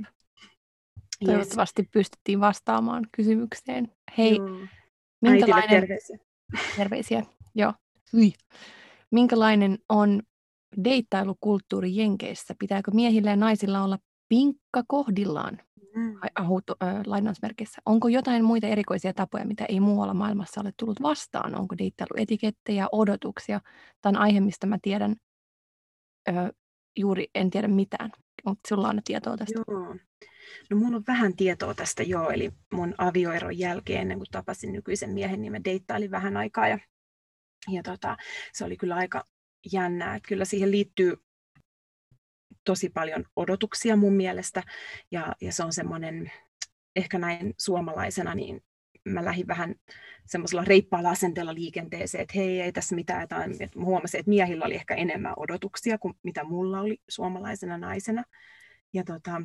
Toivottavasti 1.24 1.82
yes. 1.82 1.90
pystyttiin 1.92 2.40
vastaamaan 2.40 3.06
kysymykseen. 3.12 3.92
Hei, 4.18 4.36
Joo. 4.36 4.48
minkälainen... 5.20 5.70
terveisiä. 5.70 6.18
Terveisiä, 6.76 7.22
joo. 7.54 7.72
Hyi. 8.12 8.32
Minkälainen 9.10 9.78
on 9.88 10.22
deittailukulttuuri 10.84 11.96
Jenkeissä? 11.96 12.54
Pitääkö 12.58 12.90
miehillä 12.90 13.30
ja 13.30 13.36
naisilla 13.36 13.84
olla 13.84 13.98
pinkka 14.28 14.82
kohdillaan? 14.88 15.58
Mm. 15.96 16.18
Ahutu, 16.34 16.74
äh, 16.82 17.02
lainausmerkissä. 17.06 17.82
Onko 17.86 18.08
jotain 18.08 18.44
muita 18.44 18.66
erikoisia 18.66 19.12
tapoja, 19.14 19.44
mitä 19.44 19.64
ei 19.64 19.80
muualla 19.80 20.14
maailmassa 20.14 20.60
ole 20.60 20.72
tullut 20.76 21.02
vastaan? 21.02 21.54
Onko 21.54 21.78
deittailuetikettejä, 21.78 22.88
odotuksia? 22.92 23.60
Tämä 24.02 24.10
on 24.10 24.16
aihe, 24.16 24.40
mistä 24.40 24.66
mä 24.66 24.78
tiedän 24.82 25.16
äh, 26.28 26.50
juuri, 26.96 27.28
en 27.34 27.50
tiedä 27.50 27.68
mitään. 27.68 28.10
Onko 28.44 28.60
sulla 28.68 28.88
on 28.88 29.00
tietoa 29.04 29.36
tästä? 29.36 29.62
Joo. 29.68 29.96
No 30.70 30.76
mulla 30.76 30.96
on 30.96 31.04
vähän 31.06 31.36
tietoa 31.36 31.74
tästä 31.74 32.02
joo, 32.02 32.30
eli 32.30 32.52
mun 32.72 32.94
avioeron 32.98 33.58
jälkeen, 33.58 34.00
ennen 34.00 34.18
kuin 34.18 34.30
tapasin 34.30 34.72
nykyisen 34.72 35.10
miehen, 35.10 35.42
niin 35.42 35.52
mä 35.52 35.64
deittailin 35.64 36.10
vähän 36.10 36.36
aikaa 36.36 36.68
ja, 36.68 36.78
ja 37.70 37.82
tota, 37.82 38.16
se 38.52 38.64
oli 38.64 38.76
kyllä 38.76 38.94
aika 38.94 39.24
jännää. 39.72 40.20
Kyllä 40.28 40.44
siihen 40.44 40.70
liittyy 40.70 41.16
tosi 42.64 42.88
paljon 42.88 43.24
odotuksia 43.36 43.96
mun 43.96 44.12
mielestä 44.12 44.62
ja, 45.10 45.34
ja 45.40 45.52
se 45.52 45.64
on 45.64 45.72
semmoinen, 45.72 46.32
ehkä 46.96 47.18
näin 47.18 47.54
suomalaisena, 47.58 48.34
niin 48.34 48.60
mä 49.06 49.24
lähdin 49.24 49.46
vähän 49.46 49.74
semmoisella 50.26 50.64
reippaalla 50.64 51.10
asenteella 51.10 51.54
liikenteeseen, 51.54 52.22
että 52.22 52.32
hei, 52.36 52.60
ei 52.60 52.72
tässä 52.72 52.94
mitään. 52.94 53.20
Jotain. 53.20 53.56
Mä 53.76 53.84
huomasin, 53.84 54.20
että 54.20 54.30
miehillä 54.30 54.64
oli 54.64 54.74
ehkä 54.74 54.94
enemmän 54.94 55.34
odotuksia 55.36 55.98
kuin 55.98 56.14
mitä 56.22 56.44
mulla 56.44 56.80
oli 56.80 56.98
suomalaisena 57.08 57.78
naisena. 57.78 58.24
Ja, 58.92 59.04
tota, 59.04 59.42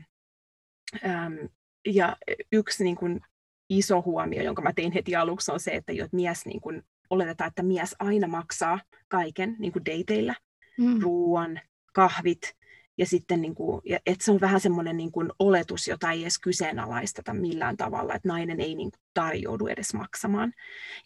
äm, 1.05 1.49
ja 1.85 2.17
yksi 2.51 2.83
niin 2.83 2.95
kuin, 2.95 3.21
iso 3.69 4.01
huomio, 4.01 4.43
jonka 4.43 4.61
mä 4.61 4.73
tein 4.73 4.91
heti 4.91 5.15
aluksi, 5.15 5.51
on 5.51 5.59
se, 5.59 5.71
että 5.71 5.91
jo, 5.91 6.05
että 6.05 6.15
mies 6.15 6.45
niin 6.45 6.61
kuin, 6.61 6.83
oletetaan, 7.09 7.47
että 7.47 7.63
mies 7.63 7.95
aina 7.99 8.27
maksaa 8.27 8.79
kaiken 9.07 9.55
niin 9.59 9.71
kuin 9.71 9.85
dateilla, 9.85 10.35
mm. 10.77 11.01
ruoan, 11.01 11.59
kahvit, 11.93 12.55
ja 12.97 13.05
sitten 13.05 13.41
niin 13.41 13.55
kuin, 13.55 13.81
ja, 13.85 13.99
että 14.05 14.25
se 14.25 14.31
on 14.31 14.41
vähän 14.41 14.61
semmoinen 14.61 14.97
niin 14.97 15.11
kuin 15.11 15.31
oletus, 15.39 15.87
jota 15.87 16.11
ei 16.11 16.21
edes 16.21 16.39
kyseenalaisteta 16.39 17.33
millään 17.33 17.77
tavalla, 17.77 18.13
että 18.13 18.27
nainen 18.27 18.59
ei 18.59 18.75
niin 18.75 18.91
kuin 18.91 19.01
tarjoudu 19.13 19.67
edes 19.67 19.93
maksamaan. 19.93 20.53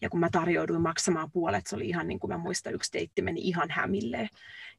Ja 0.02 0.10
kun 0.10 0.20
mä 0.20 0.30
tarjouduin 0.32 0.82
maksamaan 0.82 1.32
puolet, 1.32 1.68
se 1.68 1.76
oli 1.76 1.88
ihan 1.90 2.08
niin 2.08 2.20
kuin 2.20 2.32
mä 2.32 2.38
muistan, 2.38 2.74
yksi 2.74 2.94
deitti 2.94 3.22
meni 3.22 3.42
ihan 3.42 3.70
hämilleen. 3.72 4.30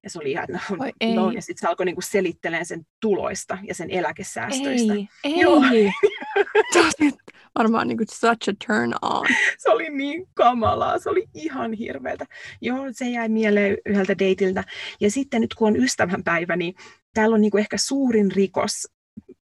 Ja 0.02 0.10
se 0.10 0.18
oli 0.18 0.30
ihan, 0.30 0.46
no, 0.48 0.58
Oi, 0.78 1.14
no 1.14 1.30
ja 1.30 1.42
sitten 1.42 1.60
se 1.60 1.66
alkoi 1.66 1.86
niin 1.86 1.96
kuin 1.96 2.04
selittelemään 2.04 2.66
sen 2.66 2.86
tuloista 3.00 3.58
ja 3.68 3.74
sen 3.74 3.90
eläkesäästöistä. 3.90 4.94
Ei, 4.94 5.08
ei. 5.24 5.40
Joo. 5.40 5.62
varmaan 7.58 7.88
niin 7.88 7.96
kuin 7.96 8.06
such 8.10 8.50
a 8.50 8.52
turn 8.66 8.94
on. 9.02 9.26
Se 9.58 9.70
oli 9.70 9.90
niin 9.90 10.28
kamalaa, 10.34 10.98
se 10.98 11.10
oli 11.10 11.28
ihan 11.34 11.72
hirveältä. 11.72 12.26
Joo, 12.60 12.86
se 12.92 13.10
jäi 13.10 13.28
mieleen 13.28 13.78
yhdeltä 13.86 14.18
deitiltä. 14.18 14.64
Ja 15.00 15.10
sitten 15.10 15.40
nyt 15.40 15.54
kun 15.54 15.68
on 15.68 15.76
ystävänpäivä, 15.76 16.56
niin 16.56 16.74
täällä 17.14 17.34
on 17.34 17.40
niin 17.40 17.50
kuin 17.50 17.60
ehkä 17.60 17.76
suurin 17.76 18.32
rikos 18.32 18.88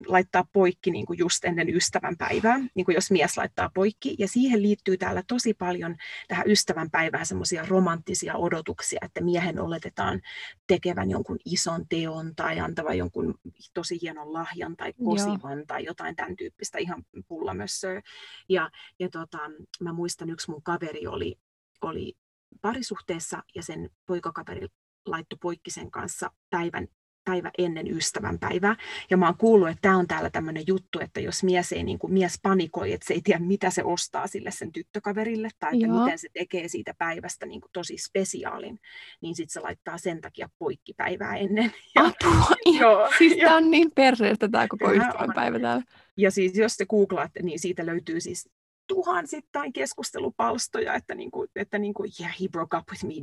laittaa 0.05 0.45
poikki 0.53 0.91
niin 0.91 1.05
kuin 1.05 1.19
just 1.19 1.45
ennen 1.45 1.75
ystävän 1.75 2.17
päivää, 2.17 2.57
niin 2.75 2.85
kuin 2.85 2.95
jos 2.95 3.11
mies 3.11 3.37
laittaa 3.37 3.69
poikki. 3.73 4.15
Ja 4.19 4.27
siihen 4.27 4.61
liittyy 4.61 4.97
täällä 4.97 5.23
tosi 5.27 5.53
paljon 5.53 5.95
tähän 6.27 6.49
ystävän 6.49 6.91
päivään 6.91 7.25
semmoisia 7.25 7.65
romanttisia 7.67 8.35
odotuksia, 8.35 8.99
että 9.01 9.21
miehen 9.21 9.59
oletetaan 9.59 10.21
tekevän 10.67 11.11
jonkun 11.11 11.37
ison 11.45 11.87
teon 11.89 12.35
tai 12.35 12.59
antavan 12.59 12.97
jonkun 12.97 13.35
tosi 13.73 14.01
hienon 14.01 14.33
lahjan 14.33 14.75
tai 14.77 14.93
kosivan 14.93 15.57
Joo. 15.57 15.65
tai 15.67 15.85
jotain 15.85 16.15
tämän 16.15 16.35
tyyppistä 16.35 16.77
ihan 16.77 17.03
pullamössöä. 17.27 18.01
Ja, 18.49 18.71
ja 18.99 19.09
tota, 19.09 19.39
mä 19.81 19.93
muistan, 19.93 20.29
yksi 20.29 20.51
mun 20.51 20.63
kaveri 20.63 21.07
oli, 21.07 21.35
oli 21.81 22.13
parisuhteessa 22.61 23.43
ja 23.55 23.63
sen 23.63 23.89
poikakaveri 24.05 24.67
laittoi 25.05 25.37
poikki 25.41 25.71
sen 25.71 25.91
kanssa 25.91 26.31
päivän 26.49 26.87
päivä 27.27 27.51
ennen 27.57 27.97
ystävänpäivää. 27.97 28.75
Ja 29.09 29.17
mä 29.17 29.25
oon 29.25 29.37
kuullut, 29.37 29.69
että 29.69 29.81
tämä 29.81 29.97
on 29.97 30.07
täällä 30.07 30.29
tämmöinen 30.29 30.63
juttu, 30.67 30.99
että 30.99 31.19
jos 31.19 31.43
mies 31.43 31.71
ei 31.71 31.83
niin 31.83 31.99
kuin, 31.99 32.13
mies 32.13 32.39
panikoi, 32.43 32.93
että 32.93 33.07
se 33.07 33.13
ei 33.13 33.21
tiedä, 33.23 33.39
mitä 33.39 33.69
se 33.69 33.83
ostaa 33.83 34.27
sille 34.27 34.51
sen 34.51 34.71
tyttökaverille, 34.71 35.49
tai 35.59 35.69
että 35.73 35.87
Joo. 35.87 36.03
miten 36.03 36.19
se 36.19 36.27
tekee 36.33 36.67
siitä 36.67 36.93
päivästä 36.97 37.45
niin 37.45 37.61
kuin, 37.61 37.71
tosi 37.73 37.97
spesiaalin, 37.97 38.79
niin 39.21 39.35
sitten 39.35 39.53
se 39.53 39.59
laittaa 39.59 39.97
sen 39.97 40.21
takia 40.21 40.49
poikki 40.59 40.93
päivää 40.93 41.35
ennen. 41.35 41.73
Ja, 41.95 42.05
Apua, 42.05 42.55
joo, 42.81 43.09
siis 43.17 43.37
tämä 43.37 43.57
on 43.57 43.71
niin 43.71 43.91
perseestä 43.95 44.49
tämä 44.49 44.67
koko 44.67 44.91
ystävänpäivä 44.91 45.59
täällä. 45.59 45.83
Ja 46.17 46.31
siis 46.31 46.57
jos 46.57 46.77
te 46.77 46.85
googlaatte, 46.85 47.43
niin 47.43 47.59
siitä 47.59 47.85
löytyy 47.85 48.21
siis 48.21 48.49
tuhansittain 48.87 49.73
keskustelupalstoja, 49.73 50.93
että, 50.93 51.15
niin 51.15 51.31
kuin, 51.31 51.49
että 51.55 51.79
niin 51.79 51.93
kuin, 51.93 52.11
yeah, 52.19 52.35
he 52.41 52.47
broke 52.51 52.77
up 52.77 52.83
with 52.91 53.05
me 53.05 53.13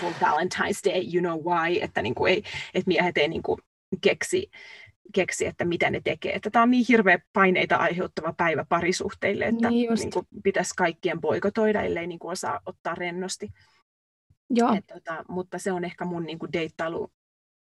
for 0.00 0.12
Valentine's 0.12 0.90
Day, 0.90 1.02
you 1.14 1.20
know 1.20 1.54
why, 1.54 1.78
että, 1.80 2.02
niin 2.02 2.14
kuin 2.14 2.32
ei, 2.32 2.42
että 2.74 2.88
miehet 2.88 3.18
ei 3.18 3.28
niin 3.28 3.42
kuin, 3.42 3.58
keksi, 4.00 4.50
keksi, 5.14 5.46
että 5.46 5.64
mitä 5.64 5.90
ne 5.90 6.00
tekee. 6.04 6.32
Että 6.32 6.50
tämä 6.50 6.62
on 6.62 6.70
niin 6.70 6.86
hirveä 6.88 7.18
paineita 7.32 7.76
aiheuttava 7.76 8.32
päivä 8.32 8.64
parisuhteille, 8.68 9.44
että 9.44 9.70
niin 9.70 9.94
niin 9.94 10.10
kuin, 10.12 10.26
pitäisi 10.44 10.74
kaikkien 10.76 11.20
boikotoida, 11.20 11.82
ellei 11.82 12.06
niin 12.06 12.18
kuin, 12.18 12.32
osaa 12.32 12.60
ottaa 12.66 12.94
rennosti. 12.94 13.48
Joo. 14.50 14.74
Et, 14.74 14.86
tota, 14.86 15.24
mutta 15.28 15.58
se 15.58 15.72
on 15.72 15.84
ehkä 15.84 16.04
mun 16.04 16.24
niin 16.24 16.38
kuin, 16.38 16.52
deittailu 16.52 17.12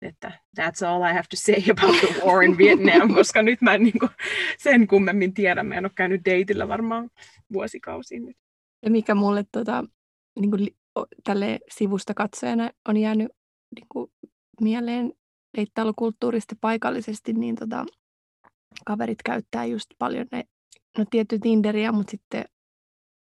että 0.03 0.33
that's 0.61 0.87
all 0.87 1.03
I 1.03 1.13
have 1.13 1.27
to 1.31 1.37
say 1.37 1.63
about 1.79 2.01
the 2.01 2.27
war 2.27 2.43
in 2.43 2.59
Vietnam, 2.59 3.15
koska 3.15 3.43
nyt 3.43 3.61
mä 3.61 3.75
en 3.75 3.83
niin 3.83 3.99
kuin 3.99 4.11
sen 4.59 4.87
kummemmin 4.87 5.35
tiedä. 5.35 5.63
Mä 5.63 5.75
en 5.75 5.85
ole 5.85 5.93
käynyt 5.95 6.21
dateilla 6.25 6.69
varmaan 6.69 7.11
vuosikausiin 7.53 8.27
nyt. 8.27 8.37
Ja 8.83 8.91
mikä 8.91 9.15
mulle 9.15 9.45
tota, 9.53 9.85
niin 10.41 10.51
kuin, 10.51 10.69
tälle 11.25 11.59
sivusta 11.71 12.15
katsojana 12.15 12.71
on 12.89 12.97
jäänyt 12.97 13.29
niin 13.77 13.87
kuin, 13.89 14.13
mieleen 14.61 15.13
deittailukulttuurista 15.57 16.55
paikallisesti, 16.61 17.33
niin 17.33 17.55
tota, 17.55 17.87
kaverit 18.87 19.23
käyttää 19.25 19.65
just 19.65 19.87
paljon 19.99 20.27
ne, 20.33 20.45
no 20.99 21.05
tietty 21.11 21.39
Tinderia, 21.39 21.93
mutta 21.93 22.11
sitten 22.11 22.45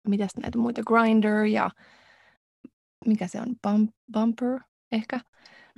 mitäs 0.08 0.30
näitä 0.42 0.58
muita, 0.58 0.82
Grinder 0.82 1.44
ja 1.44 1.70
mikä 3.06 3.26
se 3.26 3.40
on, 3.40 3.56
Bump, 3.62 3.90
Bumper 4.12 4.60
ehkä. 4.92 5.20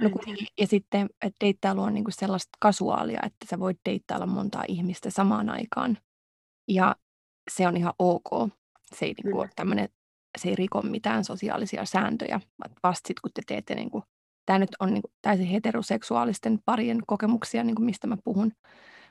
No 0.00 0.10
kuitenkin, 0.10 0.46
ja 0.60 0.66
sitten, 0.66 1.08
että 1.22 1.36
deittailu 1.44 1.82
on 1.82 1.94
niinku 1.94 2.10
sellaista 2.10 2.50
kasuaalia, 2.60 3.20
että 3.26 3.46
sä 3.50 3.58
voit 3.58 3.78
deittailla 3.88 4.26
montaa 4.26 4.64
ihmistä 4.68 5.10
samaan 5.10 5.50
aikaan. 5.50 5.98
Ja 6.68 6.96
se 7.50 7.66
on 7.66 7.76
ihan 7.76 7.92
ok. 7.98 8.50
Se 8.94 9.06
ei, 9.06 9.14
niinku, 9.24 9.46
tämmönen, 9.56 9.88
se 10.38 10.48
ei 10.48 10.56
riko 10.56 10.82
mitään 10.82 11.24
sosiaalisia 11.24 11.84
sääntöjä, 11.84 12.40
vasta 12.82 13.08
sitten 13.08 13.22
kun 13.22 13.30
te 13.34 13.42
teette, 13.46 13.74
niinku, 13.74 14.02
tämä 14.46 14.58
nyt 14.58 14.70
on 14.80 14.94
niinku 14.94 15.12
täysin 15.22 15.46
heteroseksuaalisten 15.46 16.58
parien 16.64 16.98
kokemuksia, 17.06 17.64
niinku 17.64 17.82
mistä 17.82 18.06
mä 18.06 18.16
puhun. 18.24 18.52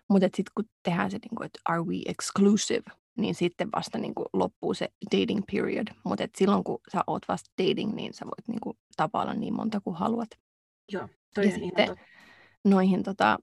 Mutta 0.09 0.25
sitten 0.25 0.51
kun 0.55 0.65
tehdään 0.83 1.11
se, 1.11 1.17
niinku, 1.17 1.43
että 1.43 1.59
are 1.65 1.81
we 1.81 1.95
exclusive, 2.05 2.83
niin 3.17 3.35
sitten 3.35 3.69
vasta 3.75 3.97
niinku 3.97 4.25
loppuu 4.33 4.73
se 4.73 4.89
dating 5.15 5.41
period. 5.51 5.87
Mutta 6.05 6.27
silloin 6.37 6.63
kun 6.63 6.79
sä 6.91 7.03
oot 7.07 7.21
vasta 7.27 7.49
dating, 7.61 7.93
niin 7.93 8.13
sä 8.13 8.25
voit 8.25 8.47
niinku 8.47 8.77
tapailla 8.97 9.33
niin 9.33 9.53
monta 9.53 9.81
kuin 9.81 9.95
haluat. 9.95 10.29
Joo, 10.91 11.07
toi 11.35 11.45
ja 11.45 11.51
sitten 11.51 11.85
ihan 11.85 11.97
noihin 12.65 13.03
tota, 13.03 13.37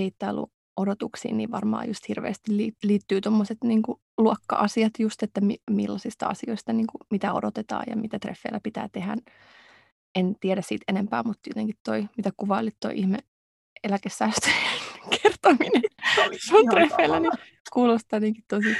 deittailuodotuksiin, 0.00 1.36
niin 1.36 1.50
varmaan 1.50 1.88
just 1.88 2.08
hirveästi 2.08 2.74
liittyy 2.82 3.20
tuommoiset 3.20 3.58
niin 3.64 3.82
luokka-asiat 4.18 4.92
just, 4.98 5.22
että 5.22 5.40
mi- 5.40 5.62
millaisista 5.70 6.26
asioista, 6.26 6.72
niin 6.72 6.86
kuin, 6.86 7.00
mitä 7.10 7.32
odotetaan 7.32 7.84
ja 7.86 7.96
mitä 7.96 8.18
treffeillä 8.18 8.60
pitää 8.62 8.88
tehdä. 8.92 9.16
En 10.14 10.34
tiedä 10.40 10.62
siitä 10.62 10.84
enempää, 10.88 11.22
mutta 11.22 11.50
jotenkin 11.50 11.76
toi, 11.84 12.08
mitä 12.16 12.30
kuvailit, 12.36 12.76
toi 12.80 12.92
ihme 12.98 13.18
eläkesäästöjen 13.84 14.56
kertominen 15.22 15.82
sun 16.48 16.68
treffeillä, 16.70 17.20
niin 17.20 17.32
kuulostaa 17.72 18.16
jotenkin 18.16 18.44
tosi... 18.48 18.76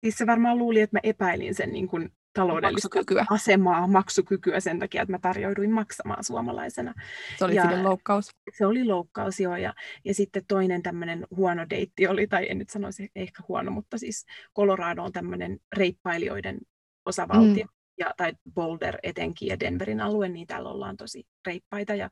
Siis 0.00 0.18
se 0.18 0.26
varmaan 0.26 0.58
luuli, 0.58 0.80
että 0.80 0.96
mä 0.96 1.00
epäilin 1.02 1.54
sen 1.54 1.72
niin 1.72 1.88
kuin 1.88 2.12
taloudellista 2.34 2.88
maksukykyä. 2.88 3.26
asemaa, 3.30 3.86
maksukykyä 3.86 4.60
sen 4.60 4.78
takia, 4.78 5.02
että 5.02 5.12
mä 5.12 5.18
tarjouduin 5.18 5.72
maksamaan 5.72 6.24
suomalaisena. 6.24 6.94
Se 7.38 7.44
oli 7.44 7.54
ja 7.54 7.82
loukkaus. 7.82 8.30
Se 8.58 8.66
oli 8.66 8.84
loukkaus, 8.84 9.40
joo. 9.40 9.56
Ja, 9.56 9.74
ja 10.04 10.14
sitten 10.14 10.44
toinen 10.48 10.82
tämmöinen 10.82 11.26
huono 11.36 11.66
deitti 11.70 12.06
oli, 12.06 12.26
tai 12.26 12.46
en 12.50 12.58
nyt 12.58 12.70
sanoisi 12.70 13.10
ehkä 13.16 13.42
huono, 13.48 13.70
mutta 13.70 13.98
siis 13.98 14.26
Colorado 14.56 15.02
on 15.02 15.12
tämmöinen 15.12 15.58
reippailijoiden 15.76 16.58
osavaltio. 17.06 17.64
Mm. 17.64 17.74
Ja, 17.98 18.14
tai 18.16 18.32
Boulder 18.54 18.98
etenkin 19.02 19.48
ja 19.48 19.60
Denverin 19.60 20.00
alue, 20.00 20.28
niin 20.28 20.46
täällä 20.46 20.68
ollaan 20.68 20.96
tosi 20.96 21.26
reippaita. 21.46 21.94
Ja, 21.94 22.10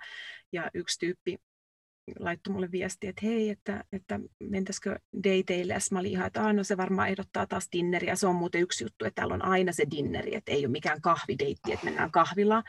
ja 0.53 0.71
yksi 0.75 0.99
tyyppi 0.99 1.39
laittoi 2.19 2.53
mulle 2.53 2.71
viesti, 2.71 3.07
että 3.07 3.27
hei, 3.27 3.51
että, 3.51 3.85
että 3.93 4.21
mentäisikö 4.41 4.99
dateille. 5.25 5.73
Ja 5.73 5.79
mä 5.91 5.99
olin 5.99 6.11
ihan, 6.11 6.27
että 6.27 6.53
no 6.53 6.65
se 6.65 6.77
varmaan 6.77 7.09
ehdottaa 7.09 7.47
taas 7.47 7.69
dinneriä. 7.73 8.17
Se 8.17 8.27
on 8.27 8.35
muuten 8.35 8.61
yksi 8.61 8.85
juttu, 8.85 9.05
että 9.05 9.21
täällä 9.21 9.35
on 9.35 9.45
aina 9.45 9.73
se 9.73 9.85
dinneri, 9.91 10.35
että 10.35 10.53
ei 10.53 10.67
ole 10.67 10.73
mikään 10.73 11.01
kahvideitti, 11.01 11.73
että 11.73 11.85
mennään 11.85 12.11
kahvilaan, 12.11 12.63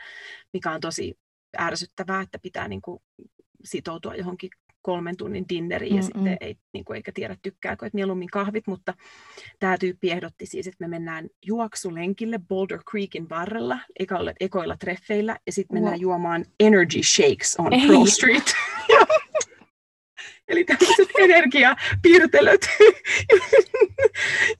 mikä 0.52 0.70
on 0.70 0.80
tosi 0.80 1.18
ärsyttävää, 1.58 2.20
että 2.20 2.38
pitää 2.38 2.68
niin 2.68 2.82
kuin 2.82 3.02
sitoutua 3.64 4.14
johonkin 4.14 4.50
kolmen 4.84 5.16
tunnin 5.16 5.44
dinneriin 5.48 5.96
ja 5.96 6.02
Mm-mm. 6.02 6.24
sitten 6.24 6.36
ei, 6.40 6.56
niin 6.72 6.84
kuin, 6.84 6.96
eikä 6.96 7.12
tiedä 7.14 7.36
tykkääkö, 7.42 7.86
että 7.86 7.96
mieluummin 7.96 8.30
kahvit, 8.30 8.66
mutta 8.66 8.94
tämä 9.58 9.78
tyyppi 9.78 10.10
ehdotti 10.10 10.46
siis, 10.46 10.66
että 10.66 10.84
me 10.84 10.88
mennään 10.88 11.28
juoksulenkille 11.46 12.40
Boulder 12.48 12.80
Creekin 12.90 13.28
varrella 13.28 13.78
ekoilla, 13.98 14.32
ekoilla 14.40 14.76
treffeillä 14.76 15.38
ja 15.46 15.52
sitten 15.52 15.76
mennään 15.76 15.94
wow. 15.94 16.02
juomaan 16.02 16.44
energy 16.60 17.02
shakes 17.02 17.56
on 17.58 17.72
ei. 17.72 17.86
Pearl 17.86 18.04
Street. 18.06 18.44
Eli 20.48 20.64
tämmöiset 20.64 21.08
energiapiirtelöt. 21.18 22.68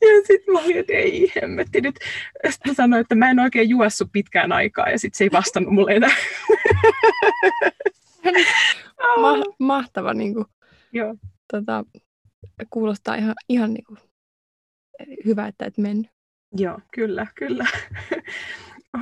ja 0.00 0.08
sitten 0.26 0.52
mä 0.52 0.58
olin, 0.60 0.76
että 0.78 0.92
ei 0.92 1.32
hemmetti 1.36 1.80
nyt. 1.80 1.94
Sitten 2.50 2.70
mä 2.70 2.74
sanoin, 2.74 3.00
että 3.00 3.14
mä 3.14 3.30
en 3.30 3.38
oikein 3.38 3.68
juossut 3.68 4.12
pitkään 4.12 4.52
aikaa 4.52 4.88
ja 4.88 4.98
sitten 4.98 5.18
se 5.18 5.24
ei 5.24 5.32
vastannut 5.32 5.74
mulle 5.74 5.92
enää. 5.92 6.16
Ma- 9.20 9.54
mahtava. 9.58 10.14
Niin 10.14 10.34
kuin, 10.34 10.46
Joo. 10.92 11.14
Tota, 11.52 11.84
kuulostaa 12.70 13.14
ihan, 13.14 13.34
ihan 13.48 13.74
niin 13.74 13.84
kuin, 13.84 13.98
hyvä, 15.24 15.46
että 15.46 15.64
et 15.64 15.78
mennyt. 15.78 16.10
Joo, 16.56 16.80
kyllä, 16.94 17.26
kyllä. 17.34 17.66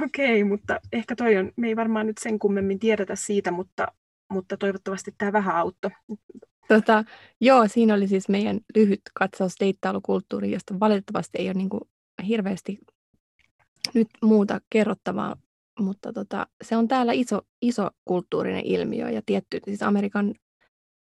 Okei, 0.04 0.42
okay, 0.42 0.48
mutta 0.48 0.80
ehkä 0.92 1.16
toi 1.16 1.36
on, 1.36 1.52
me 1.56 1.68
ei 1.68 1.76
varmaan 1.76 2.06
nyt 2.06 2.18
sen 2.18 2.38
kummemmin 2.38 2.78
tiedetä 2.78 3.16
siitä, 3.16 3.50
mutta, 3.50 3.88
mutta 4.32 4.56
toivottavasti 4.56 5.14
tämä 5.18 5.32
vähän 5.32 5.56
auttoi. 5.56 5.90
Tota, 6.68 7.04
joo, 7.40 7.68
siinä 7.68 7.94
oli 7.94 8.08
siis 8.08 8.28
meidän 8.28 8.60
lyhyt 8.74 9.00
katsaus 9.14 9.54
deittailukulttuuriin, 9.60 10.52
josta 10.52 10.80
valitettavasti 10.80 11.38
ei 11.38 11.46
ole 11.46 11.54
niin 11.54 11.68
kuin 11.68 11.80
hirveästi 12.26 12.78
nyt 13.94 14.08
muuta 14.22 14.60
kerrottavaa, 14.70 15.36
mutta 15.78 16.12
tota, 16.12 16.46
se 16.64 16.76
on 16.76 16.88
täällä 16.88 17.12
iso, 17.12 17.40
iso 17.62 17.90
kulttuurinen 18.04 18.66
ilmiö 18.66 19.10
ja 19.10 19.22
tietty, 19.26 19.60
siis 19.64 19.82
Amerikan, 19.82 20.34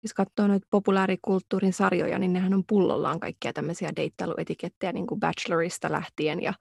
jos 0.03 0.13
katsoo 0.13 0.47
noita 0.47 0.67
populaarikulttuurin 0.69 1.73
sarjoja, 1.73 2.19
niin 2.19 2.33
nehän 2.33 2.53
on 2.53 2.63
pullollaan 2.67 3.19
kaikkia 3.19 3.53
tämmöisiä 3.53 3.91
deittailuetikettejä 3.95 4.91
niin 4.91 5.07
kuin 5.07 5.19
Bachelorista 5.19 5.91
lähtien 5.91 6.41
ja 6.41 6.53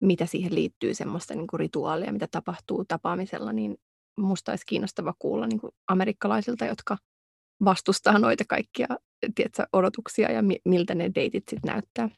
mitä 0.00 0.26
siihen 0.26 0.54
liittyy 0.54 0.94
semmoista 0.94 1.34
niin 1.34 1.46
kuin 1.46 1.60
rituaalia, 1.60 2.12
mitä 2.12 2.28
tapahtuu 2.30 2.84
tapaamisella, 2.84 3.52
niin 3.52 3.76
musta 4.18 4.52
olisi 4.52 4.66
kiinnostava 4.66 5.14
kuulla 5.18 5.46
niin 5.46 5.60
kuin 5.60 5.72
amerikkalaisilta, 5.88 6.64
jotka 6.66 6.96
vastustaa 7.64 8.18
noita 8.18 8.44
kaikkia 8.48 8.86
tiedätkö, 9.34 9.66
odotuksia 9.72 10.32
ja 10.32 10.42
mi- 10.42 10.60
miltä 10.64 10.94
ne 10.94 11.10
deitit 11.14 11.44
sitten 11.48 11.74
näyttää. 11.74 12.08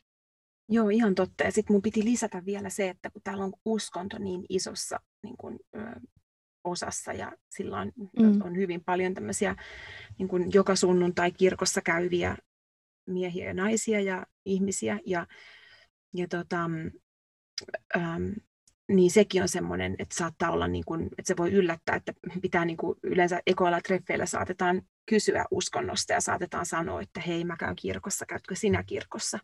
Joo, 0.68 0.88
ihan 0.88 1.14
totta. 1.14 1.44
Ja 1.44 1.52
sitten 1.52 1.74
mun 1.74 1.82
piti 1.82 2.04
lisätä 2.04 2.42
vielä 2.46 2.70
se, 2.70 2.88
että 2.88 3.10
kun 3.10 3.22
täällä 3.24 3.44
on 3.44 3.52
uskonto 3.64 4.18
niin 4.18 4.44
isossa 4.48 5.00
niin 5.22 5.36
kun, 5.36 5.58
ö, 5.76 6.00
osassa 6.64 7.12
ja 7.12 7.32
sillä 7.50 7.80
on, 7.80 7.92
mm. 7.96 8.42
on 8.42 8.56
hyvin 8.56 8.84
paljon 8.84 9.14
tämmöisiä 9.14 9.56
niin 10.18 10.28
kun 10.28 10.52
joka 10.54 10.76
sunnuntai 10.76 11.32
kirkossa 11.32 11.80
käyviä 11.80 12.36
miehiä 13.06 13.46
ja 13.46 13.54
naisia 13.54 14.00
ja 14.00 14.26
ihmisiä. 14.44 15.00
Ja, 15.06 15.26
ja 16.14 16.28
tota, 16.28 16.64
äm, 17.96 18.34
niin 18.88 19.10
sekin 19.10 19.42
on 19.42 19.48
semmoinen, 19.48 19.96
että 19.98 20.14
saattaa 20.14 20.50
olla, 20.50 20.68
niin 20.68 20.84
kuin, 20.84 21.04
että 21.04 21.24
se 21.24 21.36
voi 21.36 21.52
yllättää, 21.52 21.96
että 21.96 22.12
pitää 22.42 22.64
niin 22.64 22.76
yleensä 23.02 23.40
ekoilla 23.46 23.80
treffeillä 23.80 24.26
saatetaan 24.26 24.82
kysyä 25.06 25.44
uskonnosta 25.50 26.12
ja 26.12 26.20
saatetaan 26.20 26.66
sanoa, 26.66 27.00
että 27.00 27.20
hei 27.20 27.44
mä 27.44 27.56
käyn 27.56 27.76
kirkossa, 27.76 28.26
käytkö 28.26 28.54
sinä 28.54 28.82
kirkossa? 28.82 29.38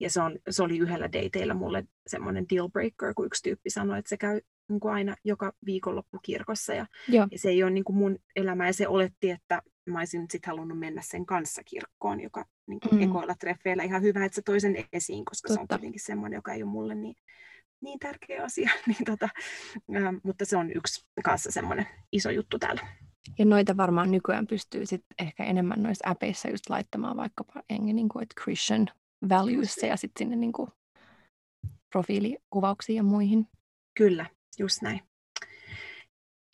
Ja 0.00 0.10
se, 0.10 0.20
on, 0.20 0.38
se 0.50 0.62
oli 0.62 0.78
yhdellä 0.78 1.12
dateilla 1.12 1.54
mulle 1.54 1.84
semmoinen 2.06 2.46
deal 2.54 2.68
breaker, 2.68 3.14
kun 3.14 3.26
yksi 3.26 3.42
tyyppi 3.42 3.70
sanoi, 3.70 3.98
että 3.98 4.08
se 4.08 4.16
käy 4.16 4.40
niin 4.68 4.80
kuin 4.80 4.94
aina 4.94 5.16
joka 5.24 5.52
viikonloppu 5.66 6.18
kirkossa 6.22 6.74
ja, 6.74 6.86
ja 7.08 7.28
se 7.36 7.48
ei 7.48 7.62
ole 7.62 7.70
niin 7.70 7.84
kuin 7.84 7.96
mun 7.96 8.18
elämä 8.36 8.66
ja 8.66 8.72
se 8.72 8.88
oletti, 8.88 9.30
että 9.30 9.62
mä 9.86 9.98
olisin 9.98 10.26
sitten 10.30 10.50
halunnut 10.50 10.78
mennä 10.78 11.02
sen 11.04 11.26
kanssa 11.26 11.62
kirkkoon, 11.64 12.20
joka 12.20 12.44
niin 12.66 12.80
kuin 12.80 12.94
mm. 12.94 13.02
ekoilla 13.02 13.34
treffeillä 13.34 13.82
ihan 13.82 14.02
hyvä, 14.02 14.24
että 14.24 14.36
se 14.36 14.42
toisen 14.42 14.84
esiin, 14.92 15.24
koska 15.24 15.48
Totta. 15.48 15.54
se 15.54 15.60
on 15.60 15.68
kuitenkin 15.68 16.00
semmoinen, 16.04 16.36
joka 16.36 16.52
ei 16.52 16.62
ole 16.62 16.70
mulle 16.70 16.94
niin 16.94 17.14
niin 17.80 17.98
tärkeä 17.98 18.44
asia, 18.44 18.70
niin 18.86 19.04
tota, 19.04 19.28
ää, 19.94 20.14
mutta 20.22 20.44
se 20.44 20.56
on 20.56 20.70
yksi 20.74 21.06
kanssa 21.24 21.50
semmoinen 21.50 21.86
iso 22.12 22.30
juttu 22.30 22.58
täällä. 22.58 22.86
Ja 23.38 23.44
noita 23.44 23.76
varmaan 23.76 24.10
nykyään 24.10 24.46
pystyy 24.46 24.86
sit 24.86 25.04
ehkä 25.18 25.44
enemmän 25.44 25.82
noissa 25.82 26.10
äpeissä 26.10 26.48
just 26.48 26.70
laittamaan 26.70 27.16
vaikkapa 27.16 27.62
engen, 27.70 27.96
niin 27.96 28.08
kuin, 28.08 28.26
Christian 28.42 28.88
values 29.28 29.76
ja 29.76 29.96
sitten 29.96 30.24
sinne 30.24 30.36
niin 30.36 30.52
kuin, 30.52 30.70
profiilikuvauksiin 31.92 32.96
ja 32.96 33.02
muihin. 33.02 33.48
Kyllä, 33.94 34.26
just 34.58 34.82
näin. 34.82 35.00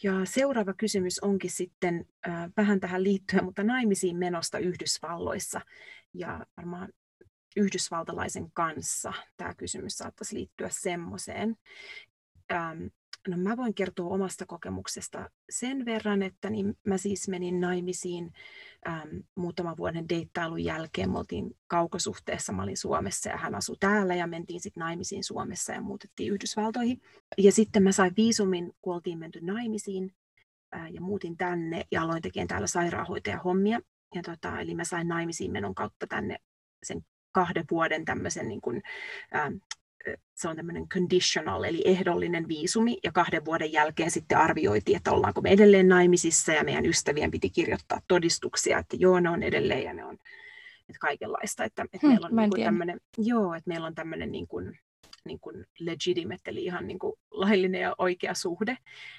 Ja 0.02 0.12
seuraava 0.24 0.74
kysymys 0.74 1.18
onkin 1.18 1.50
sitten 1.50 2.06
äh, 2.28 2.50
vähän 2.56 2.80
tähän 2.80 3.02
liittyen, 3.02 3.44
mutta 3.44 3.64
naimisiin 3.64 4.16
menosta 4.16 4.58
Yhdysvalloissa. 4.58 5.61
Ja 6.14 6.46
varmaan 6.56 6.88
yhdysvaltalaisen 7.56 8.50
kanssa 8.52 9.12
tämä 9.37 9.54
kysymys 9.54 9.98
saattaisi 9.98 10.37
liittyä 10.37 10.68
semmoiseen. 10.70 11.56
Ähm, 12.52 12.87
no 13.28 13.37
mä 13.37 13.56
voin 13.56 13.74
kertoa 13.74 14.14
omasta 14.14 14.46
kokemuksesta 14.46 15.30
sen 15.50 15.85
verran, 15.85 16.22
että 16.22 16.50
niin 16.50 16.78
mä 16.87 16.98
siis 16.98 17.28
menin 17.28 17.61
naimisiin 17.61 18.32
ähm, 18.88 19.16
muutaman 19.35 19.76
vuoden 19.76 20.08
deittailun 20.08 20.64
jälkeen. 20.64 21.11
Me 21.11 21.18
oltiin 21.18 21.56
kaukosuhteessa, 21.66 22.52
mä 22.52 22.62
olin 22.62 22.76
Suomessa 22.76 23.30
ja 23.30 23.37
hän 23.37 23.54
asui 23.54 23.76
täällä 23.80 24.14
ja 24.14 24.26
mentiin 24.26 24.61
sitten 24.61 24.80
naimisiin 24.80 25.24
Suomessa 25.24 25.72
ja 25.72 25.80
muutettiin 25.80 26.32
Yhdysvaltoihin. 26.32 27.00
Ja 27.38 27.52
sitten 27.52 27.82
mä 27.82 27.92
sain 27.92 28.12
viisumin, 28.16 28.72
kun 28.82 28.94
oltiin 28.94 29.18
menty 29.18 29.40
naimisiin 29.40 30.14
äh, 30.76 30.92
ja 30.92 31.00
muutin 31.00 31.37
tänne 31.37 31.85
ja 31.90 32.02
aloin 32.02 32.22
tekemään 32.22 32.48
täällä 32.48 32.66
sairaanhoitajahommia. 32.66 33.80
Ja 34.14 34.22
tota, 34.22 34.61
eli 34.61 34.74
mä 34.74 34.85
sain 34.85 35.08
naimisiin 35.08 35.52
menon 35.52 35.74
kautta 35.74 36.06
tänne 36.06 36.38
sen 36.82 37.04
kahden 37.32 37.64
vuoden 37.70 38.04
tämmöisen 38.04 38.48
niin 38.48 38.61
kuin, 38.61 38.82
ää, 39.32 39.52
se 40.34 40.48
on 40.48 40.56
tämmöinen 40.56 40.88
conditional, 40.88 41.64
eli 41.64 41.82
ehdollinen 41.84 42.48
viisumi, 42.48 42.98
ja 43.04 43.12
kahden 43.12 43.44
vuoden 43.44 43.72
jälkeen 43.72 44.10
sitten 44.10 44.38
arvioitiin, 44.38 44.96
että 44.96 45.12
ollaanko 45.12 45.40
me 45.40 45.50
edelleen 45.50 45.88
naimisissa, 45.88 46.52
ja 46.52 46.64
meidän 46.64 46.86
ystävien 46.86 47.30
piti 47.30 47.50
kirjoittaa 47.50 48.00
todistuksia, 48.08 48.78
että 48.78 48.96
joo, 48.98 49.20
ne 49.20 49.30
on 49.30 49.42
edelleen, 49.42 49.82
ja 49.82 49.94
ne 49.94 50.04
on 50.04 50.18
että 50.88 50.98
kaikenlaista, 51.00 51.64
että, 51.64 51.82
että 51.82 52.06
hmm, 52.06 52.10
meillä 52.10 52.26
on 52.26 52.50
niin 52.50 52.64
tämmöinen, 52.64 53.00
joo, 53.18 53.54
että 53.54 53.68
meillä 53.68 53.86
on 53.86 53.94
tämmöinen 53.94 54.32
niin 54.32 54.46
kuin, 54.46 54.78
niin 55.24 55.40
kuin 55.40 55.66
legitimate, 55.78 56.50
eli 56.50 56.64
ihan 56.64 56.86
niin 56.86 56.98
kuin 56.98 57.12
laillinen 57.30 57.80
ja 57.80 57.94
oikea 57.98 58.34
suhde, 58.34 58.78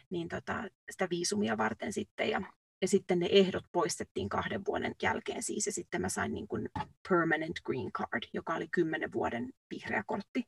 niin 0.09 0.27
tota, 0.27 0.63
sitä 0.91 1.07
viisumia 1.09 1.57
varten 1.57 1.93
sitten, 1.93 2.29
ja 2.29 2.41
ja 2.81 2.87
sitten 2.87 3.19
ne 3.19 3.27
ehdot 3.31 3.63
poistettiin 3.71 4.29
kahden 4.29 4.65
vuoden 4.65 4.95
jälkeen 5.01 5.43
siis, 5.43 5.65
ja 5.65 5.71
sitten 5.71 6.01
mä 6.01 6.09
sain 6.09 6.33
niin 6.33 6.47
kuin 6.47 6.69
permanent 7.09 7.61
green 7.65 7.91
card, 7.91 8.23
joka 8.33 8.55
oli 8.55 8.67
kymmenen 8.67 9.11
vuoden 9.11 9.49
vihreä 9.69 10.03
kortti, 10.05 10.43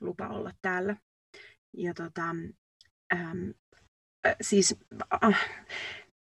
lupa 0.00 0.28
olla 0.28 0.52
täällä. 0.62 0.96
Ja 1.76 1.94
tota, 1.94 2.24
ähm, 3.12 3.50
äh, 4.26 4.36
siis 4.40 4.76
äh, 5.24 5.48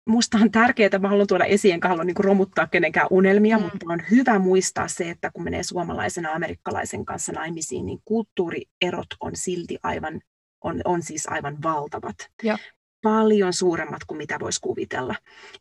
musta 0.08 0.38
on 0.38 0.50
tärkeää, 0.50 0.98
mä 0.98 1.08
haluan 1.08 1.26
tuoda 1.26 1.44
esiin, 1.44 1.74
enkä 1.74 1.88
halua 1.88 2.04
niin 2.04 2.14
kuin 2.14 2.24
romuttaa 2.24 2.66
kenenkään 2.66 3.06
unelmia, 3.10 3.58
mm. 3.58 3.62
mutta 3.62 3.86
on 3.88 4.02
hyvä 4.10 4.38
muistaa 4.38 4.88
se, 4.88 5.10
että 5.10 5.30
kun 5.30 5.44
menee 5.44 5.62
suomalaisen 5.62 6.24
ja 6.24 6.32
amerikkalaisen 6.32 7.04
kanssa 7.04 7.32
naimisiin, 7.32 7.86
niin 7.86 7.98
kulttuurierot 8.04 9.06
on 9.20 9.32
silti 9.34 9.78
aivan 9.82 10.20
on, 10.64 10.80
on 10.84 11.02
siis 11.02 11.26
aivan 11.26 11.62
valtavat. 11.62 12.16
Ja 12.42 12.58
paljon 13.04 13.52
suuremmat 13.52 14.04
kuin 14.06 14.18
mitä 14.18 14.40
voisi 14.40 14.60
kuvitella. 14.60 15.14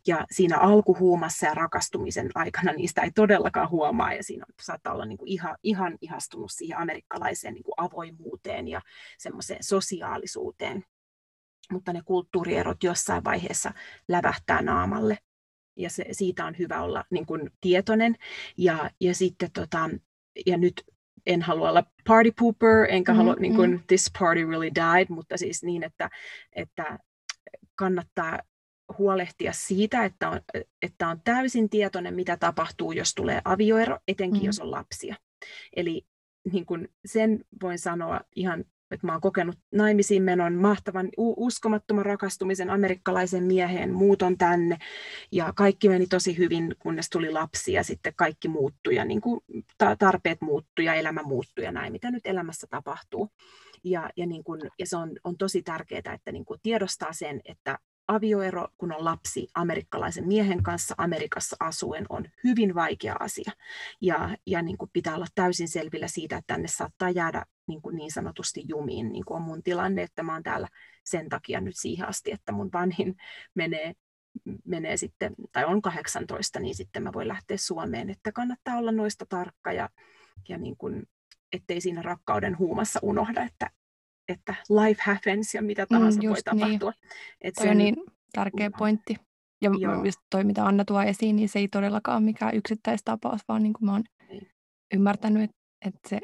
Ja 0.07 0.25
siinä 0.31 0.57
alkuhuumassa 0.57 1.45
ja 1.45 1.53
rakastumisen 1.53 2.29
aikana 2.35 2.71
niistä 2.71 3.01
ei 3.01 3.11
todellakaan 3.11 3.69
huomaa, 3.69 4.13
ja 4.13 4.23
siinä 4.23 4.45
saattaa 4.61 4.93
olla 4.93 5.05
niin 5.05 5.17
kuin 5.17 5.29
ihan, 5.29 5.57
ihan 5.63 5.97
ihastunut 6.01 6.51
siihen 6.51 6.77
amerikkalaiseen 6.77 7.53
niin 7.53 7.63
kuin 7.63 7.73
avoimuuteen 7.77 8.67
ja 8.67 8.81
semmoiseen 9.17 9.63
sosiaalisuuteen. 9.63 10.83
Mutta 11.71 11.93
ne 11.93 12.01
kulttuurierot 12.05 12.83
jossain 12.83 13.23
vaiheessa 13.23 13.71
lävähtää 14.07 14.61
naamalle, 14.61 15.17
ja 15.75 15.89
se, 15.89 16.05
siitä 16.11 16.45
on 16.45 16.57
hyvä 16.59 16.81
olla 16.81 17.03
niin 17.09 17.25
kuin 17.25 17.51
tietoinen. 17.61 18.15
Ja, 18.57 18.89
ja 18.99 19.15
sitten 19.15 19.51
tota, 19.51 19.89
ja 20.45 20.57
nyt 20.57 20.83
en 21.25 21.41
halua 21.41 21.69
olla 21.69 21.83
party 22.07 22.31
pooper, 22.39 22.85
enkä 22.89 23.11
mm, 23.11 23.17
halua, 23.17 23.35
niin 23.39 23.55
kuin, 23.55 23.71
mm. 23.71 23.83
this 23.87 24.11
party 24.19 24.45
really 24.45 24.71
died, 24.75 25.05
mutta 25.09 25.37
siis 25.37 25.63
niin, 25.63 25.83
että, 25.83 26.09
että 26.53 26.99
kannattaa 27.75 28.39
huolehtia 28.97 29.53
siitä, 29.53 30.05
että 30.05 30.29
on, 30.29 30.41
että 30.81 31.07
on 31.07 31.21
täysin 31.23 31.69
tietoinen, 31.69 32.13
mitä 32.13 32.37
tapahtuu, 32.37 32.91
jos 32.91 33.15
tulee 33.15 33.41
avioero, 33.45 33.99
etenkin 34.07 34.41
mm. 34.41 34.45
jos 34.45 34.59
on 34.59 34.71
lapsia. 34.71 35.15
Eli 35.75 36.05
niin 36.51 36.65
kuin 36.65 36.89
sen 37.05 37.45
voin 37.61 37.79
sanoa 37.79 38.21
ihan, 38.35 38.65
että 38.91 39.07
mä 39.07 39.11
oon 39.11 39.21
kokenut 39.21 39.59
naimisiin 39.71 40.23
menon 40.23 40.53
mahtavan, 40.53 41.09
uskomattoman 41.17 42.05
rakastumisen 42.05 42.69
amerikkalaisen 42.69 43.43
mieheen, 43.43 43.93
muuton 43.93 44.37
tänne, 44.37 44.77
ja 45.31 45.53
kaikki 45.55 45.89
meni 45.89 46.07
tosi 46.07 46.37
hyvin, 46.37 46.75
kunnes 46.79 47.09
tuli 47.09 47.31
lapsi, 47.31 47.73
ja 47.73 47.83
sitten 47.83 48.13
kaikki 48.15 48.47
muuttui, 48.47 48.95
ja 48.95 49.05
niin 49.05 49.21
kuin 49.21 49.41
tarpeet 49.99 50.41
muuttui, 50.41 50.85
ja 50.85 50.93
elämä 50.93 51.23
muuttui, 51.23 51.63
ja 51.63 51.71
näin, 51.71 51.91
mitä 51.91 52.11
nyt 52.11 52.25
elämässä 52.25 52.67
tapahtuu. 52.69 53.29
Ja, 53.83 54.09
ja, 54.17 54.25
niin 54.25 54.43
kun, 54.43 54.59
ja 54.79 54.87
se 54.87 54.97
on, 54.97 55.11
on 55.23 55.37
tosi 55.37 55.63
tärkeää, 55.63 56.13
että 56.13 56.31
niin 56.31 56.45
kun 56.45 56.59
tiedostaa 56.63 57.13
sen, 57.13 57.41
että 57.45 57.79
avioero, 58.07 58.67
kun 58.77 58.91
on 58.91 59.05
lapsi 59.05 59.47
amerikkalaisen 59.55 60.27
miehen 60.27 60.63
kanssa 60.63 60.95
Amerikassa 60.97 61.55
asuen, 61.59 62.05
on 62.09 62.25
hyvin 62.43 62.75
vaikea 62.75 63.15
asia. 63.19 63.51
Ja, 64.01 64.37
ja 64.45 64.61
niin 64.61 64.77
kuin 64.77 64.89
pitää 64.93 65.15
olla 65.15 65.25
täysin 65.35 65.69
selvillä 65.69 66.07
siitä, 66.07 66.37
että 66.37 66.53
tänne 66.53 66.67
saattaa 66.67 67.09
jäädä 67.09 67.45
niin, 67.67 67.81
kuin 67.81 67.95
niin 67.95 68.11
sanotusti 68.11 68.63
jumiin, 68.67 69.11
niin 69.11 69.25
kuin 69.25 69.35
on 69.35 69.43
mun 69.43 69.63
tilanne, 69.63 70.03
että 70.03 70.23
mä 70.23 70.33
oon 70.33 70.43
täällä 70.43 70.67
sen 71.03 71.29
takia 71.29 71.61
nyt 71.61 71.75
siihen 71.77 72.09
asti, 72.09 72.31
että 72.31 72.51
mun 72.51 72.69
vanhin 72.73 73.15
menee 73.55 73.93
menee 74.65 74.97
sitten, 74.97 75.35
tai 75.51 75.65
on 75.65 75.81
18, 75.81 76.59
niin 76.59 76.75
sitten 76.75 77.03
mä 77.03 77.13
voin 77.13 77.27
lähteä 77.27 77.57
Suomeen, 77.57 78.09
että 78.09 78.31
kannattaa 78.31 78.77
olla 78.77 78.91
noista 78.91 79.25
tarkka 79.29 79.71
ja, 79.71 79.89
ja 80.49 80.57
niin 80.57 80.77
kuin, 80.77 81.03
ettei 81.53 81.81
siinä 81.81 82.01
rakkauden 82.01 82.57
huumassa 82.57 82.99
unohda, 83.03 83.43
että, 83.43 83.69
että 84.27 84.55
life 84.69 85.01
happens 85.05 85.53
ja 85.53 85.61
mitä 85.61 85.81
mm, 85.89 85.97
tahansa 85.97 86.21
mm, 86.21 86.27
voi 86.27 86.35
niin. 86.35 86.59
tapahtua. 86.59 86.93
Et 87.41 87.53
sen, 87.61 87.71
on 87.71 87.77
niin 87.77 87.95
tärkeä 88.33 88.71
pointti. 88.77 89.15
Ja 89.61 89.71
joo. 89.79 90.05
just 90.05 90.19
toi, 90.29 90.43
mitä 90.43 90.65
Anna 90.65 90.85
tuo 90.85 91.01
esiin, 91.01 91.35
niin 91.35 91.49
se 91.49 91.59
ei 91.59 91.67
todellakaan 91.67 92.17
ole 92.17 92.25
mikään 92.25 92.55
yksittäistapaus, 92.55 93.41
vaan 93.47 93.63
niin 93.63 93.73
kuin 93.73 93.85
mä 93.85 93.91
oon 93.91 94.03
ei. 94.29 94.41
ymmärtänyt, 94.93 95.43
että, 95.43 95.57
että 95.85 96.09
se 96.09 96.19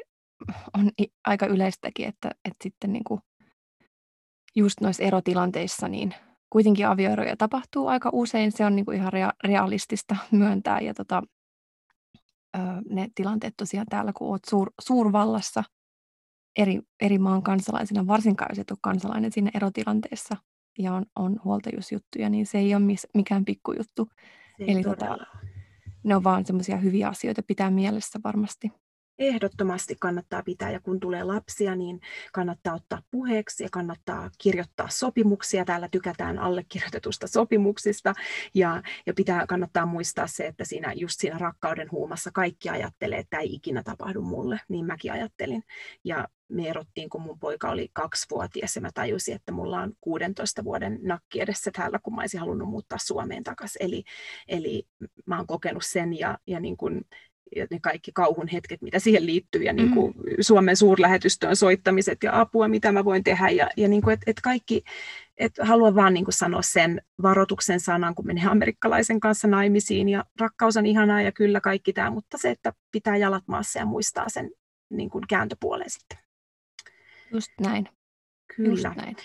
on 0.78 0.90
aika 1.26 1.46
yleistäkin, 1.46 2.06
että, 2.08 2.30
että 2.44 2.62
sitten 2.62 2.92
niin 2.92 3.04
kuin 3.04 3.20
just 4.56 4.80
noissa 4.80 5.02
erotilanteissa 5.02 5.88
niin 5.88 6.14
kuitenkin 6.50 6.86
avioeroja 6.86 7.36
tapahtuu 7.36 7.88
aika 7.88 8.10
usein. 8.12 8.52
Se 8.52 8.64
on 8.64 8.76
niin 8.76 8.84
kuin 8.84 8.96
ihan 8.96 9.12
rea- 9.12 9.48
realistista 9.48 10.16
myöntää. 10.32 10.80
Ja 10.80 10.94
tota, 10.94 11.22
ne 12.90 13.08
tilanteet 13.14 13.54
tosiaan 13.56 13.86
täällä, 13.90 14.12
kun 14.12 14.28
olet 14.28 14.44
suur, 14.50 14.70
suurvallassa 14.80 15.64
eri, 16.56 16.80
eri 17.00 17.18
maan 17.18 17.42
kansalaisena, 17.42 18.06
varsinkaan 18.06 18.50
jos 18.50 18.58
et 18.58 18.70
ole 18.70 18.78
kansalainen 18.82 19.32
siinä 19.32 19.50
erotilanteessa 19.54 20.36
ja 20.78 20.94
on, 20.94 21.06
on 21.16 21.40
huoltajuusjuttuja, 21.44 22.30
niin 22.30 22.46
se 22.46 22.58
ei 22.58 22.74
ole 22.74 22.84
mis, 22.84 23.06
mikään 23.14 23.44
pikkujuttu. 23.44 24.08
Eli 24.58 24.82
tota, 24.82 25.16
ne 26.04 26.16
on 26.16 26.24
vaan 26.24 26.46
semmoisia 26.46 26.76
hyviä 26.76 27.08
asioita 27.08 27.42
pitää 27.42 27.70
mielessä 27.70 28.20
varmasti 28.24 28.72
ehdottomasti 29.20 29.96
kannattaa 30.00 30.42
pitää. 30.42 30.70
Ja 30.70 30.80
kun 30.80 31.00
tulee 31.00 31.24
lapsia, 31.24 31.76
niin 31.76 32.00
kannattaa 32.32 32.74
ottaa 32.74 33.02
puheeksi 33.10 33.62
ja 33.64 33.68
kannattaa 33.72 34.30
kirjoittaa 34.38 34.88
sopimuksia. 34.88 35.64
Täällä 35.64 35.88
tykätään 35.88 36.38
allekirjoitetusta 36.38 37.26
sopimuksista. 37.26 38.14
Ja, 38.54 38.82
ja 39.06 39.14
pitää, 39.14 39.46
kannattaa 39.46 39.86
muistaa 39.86 40.26
se, 40.26 40.46
että 40.46 40.64
siinä, 40.64 40.92
just 40.92 41.20
siinä 41.20 41.38
rakkauden 41.38 41.90
huumassa 41.92 42.30
kaikki 42.34 42.68
ajattelee, 42.68 43.18
että 43.18 43.38
ei 43.38 43.54
ikinä 43.54 43.82
tapahdu 43.82 44.22
mulle. 44.22 44.60
Niin 44.68 44.86
mäkin 44.86 45.12
ajattelin. 45.12 45.62
Ja 46.04 46.28
me 46.48 46.68
erottiin, 46.68 47.10
kun 47.10 47.22
mun 47.22 47.38
poika 47.38 47.70
oli 47.70 47.88
kaksivuotias 47.92 48.76
ja 48.76 48.82
mä 48.82 48.90
tajusin, 48.94 49.34
että 49.34 49.52
mulla 49.52 49.80
on 49.80 49.92
16 50.00 50.64
vuoden 50.64 50.98
nakki 51.02 51.40
edessä 51.40 51.70
täällä, 51.76 51.98
kun 52.02 52.14
mä 52.14 52.20
olisin 52.20 52.40
halunnut 52.40 52.68
muuttaa 52.68 52.98
Suomeen 52.98 53.42
takaisin. 53.42 53.82
Eli, 53.82 54.04
eli 54.48 54.82
mä 55.26 55.36
oon 55.36 55.46
kokenut 55.46 55.84
sen 55.86 56.18
ja, 56.18 56.38
ja 56.46 56.60
niin 56.60 56.76
kun 56.76 57.04
ne 57.70 57.80
kaikki 57.80 58.12
kauhun 58.14 58.48
hetket, 58.48 58.82
mitä 58.82 58.98
siihen 58.98 59.26
liittyy, 59.26 59.62
ja 59.62 59.72
niin 59.72 59.90
kuin 59.90 60.14
mm. 60.16 60.22
Suomen 60.40 60.76
suurlähetystöön 60.76 61.56
soittamiset 61.56 62.22
ja 62.22 62.40
apua, 62.40 62.68
mitä 62.68 62.92
mä 62.92 63.04
voin 63.04 63.24
tehdä, 63.24 63.48
ja, 63.48 63.70
ja 63.76 63.88
niin 63.88 64.02
kuin, 64.02 64.14
et, 64.14 64.20
et 64.26 64.40
kaikki, 64.40 64.82
et 65.38 65.52
haluan 65.62 65.94
vaan 65.94 66.14
niin 66.14 66.24
kuin 66.24 66.34
sanoa 66.34 66.62
sen 66.62 67.02
varoituksen 67.22 67.80
sanan, 67.80 68.14
kun 68.14 68.26
menee 68.26 68.46
amerikkalaisen 68.46 69.20
kanssa 69.20 69.48
naimisiin, 69.48 70.08
ja 70.08 70.24
rakkaus 70.40 70.76
on 70.76 70.86
ihanaa, 70.86 71.22
ja 71.22 71.32
kyllä 71.32 71.60
kaikki 71.60 71.92
tämä, 71.92 72.10
mutta 72.10 72.38
se, 72.38 72.50
että 72.50 72.72
pitää 72.92 73.16
jalat 73.16 73.44
maassa 73.46 73.78
ja 73.78 73.86
muistaa 73.86 74.28
sen 74.28 74.50
niin 74.90 75.10
kuin 75.10 75.24
kääntöpuolen 75.28 75.90
sitten. 75.90 76.18
Just 77.32 77.50
näin. 77.60 77.88
Kyllä. 78.56 78.70
Just 78.70 78.84
näin. 78.96 79.16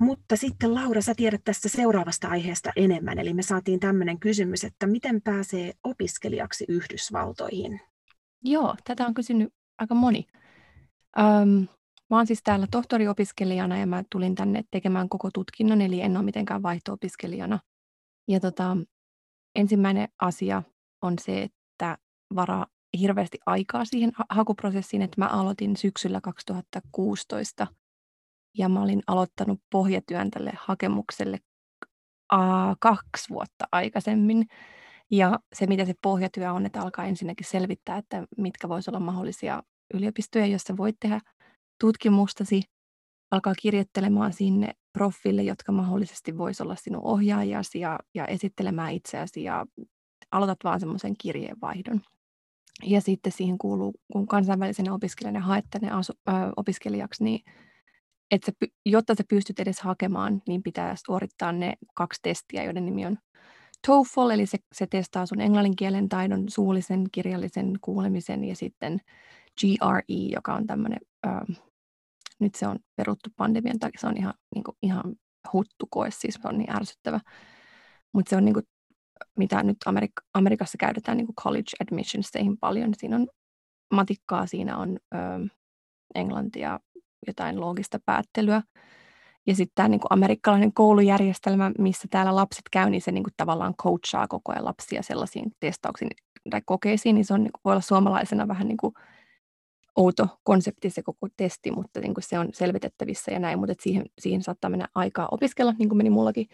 Mutta 0.00 0.36
sitten 0.36 0.74
Laura, 0.74 1.00
sä 1.00 1.14
tiedät 1.14 1.40
tästä 1.44 1.68
seuraavasta 1.68 2.28
aiheesta 2.28 2.72
enemmän, 2.76 3.18
eli 3.18 3.34
me 3.34 3.42
saatiin 3.42 3.80
tämmöinen 3.80 4.20
kysymys, 4.20 4.64
että 4.64 4.86
miten 4.86 5.22
pääsee 5.22 5.72
opiskelijaksi 5.84 6.64
Yhdysvaltoihin? 6.68 7.80
Joo, 8.44 8.74
tätä 8.84 9.06
on 9.06 9.14
kysynyt 9.14 9.54
aika 9.78 9.94
moni. 9.94 10.26
Öm, 11.18 11.68
mä 12.10 12.16
oon 12.16 12.26
siis 12.26 12.42
täällä 12.44 12.66
tohtoriopiskelijana 12.70 13.78
ja 13.78 13.86
mä 13.86 14.04
tulin 14.10 14.34
tänne 14.34 14.64
tekemään 14.70 15.08
koko 15.08 15.30
tutkinnon, 15.34 15.80
eli 15.80 16.00
en 16.00 16.16
ole 16.16 16.24
mitenkään 16.24 16.62
vaihto-opiskelijana. 16.62 17.58
Ja 18.28 18.40
tota, 18.40 18.76
ensimmäinen 19.56 20.08
asia 20.20 20.62
on 21.02 21.14
se, 21.20 21.42
että 21.42 21.98
varaa 22.34 22.66
hirveästi 22.98 23.38
aikaa 23.46 23.84
siihen 23.84 24.12
hakuprosessiin, 24.30 25.02
että 25.02 25.20
mä 25.20 25.26
aloitin 25.26 25.76
syksyllä 25.76 26.20
2016 26.20 27.66
ja 28.54 28.68
mä 28.68 28.82
olin 28.82 29.02
aloittanut 29.06 29.60
pohjatyön 29.70 30.30
tälle 30.30 30.52
hakemukselle 30.58 31.38
a, 32.32 32.74
kaksi 32.80 33.28
vuotta 33.30 33.64
aikaisemmin. 33.72 34.46
Ja 35.10 35.38
se, 35.52 35.66
mitä 35.66 35.84
se 35.84 35.94
pohjatyö 36.02 36.52
on, 36.52 36.66
että 36.66 36.80
alkaa 36.80 37.04
ensinnäkin 37.04 37.46
selvittää, 37.46 37.98
että 37.98 38.26
mitkä 38.36 38.68
voisivat 38.68 38.94
olla 38.94 39.06
mahdollisia 39.06 39.62
yliopistoja, 39.94 40.46
joissa 40.46 40.76
voit 40.76 40.96
tehdä 41.00 41.20
tutkimustasi. 41.80 42.62
Alkaa 43.30 43.54
kirjoittelemaan 43.62 44.32
sinne 44.32 44.72
profiille, 44.92 45.42
jotka 45.42 45.72
mahdollisesti 45.72 46.38
voisi 46.38 46.62
olla 46.62 46.76
sinun 46.76 47.04
ohjaajasi 47.04 47.80
ja, 47.80 47.98
ja 48.14 48.26
esittelemään 48.26 48.92
itseäsi 48.92 49.42
ja 49.42 49.66
aloitat 50.32 50.58
vaan 50.64 50.80
semmoisen 50.80 51.14
kirjeenvaihdon. 51.18 52.00
Ja 52.84 53.00
sitten 53.00 53.32
siihen 53.32 53.58
kuuluu, 53.58 53.94
kun 54.12 54.26
kansainvälisenä 54.26 54.94
opiskelijana 54.94 55.40
haet 55.40 55.64
tänne 55.70 55.90
asu, 55.90 56.12
ö, 56.28 56.32
opiskelijaksi, 56.56 57.24
niin 57.24 57.40
että 58.30 58.46
sä, 58.46 58.66
jotta 58.86 59.14
sä 59.14 59.24
pystyt 59.28 59.60
edes 59.60 59.80
hakemaan, 59.80 60.42
niin 60.48 60.62
pitää 60.62 60.94
suorittaa 61.06 61.52
ne 61.52 61.74
kaksi 61.94 62.20
testiä, 62.22 62.64
joiden 62.64 62.86
nimi 62.86 63.06
on 63.06 63.18
TOEFL, 63.86 64.30
eli 64.30 64.46
se, 64.46 64.58
se 64.72 64.86
testaa 64.86 65.26
sun 65.26 65.40
englanninkielen 65.40 66.08
taidon, 66.08 66.44
suullisen, 66.48 67.04
kirjallisen 67.12 67.72
kuulemisen 67.80 68.44
ja 68.44 68.56
sitten 68.56 69.00
GRE, 69.60 70.14
joka 70.32 70.54
on 70.54 70.66
tämmöinen, 70.66 70.98
nyt 72.40 72.54
se 72.54 72.66
on 72.66 72.78
peruttu 72.96 73.30
pandemian 73.36 73.78
takia, 73.78 74.00
se 74.00 74.06
on 74.06 74.16
ihan, 74.16 74.34
niin 74.54 74.64
kuin, 74.64 74.76
ihan 74.82 75.16
huttukoe, 75.52 76.10
siis 76.10 76.34
se 76.34 76.48
on 76.48 76.58
niin 76.58 76.76
ärsyttävä. 76.76 77.20
Mutta 78.12 78.30
se 78.30 78.36
on 78.36 78.44
niin 78.44 78.54
kuin, 78.54 78.64
mitä 79.38 79.62
nyt 79.62 79.76
Amerik- 79.86 80.26
Amerikassa 80.34 80.78
käytetään 80.78 81.16
niin 81.16 81.26
kuin 81.26 81.36
college 81.36 81.70
admissionsteihin 81.82 82.58
paljon. 82.58 82.94
Siinä 82.96 83.16
on 83.16 83.26
matikkaa, 83.94 84.46
siinä 84.46 84.76
on 84.76 84.98
ö, 85.14 85.18
englantia, 86.14 86.80
jotain 87.26 87.60
loogista 87.60 87.98
päättelyä. 88.06 88.62
Ja 89.46 89.54
sitten 89.54 89.72
tämä 89.74 89.88
niin 89.88 90.00
amerikkalainen 90.10 90.72
koulujärjestelmä, 90.72 91.70
missä 91.78 92.08
täällä 92.10 92.36
lapset 92.36 92.64
käy, 92.72 92.90
niin 92.90 93.02
se 93.02 93.12
niin 93.12 93.24
kuin 93.24 93.34
tavallaan 93.36 93.74
coachaa 93.74 94.28
koko 94.28 94.52
ajan 94.52 94.64
lapsia 94.64 95.02
sellaisiin 95.02 95.50
testauksiin 95.60 96.10
tai 96.50 96.62
kokeisiin, 96.64 97.14
niin 97.14 97.24
se 97.24 97.34
on, 97.34 97.42
niin 97.42 97.52
kuin, 97.52 97.60
voi 97.64 97.72
olla 97.72 97.80
suomalaisena 97.80 98.48
vähän 98.48 98.68
niin 98.68 98.76
kuin 98.76 98.94
outo 99.96 100.28
konsepti 100.42 100.90
se 100.90 101.02
koko 101.02 101.28
testi, 101.36 101.70
mutta 101.70 102.00
niin 102.00 102.14
kuin 102.14 102.24
se 102.24 102.38
on 102.38 102.48
selvitettävissä 102.52 103.32
ja 103.32 103.38
näin, 103.38 103.58
mutta 103.58 103.74
siihen, 103.80 104.06
siihen 104.18 104.42
saattaa 104.42 104.70
mennä 104.70 104.88
aikaa 104.94 105.28
opiskella, 105.30 105.74
niin 105.78 105.88
kuin 105.88 105.96
meni 105.96 106.10
mullakin 106.10 106.46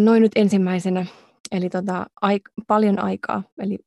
noin 0.00 0.22
nyt 0.22 0.32
ensimmäisenä. 0.36 1.06
Eli 1.52 1.68
tota, 1.70 2.06
aik- 2.20 2.64
paljon 2.66 2.98
aikaa, 2.98 3.42
eli 3.58 3.78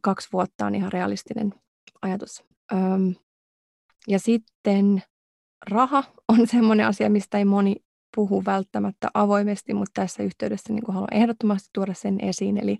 kaksi 0.00 0.28
vuotta 0.32 0.66
on 0.66 0.74
ihan 0.74 0.92
realistinen 0.92 1.54
ajatus. 2.02 2.44
Öm, 2.72 3.14
ja 4.06 4.18
sitten 4.18 5.02
raha 5.70 6.04
on 6.28 6.46
semmoinen 6.52 6.86
asia, 6.86 7.10
mistä 7.10 7.38
ei 7.38 7.44
moni 7.44 7.76
puhu 8.16 8.44
välttämättä 8.44 9.08
avoimesti, 9.14 9.74
mutta 9.74 10.00
tässä 10.00 10.22
yhteydessä 10.22 10.72
niin 10.72 10.84
haluan 10.88 11.14
ehdottomasti 11.14 11.68
tuoda 11.72 11.94
sen 11.94 12.20
esiin. 12.20 12.56
Eli 12.56 12.78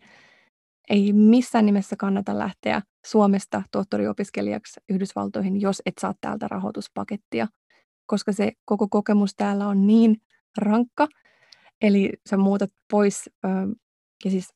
ei 0.90 1.12
missään 1.12 1.66
nimessä 1.66 1.96
kannata 1.96 2.38
lähteä 2.38 2.82
Suomesta 3.06 3.62
tohtoriopiskelijaksi 3.72 4.80
Yhdysvaltoihin, 4.88 5.60
jos 5.60 5.82
et 5.86 5.94
saa 6.00 6.14
täältä 6.20 6.48
rahoituspakettia, 6.48 7.48
koska 8.06 8.32
se 8.32 8.52
koko 8.64 8.88
kokemus 8.88 9.34
täällä 9.36 9.68
on 9.68 9.86
niin 9.86 10.16
rankka. 10.58 11.08
Eli 11.82 12.12
sä 12.30 12.36
muutat 12.36 12.70
pois, 12.90 13.30
ja 14.24 14.30
siis 14.30 14.54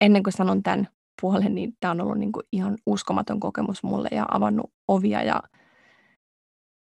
ennen 0.00 0.22
kuin 0.22 0.32
sanon 0.32 0.62
tämän 0.62 0.88
puolen, 1.20 1.54
niin 1.54 1.72
tämä 1.80 1.90
on 1.90 2.00
ollut 2.00 2.18
niin 2.18 2.32
kuin 2.32 2.46
ihan 2.52 2.78
uskomaton 2.86 3.40
kokemus 3.40 3.82
mulle 3.82 4.08
ja 4.12 4.26
avannut 4.30 4.72
ovia 4.88 5.22
ja 5.22 5.42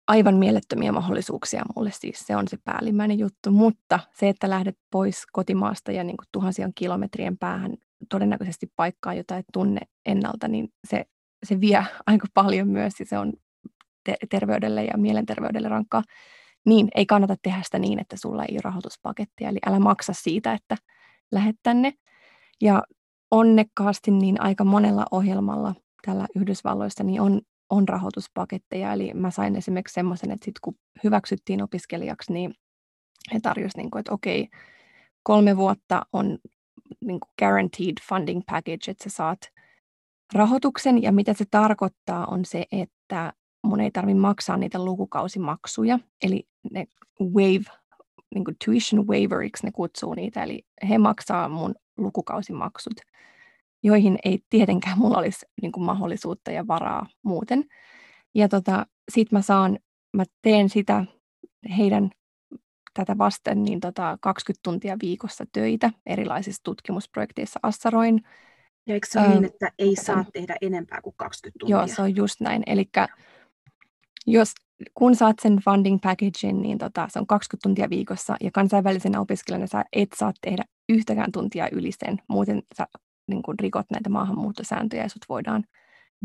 aivan 0.08 0.34
mielettömiä 0.34 0.92
mahdollisuuksia 0.92 1.62
mulle. 1.76 1.90
Siis 1.92 2.18
se 2.26 2.36
on 2.36 2.48
se 2.48 2.56
päällimmäinen 2.64 3.18
juttu, 3.18 3.50
mutta 3.50 4.00
se, 4.14 4.28
että 4.28 4.50
lähdet 4.50 4.78
pois 4.90 5.26
kotimaasta 5.32 5.92
ja 5.92 6.04
niin 6.04 6.16
kuin 6.16 6.26
tuhansien 6.32 6.72
kilometrien 6.74 7.38
päähän 7.38 7.76
todennäköisesti 8.08 8.72
paikkaa, 8.76 9.14
jota 9.14 9.36
et 9.36 9.46
tunne 9.52 9.80
ennalta, 10.06 10.48
niin 10.48 10.68
se, 10.88 11.04
se 11.44 11.60
vie 11.60 11.84
aika 12.06 12.26
paljon 12.34 12.68
myös 12.68 13.00
ja 13.00 13.06
se 13.06 13.18
on 13.18 13.32
te- 14.04 14.16
terveydelle 14.30 14.84
ja 14.84 14.96
mielenterveydelle 14.96 15.68
rankkaa. 15.68 16.02
Niin 16.66 16.88
ei 16.94 17.06
kannata 17.06 17.36
tehdä 17.42 17.62
sitä 17.62 17.78
niin, 17.78 18.00
että 18.00 18.16
sulla 18.16 18.44
ei 18.44 18.54
ole 18.54 18.60
rahoituspakettia, 18.64 19.48
eli 19.48 19.58
älä 19.66 19.78
maksa 19.78 20.12
siitä, 20.12 20.52
että 20.52 20.76
lähet 21.32 21.56
tänne. 21.62 21.92
Ja 22.60 22.82
onnekkaasti 23.32 24.10
niin 24.10 24.40
aika 24.40 24.64
monella 24.64 25.06
ohjelmalla 25.10 25.74
täällä 26.06 26.26
Yhdysvalloissa 26.36 27.04
niin 27.04 27.20
on, 27.20 27.40
on 27.70 27.88
rahoituspaketteja. 27.88 28.92
Eli 28.92 29.10
mä 29.14 29.30
sain 29.30 29.56
esimerkiksi 29.56 29.94
semmoisen, 29.94 30.30
että 30.30 30.44
sit 30.44 30.58
kun 30.60 30.74
hyväksyttiin 31.04 31.62
opiskelijaksi, 31.62 32.32
niin 32.32 32.54
he 33.34 33.40
tarjosivat, 33.40 33.76
niin 33.76 33.98
että 33.98 34.14
okei, 34.14 34.48
kolme 35.22 35.56
vuotta 35.56 36.06
on 36.12 36.38
niin 37.00 37.20
kuin 37.20 37.32
guaranteed 37.38 37.94
funding 38.08 38.42
package, 38.50 38.90
että 38.90 39.04
sä 39.04 39.10
saat 39.10 39.38
rahoituksen 40.34 41.02
ja 41.02 41.12
mitä 41.12 41.34
se 41.34 41.44
tarkoittaa 41.50 42.26
on 42.26 42.44
se, 42.44 42.64
että 42.72 43.32
mun 43.64 43.80
ei 43.80 43.90
tarvitse 43.90 44.20
maksaa 44.20 44.56
niitä 44.56 44.84
lukukausimaksuja, 44.84 45.98
eli 46.22 46.48
ne 46.70 46.86
wave, 47.20 47.81
niin 48.34 48.44
kuin 48.44 48.56
tuition 48.64 49.06
waiveriksi 49.06 49.66
ne 49.66 49.72
kutsuu 49.72 50.14
niitä, 50.14 50.42
eli 50.42 50.66
he 50.88 50.98
maksaa 50.98 51.48
mun 51.48 51.74
lukukausimaksut, 51.96 52.94
joihin 53.82 54.18
ei 54.24 54.38
tietenkään 54.50 54.98
mulla 54.98 55.18
olisi 55.18 55.46
niin 55.62 55.72
kuin 55.72 55.84
mahdollisuutta 55.84 56.50
ja 56.50 56.66
varaa 56.66 57.06
muuten. 57.22 57.64
Ja 58.34 58.48
tota, 58.48 58.86
sit 59.10 59.32
mä 59.32 59.42
saan, 59.42 59.78
mä 60.12 60.24
teen 60.42 60.68
sitä 60.68 61.04
heidän 61.76 62.10
tätä 62.94 63.18
vasten 63.18 63.64
niin 63.64 63.80
tota 63.80 64.18
20 64.20 64.60
tuntia 64.62 64.96
viikossa 65.02 65.44
töitä 65.52 65.90
erilaisissa 66.06 66.62
tutkimusprojekteissa 66.64 67.60
assaroin. 67.62 68.22
Ja 68.86 68.94
eikö 68.94 69.06
se 69.10 69.20
ole 69.20 69.28
niin, 69.28 69.44
että 69.44 69.72
ei 69.78 69.96
saa 69.96 70.24
tehdä 70.32 70.56
enempää 70.60 71.00
kuin 71.02 71.14
20 71.16 71.58
tuntia? 71.58 71.76
Joo, 71.76 71.86
se 71.86 72.02
on 72.02 72.16
just 72.16 72.40
näin. 72.40 72.62
Eli 72.66 72.88
jos, 74.26 74.54
kun 74.94 75.16
saat 75.16 75.36
sen 75.42 75.56
funding 75.64 75.98
packagein, 76.02 76.62
niin 76.62 76.78
tota, 76.78 77.08
se 77.10 77.18
on 77.18 77.26
20 77.26 77.62
tuntia 77.62 77.90
viikossa 77.90 78.36
ja 78.40 78.50
kansainvälisenä 78.50 79.20
opiskelijana 79.20 79.66
sä 79.66 79.84
et 79.92 80.08
saa 80.16 80.32
tehdä 80.40 80.64
yhtäkään 80.88 81.32
tuntia 81.32 81.68
yli 81.72 81.90
sen. 81.92 82.18
Muuten 82.28 82.62
sä 82.76 82.86
niin 83.26 83.42
kun 83.42 83.54
rikot 83.60 83.86
näitä 83.90 84.10
maahanmuuttosääntöjä 84.10 85.02
ja 85.02 85.08
sut 85.08 85.24
voidaan 85.28 85.64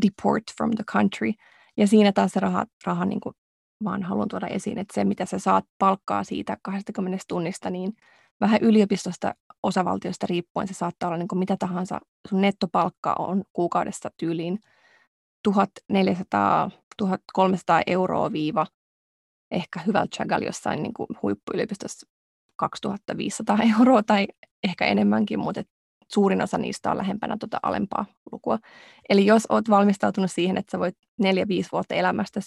deport 0.02 0.42
from 0.56 0.70
the 0.70 0.84
country. 0.92 1.32
Ja 1.76 1.86
siinä 1.86 2.12
taas 2.12 2.32
se 2.32 2.40
raha, 2.40 2.66
raha 2.86 3.04
niin 3.04 3.20
kuin 3.20 3.34
vaan 3.84 4.02
haluan 4.02 4.28
tuoda 4.28 4.46
esiin, 4.46 4.78
että 4.78 4.94
se 4.94 5.04
mitä 5.04 5.26
sä 5.26 5.38
saat 5.38 5.64
palkkaa 5.78 6.24
siitä 6.24 6.56
20 6.62 7.18
tunnista, 7.28 7.70
niin 7.70 7.92
vähän 8.40 8.60
yliopistosta 8.62 9.34
osavaltiosta 9.62 10.26
riippuen 10.26 10.68
se 10.68 10.74
saattaa 10.74 11.08
olla 11.08 11.18
niin 11.18 11.28
kuin 11.28 11.38
mitä 11.38 11.56
tahansa. 11.58 12.00
Sun 12.28 12.40
nettopalkka 12.40 13.14
on 13.18 13.44
kuukaudessa 13.52 14.10
tyyliin 14.16 14.58
1400 15.42 16.70
1300 16.98 17.82
euroa 17.86 18.32
viiva 18.32 18.66
ehkä 19.50 19.80
hyvällä 19.86 20.08
chagalla 20.16 20.46
jossain 20.46 20.82
niin 20.82 20.94
kuin 20.94 21.06
huippuyliopistossa 21.22 22.06
2500 22.56 23.58
euroa 23.78 24.02
tai 24.02 24.26
ehkä 24.64 24.86
enemmänkin, 24.86 25.38
mutta 25.38 25.62
suurin 26.12 26.42
osa 26.42 26.58
niistä 26.58 26.90
on 26.90 26.96
lähempänä 26.96 27.36
tuota 27.40 27.58
alempaa 27.62 28.06
lukua. 28.32 28.58
Eli 29.08 29.26
jos 29.26 29.46
olet 29.46 29.70
valmistautunut 29.70 30.30
siihen, 30.30 30.56
että 30.56 30.70
sä 30.70 30.78
voit 30.78 30.96
4-5 31.22 31.26
vuotta 31.72 31.94
elämästä 31.94 32.40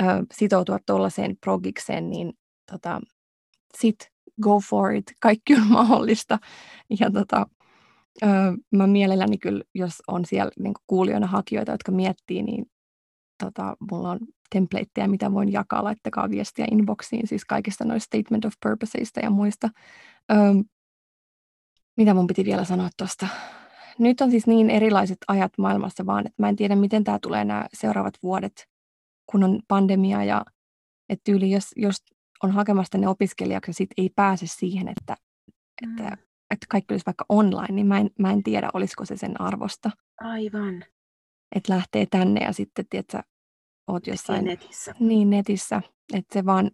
ö, 0.00 0.04
sitoutua 0.34 0.78
tuollaiseen 0.86 1.36
progikseen, 1.40 2.10
niin 2.10 2.32
tota, 2.72 3.00
sit 3.78 3.96
go 4.42 4.60
for 4.70 4.92
it, 4.92 5.04
kaikki 5.20 5.54
on 5.54 5.66
mahdollista. 5.78 6.38
Ja 7.00 7.10
tota, 7.10 7.46
mä 8.76 8.86
mielelläni 8.86 9.38
kyllä, 9.38 9.64
jos 9.74 10.02
on 10.08 10.24
siellä 10.24 10.50
niin 10.58 10.74
kuulijoina 10.86 11.26
hakijoita, 11.26 11.72
jotka 11.72 11.92
miettii, 11.92 12.42
niin 12.42 12.66
tota, 13.38 13.76
mulla 13.90 14.10
on 14.10 14.18
templateja, 14.50 15.08
mitä 15.08 15.32
voin 15.32 15.52
jakaa, 15.52 15.84
laittakaa 15.84 16.30
viestiä 16.30 16.66
inboxiin, 16.70 17.26
siis 17.26 17.44
kaikista 17.44 17.84
noista 17.84 18.06
statement 18.06 18.44
of 18.44 18.52
purposeista 18.62 19.20
ja 19.20 19.30
muista. 19.30 19.70
Ö, 20.32 20.36
mitä 21.96 22.14
mun 22.14 22.26
piti 22.26 22.44
vielä 22.44 22.64
sanoa 22.64 22.88
tuosta? 22.96 23.26
Nyt 23.98 24.20
on 24.20 24.30
siis 24.30 24.46
niin 24.46 24.70
erilaiset 24.70 25.18
ajat 25.28 25.52
maailmassa 25.58 26.06
vaan, 26.06 26.26
että 26.26 26.42
mä 26.42 26.48
en 26.48 26.56
tiedä, 26.56 26.76
miten 26.76 27.04
tämä 27.04 27.18
tulee 27.18 27.44
nämä 27.44 27.66
seuraavat 27.72 28.14
vuodet, 28.22 28.68
kun 29.26 29.44
on 29.44 29.60
pandemia 29.68 30.24
ja 30.24 30.44
että 31.08 31.22
tyyli, 31.24 31.50
jos, 31.50 31.70
jos 31.76 31.96
on 32.42 32.50
hakemassa 32.50 32.98
ne 32.98 33.08
opiskelijaksi 33.08 33.70
ja 33.70 33.74
sit 33.74 33.90
ei 33.96 34.10
pääse 34.16 34.46
siihen, 34.46 34.88
että, 34.88 35.16
mm. 35.86 35.90
että, 35.90 36.16
että 36.50 36.66
kaikki 36.68 36.94
olisi 36.94 37.06
vaikka 37.06 37.24
online, 37.28 37.74
niin 37.74 37.86
mä 37.86 37.98
en, 37.98 38.10
mä 38.18 38.30
en 38.30 38.42
tiedä, 38.42 38.70
olisiko 38.72 39.04
se 39.04 39.16
sen 39.16 39.40
arvosta. 39.40 39.90
Aivan. 40.20 40.84
Että 41.54 41.72
lähtee 41.72 42.06
tänne 42.10 42.44
ja 42.44 42.52
sitten, 42.52 42.84
tiedätkö, 42.90 43.22
oot 43.86 44.06
jossain... 44.06 44.44
netissä. 44.44 44.94
Niin, 45.00 45.30
netissä. 45.30 45.82
Että 46.14 46.32
se 46.32 46.44
vaan... 46.44 46.70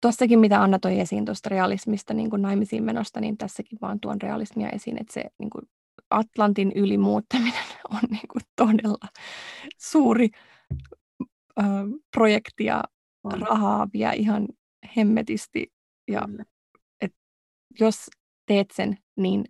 Tuossakin, 0.00 0.38
mitä 0.38 0.62
Anna 0.62 0.78
toi 0.78 1.00
esiin 1.00 1.24
tuosta 1.24 1.48
realismista 1.48 2.14
niin 2.14 2.30
kuin 2.30 2.42
naimisiin 2.42 2.84
menosta, 2.84 3.20
niin 3.20 3.36
tässäkin 3.36 3.78
vaan 3.82 4.00
tuon 4.00 4.22
realismia 4.22 4.68
esiin, 4.70 5.00
että 5.00 5.12
se 5.12 5.24
niin 5.38 5.50
kuin 5.50 5.64
Atlantin 6.10 6.72
yli 6.74 6.98
muuttaminen 6.98 7.64
on 7.94 8.00
niin 8.10 8.28
kuin 8.32 8.42
todella 8.56 9.08
suuri 9.78 10.28
ö, 11.58 11.62
projekti 12.16 12.64
ja 12.64 12.84
on. 13.24 13.42
rahaa 13.42 13.88
vie 13.92 14.12
ihan 14.16 14.48
hemmetisti. 14.96 15.72
Ja 16.08 16.28
et, 17.00 17.12
jos 17.80 18.10
teet 18.46 18.70
sen, 18.70 18.98
niin 19.16 19.44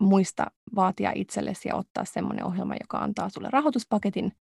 muista 0.00 0.46
vaatia 0.74 1.12
itsellesi 1.14 1.68
ja 1.68 1.76
ottaa 1.76 2.04
semmoinen 2.04 2.44
ohjelma, 2.44 2.74
joka 2.80 2.98
antaa 2.98 3.28
sulle 3.28 3.48
rahoituspaketin 3.50 4.32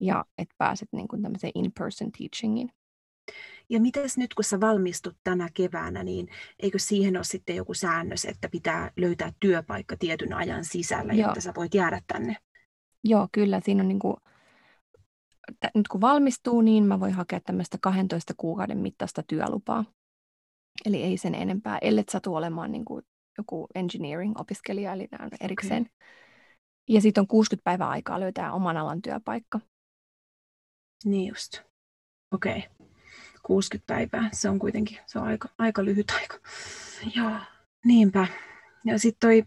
ja 0.00 0.24
että 0.38 0.54
pääset 0.58 0.88
niin 0.92 1.08
kuin 1.08 1.22
tämmöiseen 1.22 1.52
in-person 1.54 2.12
teachingin. 2.12 2.72
Ja 3.68 3.80
mitäs 3.80 4.18
nyt, 4.18 4.34
kun 4.34 4.44
sä 4.44 4.60
valmistut 4.60 5.16
tänä 5.24 5.48
keväänä, 5.54 6.04
niin 6.04 6.28
eikö 6.58 6.78
siihen 6.78 7.16
ole 7.16 7.24
sitten 7.24 7.56
joku 7.56 7.74
säännös, 7.74 8.24
että 8.24 8.48
pitää 8.48 8.90
löytää 8.96 9.32
työpaikka 9.40 9.96
tietyn 9.96 10.32
ajan 10.32 10.64
sisällä, 10.64 11.12
Joo. 11.12 11.28
jotta 11.28 11.40
sä 11.40 11.52
voit 11.56 11.74
jäädä 11.74 12.02
tänne? 12.06 12.36
Joo, 13.04 13.28
kyllä. 13.32 13.60
Siinä 13.64 13.82
on 13.82 13.88
niin 13.88 13.98
kuin, 13.98 14.16
nyt 15.74 15.88
kun 15.88 16.00
valmistuu, 16.00 16.60
niin 16.60 16.84
mä 16.84 17.00
voin 17.00 17.12
hakea 17.12 17.40
tämmöistä 17.40 17.78
12 17.80 18.34
kuukauden 18.36 18.78
mittaista 18.78 19.22
työlupaa. 19.22 19.84
Eli 20.84 21.02
ei 21.02 21.16
sen 21.16 21.34
enempää, 21.34 21.78
ellei 21.82 22.04
satu 22.10 22.34
olemaan 22.34 22.72
niin 22.72 22.84
kuin 22.84 23.02
joku 23.40 23.66
engineering-opiskelija, 23.74 24.92
eli 24.92 25.08
nämä 25.10 25.28
erikseen. 25.40 25.82
Okay. 25.82 26.08
Ja 26.88 27.00
sitten 27.00 27.20
on 27.20 27.26
60 27.26 27.64
päivää 27.64 27.88
aikaa 27.88 28.20
löytää 28.20 28.52
oman 28.52 28.76
alan 28.76 29.02
työpaikka. 29.02 29.60
Niin 31.04 31.28
just. 31.28 31.62
Okei. 32.34 32.58
Okay. 32.58 32.86
60 33.42 33.94
päivää, 33.94 34.30
se 34.32 34.48
on 34.48 34.58
kuitenkin 34.58 34.98
se 35.06 35.18
on 35.18 35.26
aika, 35.26 35.48
aika 35.58 35.84
lyhyt 35.84 36.10
aika. 36.10 36.38
Joo, 37.16 37.36
niinpä. 37.84 38.26
Ja 38.84 38.98
sitten 38.98 39.28
toi, 39.28 39.44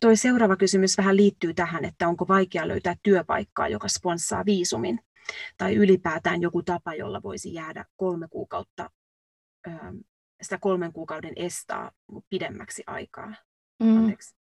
toi 0.00 0.16
seuraava 0.16 0.56
kysymys 0.56 0.98
vähän 0.98 1.16
liittyy 1.16 1.54
tähän, 1.54 1.84
että 1.84 2.08
onko 2.08 2.28
vaikea 2.28 2.68
löytää 2.68 2.94
työpaikkaa, 3.02 3.68
joka 3.68 3.88
sponssaa 3.88 4.44
viisumin, 4.44 5.00
tai 5.56 5.74
ylipäätään 5.74 6.42
joku 6.42 6.62
tapa, 6.62 6.94
jolla 6.94 7.22
voisi 7.22 7.54
jäädä 7.54 7.84
kolme 7.96 8.28
kuukautta, 8.28 8.90
sitä 10.42 10.58
kolmen 10.58 10.92
kuukauden 10.92 11.32
estää 11.36 11.90
pidemmäksi 12.30 12.82
aikaa. 12.86 13.34
Mm. 13.82 13.96
Anteeksi 13.96 14.40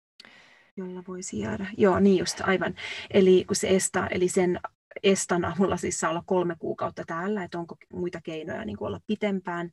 jolla 0.77 1.03
voisi 1.07 1.39
jäädä. 1.39 1.67
Joo, 1.77 1.99
niin 1.99 2.17
just, 2.17 2.41
aivan. 2.41 2.75
Eli 3.11 3.43
kun 3.47 3.55
se 3.55 3.67
estää, 3.69 4.07
eli 4.07 4.27
sen 4.27 4.59
Estan 5.03 5.45
avulla 5.45 5.77
siis 5.77 5.99
saa 5.99 6.09
olla 6.09 6.23
kolme 6.25 6.55
kuukautta 6.59 7.03
täällä, 7.07 7.43
että 7.43 7.59
onko 7.59 7.75
muita 7.93 8.21
keinoja 8.21 8.65
niin 8.65 8.77
olla 8.79 8.99
pitempään 9.07 9.71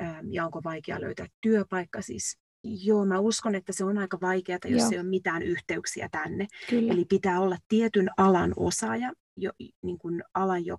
ähm, 0.00 0.26
ja 0.30 0.44
onko 0.44 0.60
vaikea 0.64 1.00
löytää 1.00 1.26
työpaikka. 1.40 2.02
Siis 2.02 2.38
Joo, 2.64 3.04
mä 3.04 3.18
uskon, 3.18 3.54
että 3.54 3.72
se 3.72 3.84
on 3.84 3.98
aika 3.98 4.18
vaikeaa, 4.20 4.58
jos 4.64 4.82
Joo. 4.82 4.90
ei 4.92 4.98
ole 4.98 5.08
mitään 5.08 5.42
yhteyksiä 5.42 6.08
tänne. 6.12 6.46
Kyllä. 6.70 6.92
Eli 6.92 7.04
pitää 7.04 7.40
olla 7.40 7.56
tietyn 7.68 8.10
alan 8.16 8.52
osaaja, 8.56 9.12
jo, 9.36 9.50
niin 9.82 9.98
kuin 9.98 10.24
alan, 10.34 10.66
jo, 10.66 10.78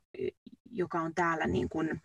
joka 0.72 1.02
on 1.02 1.16
täällä, 1.16 1.48
niin 1.48 1.70
kuin, 1.70 2.02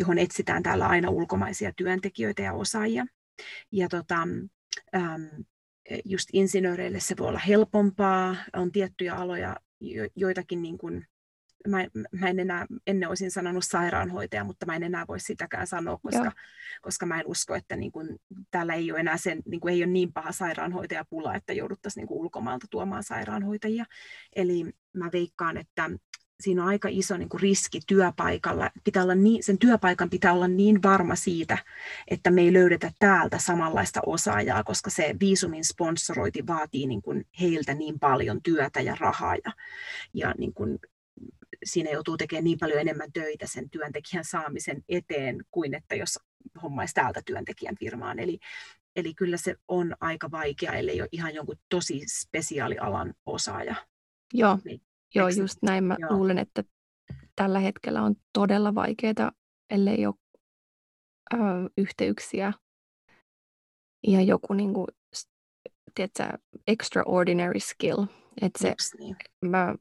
johon 0.00 0.18
etsitään 0.18 0.62
täällä 0.62 0.86
aina 0.86 1.10
ulkomaisia 1.10 1.72
työntekijöitä 1.76 2.42
ja 2.42 2.52
osaajia. 2.52 3.06
Ja 3.72 3.88
tota, 3.88 4.28
ähm, 4.96 5.22
just 6.04 6.28
insinööreille 6.32 7.00
se 7.00 7.16
voi 7.18 7.28
olla 7.28 7.38
helpompaa, 7.38 8.36
on 8.56 8.72
tiettyjä 8.72 9.14
aloja, 9.14 9.56
joitakin 10.16 10.62
niin 10.62 10.78
kuin, 10.78 11.06
mä, 11.68 11.86
mä 12.20 12.28
en 12.28 12.38
enää, 12.38 12.66
ennen 12.86 13.08
olisin 13.08 13.30
sanonut 13.30 13.64
sairaanhoitaja, 13.64 14.44
mutta 14.44 14.66
mä 14.66 14.76
en 14.76 14.82
enää 14.82 15.04
voi 15.08 15.20
sitäkään 15.20 15.66
sanoa, 15.66 15.98
koska, 16.02 16.32
koska 16.82 17.06
mä 17.06 17.20
en 17.20 17.26
usko, 17.26 17.54
että 17.54 17.76
niin 17.76 17.92
kuin, 17.92 18.18
täällä 18.50 18.74
ei 18.74 18.92
ole 18.92 19.00
enää 19.00 19.16
sen, 19.16 19.42
niin 19.46 19.60
kuin, 19.60 19.74
ei 19.74 19.84
ole 19.84 19.92
niin 19.92 20.12
paha 20.12 20.32
sairaanhoitajapula, 20.32 21.34
että 21.34 21.52
jouduttaisiin 21.52 22.00
niin 22.00 22.08
kuin, 22.08 22.20
ulkomailta 22.20 22.66
tuomaan 22.70 23.02
sairaanhoitajia. 23.02 23.84
Eli 24.36 24.64
mä 24.92 25.10
veikkaan, 25.12 25.56
että 25.56 25.90
siinä 26.40 26.62
on 26.62 26.68
aika 26.68 26.88
iso 26.90 27.16
niin 27.16 27.28
kuin 27.28 27.40
riski 27.40 27.80
työpaikalla. 27.86 28.70
Pitää 28.84 29.02
olla 29.02 29.14
niin, 29.14 29.42
sen 29.42 29.58
työpaikan 29.58 30.10
pitää 30.10 30.32
olla 30.32 30.48
niin 30.48 30.82
varma 30.82 31.14
siitä, 31.14 31.58
että 32.08 32.30
me 32.30 32.40
ei 32.40 32.52
löydetä 32.52 32.92
täältä 32.98 33.38
samanlaista 33.38 34.00
osaajaa, 34.06 34.64
koska 34.64 34.90
se 34.90 35.14
viisumin 35.20 35.64
sponsorointi 35.64 36.46
vaatii 36.46 36.86
niin 36.86 37.02
kuin 37.02 37.26
heiltä 37.40 37.74
niin 37.74 37.98
paljon 37.98 38.42
työtä 38.42 38.80
ja 38.80 38.96
rahaa. 39.00 39.34
Ja, 39.44 39.52
ja 40.14 40.34
niin 40.38 40.54
kuin 40.54 40.78
siinä 41.64 41.90
joutuu 41.90 42.16
tekemään 42.16 42.44
niin 42.44 42.58
paljon 42.58 42.80
enemmän 42.80 43.12
töitä 43.12 43.46
sen 43.46 43.70
työntekijän 43.70 44.24
saamisen 44.24 44.84
eteen 44.88 45.44
kuin 45.50 45.74
että 45.74 45.94
jos 45.94 46.18
hommaisi 46.62 46.94
täältä 46.94 47.22
työntekijän 47.24 47.76
firmaan. 47.80 48.18
Eli, 48.18 48.38
eli 48.96 49.14
kyllä 49.14 49.36
se 49.36 49.56
on 49.68 49.96
aika 50.00 50.30
vaikea, 50.30 50.72
ellei 50.72 51.00
ole 51.00 51.08
ihan 51.12 51.34
jonkun 51.34 51.58
tosi 51.68 52.02
spesiaalialan 52.08 53.14
osaaja. 53.26 53.74
Joo, 54.34 54.58
niin 54.64 54.80
Joo, 55.14 55.28
Eks, 55.28 55.38
just 55.38 55.58
näin. 55.62 55.84
Mä 55.84 55.96
joo. 55.98 56.16
luulen, 56.16 56.38
että 56.38 56.64
tällä 57.36 57.58
hetkellä 57.58 58.02
on 58.02 58.14
todella 58.32 58.74
vaikeaa, 58.74 59.32
ellei 59.70 60.06
ole 60.06 60.14
ö, 61.34 61.36
yhteyksiä 61.78 62.52
ja 64.06 64.22
joku 64.22 64.52
niin 64.52 64.74
kuin, 64.74 64.86
tiedätkö, 65.94 66.38
extraordinary 66.66 67.60
skill. 67.60 68.06
Että 68.42 68.58
se, 68.58 68.74
niin. 68.98 69.16
mä 69.44 69.74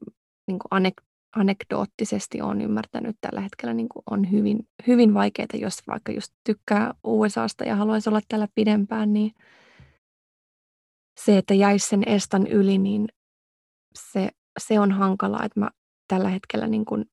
niin 0.47 0.59
kuin 0.59 0.81
anek- 0.81 1.05
anekdoottisesti 1.35 2.41
olen 2.41 2.61
ymmärtänyt 2.61 3.15
tällä 3.21 3.41
hetkellä 3.41 3.73
niin 3.73 3.89
kuin 3.89 4.03
on 4.11 4.31
hyvin, 4.31 4.67
hyvin 4.87 5.13
vaikeaa, 5.13 5.47
jos 5.53 5.87
vaikka 5.87 6.11
just 6.11 6.33
tykkää 6.43 6.93
USAsta 7.03 7.63
ja 7.63 7.75
haluaisi 7.75 8.09
olla 8.09 8.21
täällä 8.27 8.47
pidempään, 8.55 9.13
niin 9.13 9.31
se, 11.25 11.37
että 11.37 11.53
jäisi 11.53 11.87
sen 11.87 12.03
estan 12.07 12.47
yli, 12.47 12.77
niin 12.77 13.07
se, 14.11 14.29
se 14.59 14.79
on 14.79 14.91
hankalaa, 14.91 15.45
että 15.45 15.59
mä 15.59 15.69
tällä 16.07 16.29
hetkellä 16.29 16.67
niin 16.67 16.85
kuin 16.85 17.05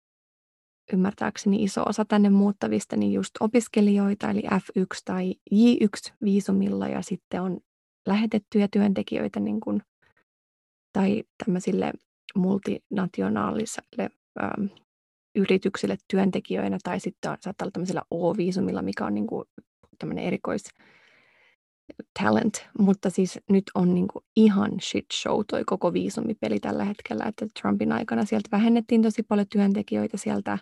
ymmärtääkseni 0.92 1.62
iso 1.62 1.82
osa 1.82 2.04
tänne 2.04 2.30
muuttavista, 2.30 2.96
niin 2.96 3.12
just 3.12 3.30
opiskelijoita, 3.40 4.30
eli 4.30 4.42
F1 4.42 5.00
tai 5.04 5.34
J1 5.54 6.12
viisumilla, 6.24 6.88
ja 6.88 7.02
sitten 7.02 7.42
on 7.42 7.60
lähetettyjä 8.06 8.68
työntekijöitä 8.72 9.40
niin 9.40 9.60
kuin, 9.60 9.82
tai 10.92 11.24
tämmöisille 11.44 11.92
multinationaalisille 12.34 14.10
ähm, 14.42 14.66
yrityksille 15.36 15.96
työntekijöinä, 16.10 16.78
tai 16.82 17.00
sitten 17.00 17.30
on, 17.30 17.36
saattaa 17.40 17.64
olla 17.64 17.72
tämmöisellä 17.72 18.02
O-viisumilla, 18.10 18.82
mikä 18.82 19.06
on 19.06 19.14
niin 19.14 19.26
kuin 19.26 19.44
tämmöinen 19.98 20.24
erikois 20.24 20.64
talent, 22.22 22.66
mutta 22.78 23.10
siis 23.10 23.38
nyt 23.50 23.64
on 23.74 23.94
niin 23.94 24.08
kuin 24.08 24.24
ihan 24.36 24.70
shit 24.80 25.06
show 25.22 25.40
toi 25.50 25.64
koko 25.64 25.92
viisumipeli 25.92 26.60
tällä 26.60 26.84
hetkellä, 26.84 27.24
että 27.24 27.46
Trumpin 27.60 27.92
aikana 27.92 28.24
sieltä 28.24 28.48
vähennettiin 28.52 29.02
tosi 29.02 29.22
paljon 29.22 29.46
työntekijöitä 29.52 30.16
sieltä 30.16 30.58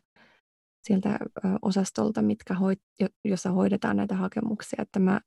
sieltä 0.84 1.18
osastolta, 1.62 2.22
mitkä 2.22 2.54
hoit, 2.54 2.80
jossa 3.24 3.50
hoidetaan 3.50 3.96
näitä 3.96 4.14
hakemuksia. 4.14 4.82
Että 4.82 4.98
mä 4.98 5.20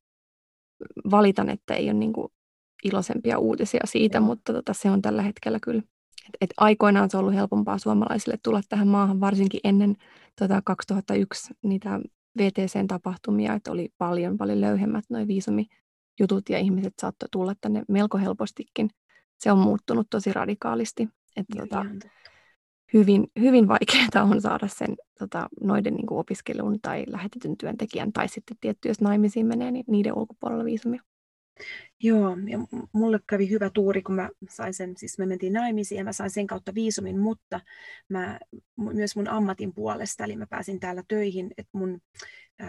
valitan, 1.11 1.49
että 1.49 1.73
ei 1.73 1.85
ole 1.85 1.93
niin 1.93 2.13
kuin 2.13 2.27
iloisempia 2.83 3.39
uutisia 3.39 3.81
siitä, 3.85 4.19
mutta 4.19 4.53
tota, 4.53 4.73
se 4.73 4.91
on 4.91 5.01
tällä 5.01 5.21
hetkellä 5.21 5.59
kyllä. 5.61 5.81
Et, 6.27 6.37
et 6.41 6.49
aikoinaan 6.57 7.09
se 7.09 7.17
on 7.17 7.21
ollut 7.21 7.35
helpompaa 7.35 7.77
suomalaisille 7.77 8.37
tulla 8.43 8.61
tähän 8.69 8.87
maahan, 8.87 9.19
varsinkin 9.19 9.59
ennen 9.63 9.95
tota 10.39 10.61
2001 10.65 11.53
niitä 11.63 11.99
VTCn 12.37 12.87
tapahtumia, 12.87 13.53
että 13.53 13.71
oli 13.71 13.89
paljon, 13.97 14.37
paljon 14.37 14.61
löyhemmät 14.61 15.05
noin 15.09 15.27
viisumijutut 16.19 16.49
ja 16.49 16.57
ihmiset 16.59 16.93
saattoi 17.01 17.29
tulla 17.31 17.53
tänne 17.61 17.83
melko 17.87 18.17
helpostikin. 18.17 18.89
Se 19.39 19.51
on 19.51 19.59
muuttunut 19.59 20.07
tosi 20.09 20.33
radikaalisti. 20.33 21.09
Että 21.35 21.57
tota, 21.59 21.85
hyvin, 22.93 23.27
hyvin 23.39 23.67
vaikeaa 23.67 24.23
on 24.23 24.41
saada 24.41 24.67
sen 24.67 24.95
tota, 25.19 25.49
noiden 25.61 25.93
niin 25.93 26.07
kuin 26.07 26.19
opiskelun 26.19 26.79
tai 26.81 27.03
lähetetyn 27.07 27.57
työntekijän 27.57 28.13
tai 28.13 28.27
sitten 28.27 28.57
tietty, 28.61 28.87
jos 28.87 29.01
naimisiin 29.01 29.45
menee, 29.45 29.71
niin 29.71 29.85
niiden 29.87 30.17
ulkopuolella 30.17 30.65
viisumia. 30.65 31.01
Joo, 32.03 32.37
ja 32.47 32.59
mulle 32.93 33.19
kävi 33.29 33.49
hyvä 33.49 33.69
tuuri, 33.69 34.01
kun 34.01 34.15
mä 34.15 34.29
sain 34.49 34.73
sen, 34.73 34.97
siis 34.97 35.19
me 35.19 35.25
mentiin 35.25 35.53
naimisiin 35.53 35.97
ja 35.97 36.03
mä 36.03 36.13
sain 36.13 36.29
sen 36.29 36.47
kautta 36.47 36.73
viisumin, 36.73 37.19
mutta 37.19 37.59
mä, 38.09 38.39
myös 38.93 39.15
mun 39.15 39.27
ammatin 39.27 39.73
puolesta, 39.73 40.23
eli 40.23 40.35
mä 40.35 40.47
pääsin 40.49 40.79
täällä 40.79 41.03
töihin, 41.07 41.51
että 41.57 41.77
mun 41.77 41.99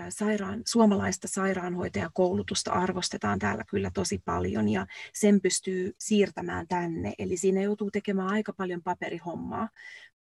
sairaan, 0.09 0.63
suomalaista 0.67 1.29
sairaanhoitajakoulutusta 1.29 2.73
arvostetaan 2.73 3.39
täällä 3.39 3.65
kyllä 3.71 3.91
tosi 3.95 4.23
paljon 4.25 4.69
ja 4.69 4.87
sen 5.15 5.41
pystyy 5.41 5.93
siirtämään 5.99 6.69
tänne. 6.69 7.15
Eli 7.19 7.37
siinä 7.37 7.63
joutuu 7.63 7.91
tekemään 7.91 8.29
aika 8.29 8.53
paljon 8.53 8.83
paperihommaa, 8.83 9.69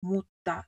mutta 0.00 0.64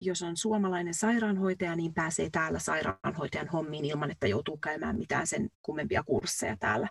jos 0.00 0.22
on 0.22 0.36
suomalainen 0.36 0.94
sairaanhoitaja, 0.94 1.76
niin 1.76 1.94
pääsee 1.94 2.30
täällä 2.30 2.58
sairaanhoitajan 2.58 3.48
hommiin 3.48 3.84
ilman, 3.84 4.10
että 4.10 4.26
joutuu 4.26 4.56
käymään 4.56 4.98
mitään 4.98 5.26
sen 5.26 5.50
kummempia 5.62 6.02
kursseja 6.02 6.56
täällä. 6.56 6.88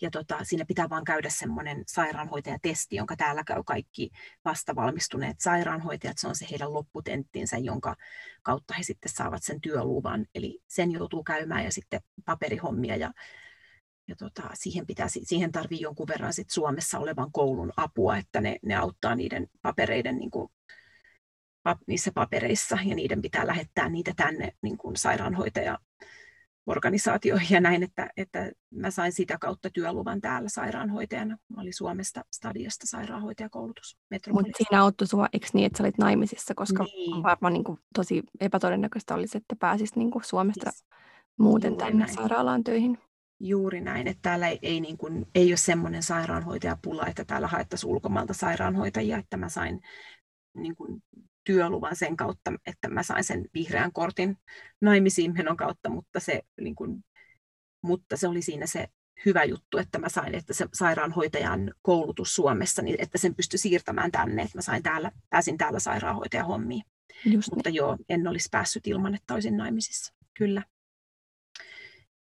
Ja 0.00 0.10
tota, 0.10 0.38
siinä 0.42 0.64
pitää 0.64 0.88
vaan 0.88 1.04
käydä 1.04 1.28
semmoinen 1.30 1.82
sairaanhoitajatesti, 1.86 2.96
jonka 2.96 3.16
täällä 3.16 3.44
käy 3.44 3.62
kaikki 3.66 4.10
vastavalmistuneet 4.44 5.40
sairaanhoitajat. 5.40 6.18
Se 6.18 6.28
on 6.28 6.36
se 6.36 6.46
heidän 6.50 6.74
lopputenttinsä, 6.74 7.58
jonka 7.58 7.96
kautta 8.42 8.74
he 8.74 8.82
sitten 8.82 9.12
saavat 9.12 9.42
sen 9.42 9.60
työluvan. 9.60 10.26
Eli 10.34 10.60
sen 10.68 10.92
joutuu 10.92 11.24
käymään 11.24 11.64
ja 11.64 11.72
sitten 11.72 12.00
paperihommia 12.24 12.96
ja 12.96 13.12
ja 14.08 14.16
tota, 14.16 14.42
siihen, 14.54 14.86
pitää, 14.86 15.06
siihen 15.08 15.52
tarvii 15.52 15.80
jonkun 15.80 16.06
verran 16.08 16.32
sit 16.32 16.50
Suomessa 16.50 16.98
olevan 16.98 17.32
koulun 17.32 17.72
apua, 17.76 18.16
että 18.16 18.40
ne, 18.40 18.56
ne 18.62 18.74
auttaa 18.74 19.14
niiden 19.14 19.48
papereiden 19.62 20.18
niin 20.18 20.30
kuin 20.30 20.48
niissä 21.86 22.10
papereissa 22.14 22.78
ja 22.84 22.94
niiden 22.94 23.22
pitää 23.22 23.46
lähettää 23.46 23.88
niitä 23.88 24.12
tänne 24.16 24.52
niin 24.62 24.78
kuin 24.78 24.96
sairaanhoitaja 24.96 25.78
organisaatioihin 26.66 27.54
ja 27.54 27.60
näin, 27.60 27.82
että, 27.82 28.08
että 28.16 28.50
mä 28.70 28.90
sain 28.90 29.12
sitä 29.12 29.38
kautta 29.38 29.70
työluvan 29.70 30.20
täällä 30.20 30.48
sairaanhoitajana. 30.48 31.38
Mä 31.48 31.60
olin 31.60 31.74
Suomesta 31.74 32.24
stadiasta 32.32 32.86
sairaanhoitajakoulutus 32.86 33.98
Mutta 34.32 34.52
siinä 34.56 34.82
auttoi 34.82 35.06
sua, 35.06 35.28
eikö 35.32 35.46
niin, 35.52 35.66
että 35.66 35.78
sä 35.78 35.84
olit 35.84 35.98
naimisissa, 35.98 36.54
koska 36.54 36.84
niin. 36.84 37.22
varmaan 37.22 37.52
niin 37.52 37.64
kuin, 37.64 37.78
tosi 37.94 38.22
epätodennäköistä 38.40 39.14
olisi, 39.14 39.38
että 39.38 39.56
pääsis 39.56 39.96
niin 39.96 40.10
kuin 40.10 40.24
Suomesta 40.24 40.70
siis, 40.70 40.84
muuten 41.38 41.76
tänne 41.76 42.04
näin. 42.04 42.14
sairaalaan 42.14 42.64
töihin. 42.64 42.98
Juuri 43.40 43.80
näin, 43.80 44.08
että 44.08 44.22
täällä 44.22 44.48
ei, 44.48 44.58
ei, 44.62 44.80
niin 44.80 44.98
kuin, 44.98 45.26
ei 45.34 45.50
ole 45.50 45.56
semmoinen 45.56 46.02
sairaanhoitajapula, 46.02 47.06
että 47.06 47.24
täällä 47.24 47.46
haettaisiin 47.46 47.90
ulkomailta 47.90 48.34
sairaanhoitajia, 48.34 49.18
että 49.18 49.36
mä 49.36 49.48
sain 49.48 49.80
niin 50.54 50.76
kuin, 50.76 51.02
työluvan 51.44 51.96
sen 51.96 52.16
kautta, 52.16 52.52
että 52.66 52.88
mä 52.88 53.02
sain 53.02 53.24
sen 53.24 53.44
vihreän 53.54 53.92
kortin 53.92 54.38
naimisiin 54.80 55.32
menon 55.32 55.56
kautta, 55.56 55.88
mutta 55.88 56.20
se, 56.20 56.42
niin 56.60 56.74
kuin, 56.74 57.04
mutta 57.82 58.16
se 58.16 58.28
oli 58.28 58.42
siinä 58.42 58.66
se 58.66 58.88
hyvä 59.24 59.44
juttu, 59.44 59.78
että 59.78 59.98
mä 59.98 60.08
sain, 60.08 60.34
että 60.34 60.54
se 60.54 60.66
sairaanhoitajan 60.74 61.74
koulutus 61.82 62.34
Suomessa, 62.34 62.82
niin 62.82 62.96
että 62.98 63.18
sen 63.18 63.34
pystyi 63.34 63.58
siirtämään 63.58 64.12
tänne, 64.12 64.42
että 64.42 64.58
mä 64.58 64.62
sain 64.62 64.82
täällä, 64.82 65.12
pääsin 65.30 65.58
täällä 65.58 65.78
sairaanhoitajan 65.78 66.46
hommiin. 66.46 66.82
Just 67.24 67.50
mutta 67.54 67.70
niin. 67.70 67.76
joo, 67.76 67.96
en 68.08 68.28
olisi 68.28 68.48
päässyt 68.50 68.86
ilman, 68.86 69.14
että 69.14 69.34
olisin 69.34 69.56
naimisissa. 69.56 70.14
Kyllä. 70.38 70.62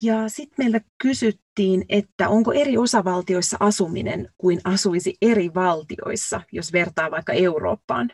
Ja 0.03 0.29
sitten 0.29 0.65
meiltä 0.65 0.81
kysyttiin, 1.03 1.85
että 1.89 2.29
onko 2.29 2.53
eri 2.53 2.79
osavaltioissa 2.79 3.57
asuminen 3.61 4.29
kuin 4.39 4.61
asuisi 4.65 5.17
eri 5.23 5.55
valtioissa, 5.55 6.41
jos 6.53 6.73
vertaa 6.73 7.11
vaikka 7.11 7.33
Eurooppaan. 7.33 8.11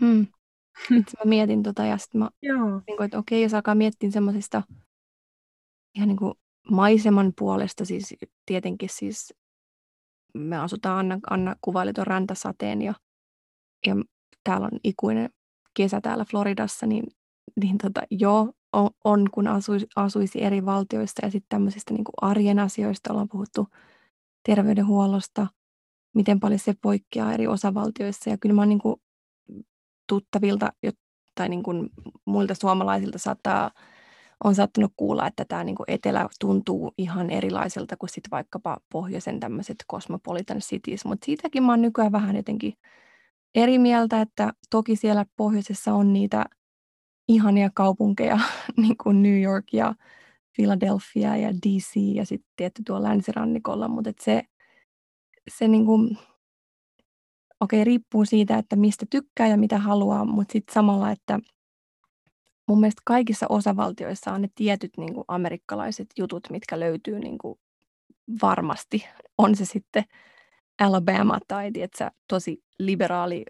Hmm. 0.00 0.26
Sitten 0.88 1.14
mä 1.24 1.28
mietin 1.28 1.62
tota 1.62 1.84
ja 1.84 1.98
sitten 1.98 2.18
mä, 2.18 2.30
Joo. 2.42 2.82
Niin 2.86 2.96
kuin, 2.96 3.04
että 3.04 3.18
okei, 3.18 3.42
jos 3.42 3.54
alkaa 3.54 3.74
miettiä 3.74 4.10
semmoisista 4.10 4.62
ihan 5.94 6.08
niin 6.08 6.16
kuin 6.16 6.34
maiseman 6.70 7.32
puolesta, 7.38 7.84
siis 7.84 8.14
tietenkin 8.46 8.88
siis 8.92 9.34
me 10.34 10.58
asutaan, 10.58 10.98
Anna, 10.98 11.18
Anna 11.30 11.56
kuvaili 11.60 11.92
tuon 11.92 12.06
räntäsateen 12.06 12.82
ja, 12.82 12.94
ja 13.86 13.96
täällä 14.44 14.68
on 14.72 14.78
ikuinen 14.84 15.30
kesä 15.74 16.00
täällä 16.00 16.24
Floridassa, 16.24 16.86
niin, 16.86 17.04
niin 17.60 17.78
tota, 17.78 18.02
joo, 18.10 18.52
on, 18.72 18.90
on 19.04 19.30
kun 19.30 19.46
asuisi, 19.46 19.86
asuisi 19.96 20.42
eri 20.42 20.64
valtioissa 20.64 21.26
ja 21.26 21.30
sitten 21.30 21.48
tämmöisistä 21.48 21.94
niin 21.94 22.04
kuin 22.04 22.30
arjen 22.30 22.58
asioista 22.58 23.12
ollaan 23.12 23.28
puhuttu 23.28 23.68
terveydenhuollosta, 24.46 25.46
miten 26.14 26.40
paljon 26.40 26.58
se 26.58 26.74
poikkeaa 26.82 27.32
eri 27.32 27.46
osavaltioissa. 27.46 28.30
Ja 28.30 28.38
kyllä 28.38 28.54
mä 28.54 28.60
oon 28.60 28.68
niin 28.68 28.78
kuin 28.78 29.00
tuttavilta 30.06 30.72
tai 31.34 31.48
niin 31.48 31.62
kuin 31.62 31.90
muilta 32.24 32.54
suomalaisilta 32.54 33.18
saattaa, 33.18 33.70
on 34.44 34.54
saattanut 34.54 34.92
kuulla, 34.96 35.26
että 35.26 35.44
tämä 35.44 35.64
niin 35.64 35.76
kuin 35.76 35.84
etelä 35.88 36.28
tuntuu 36.40 36.94
ihan 36.98 37.30
erilaiselta 37.30 37.96
kuin 37.96 38.10
sitten 38.10 38.30
vaikkapa 38.30 38.76
pohjoisen 38.92 39.40
tämmöiset 39.40 39.76
cosmopolitan 39.92 40.58
cities, 40.58 41.04
mutta 41.04 41.24
siitäkin 41.26 41.62
mä 41.62 41.72
oon 41.72 41.82
nykyään 41.82 42.12
vähän 42.12 42.36
jotenkin 42.36 42.74
eri 43.54 43.78
mieltä, 43.78 44.20
että 44.20 44.52
toki 44.70 44.96
siellä 44.96 45.26
pohjoisessa 45.36 45.94
on 45.94 46.12
niitä 46.12 46.44
ihania 47.28 47.70
kaupunkeja, 47.74 48.38
niin 48.82 48.96
kuin 49.02 49.22
New 49.22 49.42
York 49.42 49.64
ja 49.72 49.94
Philadelphia 50.56 51.36
ja 51.36 51.54
DC 51.54 51.96
ja 51.96 52.26
sitten 52.26 52.52
tietty 52.56 52.82
tuolla 52.86 53.08
länsirannikolla, 53.08 53.88
mutta 53.88 54.10
se, 54.20 54.42
se 55.48 55.68
niin 55.68 55.86
kuin, 55.86 56.18
okei, 57.64 57.84
riippuu 57.84 58.24
siitä, 58.24 58.58
että 58.58 58.76
mistä 58.76 59.06
tykkää 59.10 59.46
ja 59.46 59.56
mitä 59.56 59.78
haluaa, 59.78 60.24
mutta 60.24 60.52
sitten 60.52 60.74
samalla, 60.74 61.10
että 61.10 61.40
mun 62.68 62.80
mielestä 62.80 63.02
kaikissa 63.04 63.46
osavaltioissa 63.48 64.32
on 64.32 64.42
ne 64.42 64.48
tietyt 64.54 64.92
niin 64.96 65.14
kuin 65.14 65.24
amerikkalaiset 65.28 66.06
jutut, 66.18 66.50
mitkä 66.50 66.80
löytyy 66.80 67.18
niin 67.18 67.38
kuin 67.38 67.58
varmasti. 68.42 69.06
On 69.38 69.56
se 69.56 69.64
sitten 69.64 70.04
Alabama 70.80 71.38
tai 71.48 71.72
tiedätkö, 71.72 72.10
tosi 72.28 72.64
liberaali 72.78 73.44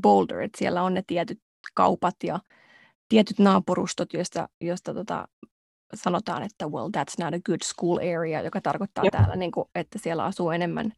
Boulder, 0.00 0.40
että 0.40 0.58
siellä 0.58 0.82
on 0.82 0.94
ne 0.94 1.02
tietyt 1.06 1.40
kaupat 1.74 2.16
ja 2.24 2.40
tietyt 3.08 3.38
naapurustot, 3.38 4.12
joista, 4.12 4.48
joista 4.60 4.94
tota, 4.94 5.28
sanotaan, 5.94 6.42
että 6.42 6.68
well, 6.68 6.88
that's 6.88 7.24
not 7.24 7.34
a 7.34 7.40
good 7.46 7.60
school 7.64 7.98
area, 7.98 8.42
joka 8.42 8.60
tarkoittaa 8.60 9.04
Jep. 9.04 9.12
täällä, 9.12 9.36
niin 9.36 9.52
kuin, 9.52 9.68
että 9.74 9.98
siellä 9.98 10.24
asuu 10.24 10.50
enemmän 10.50 10.92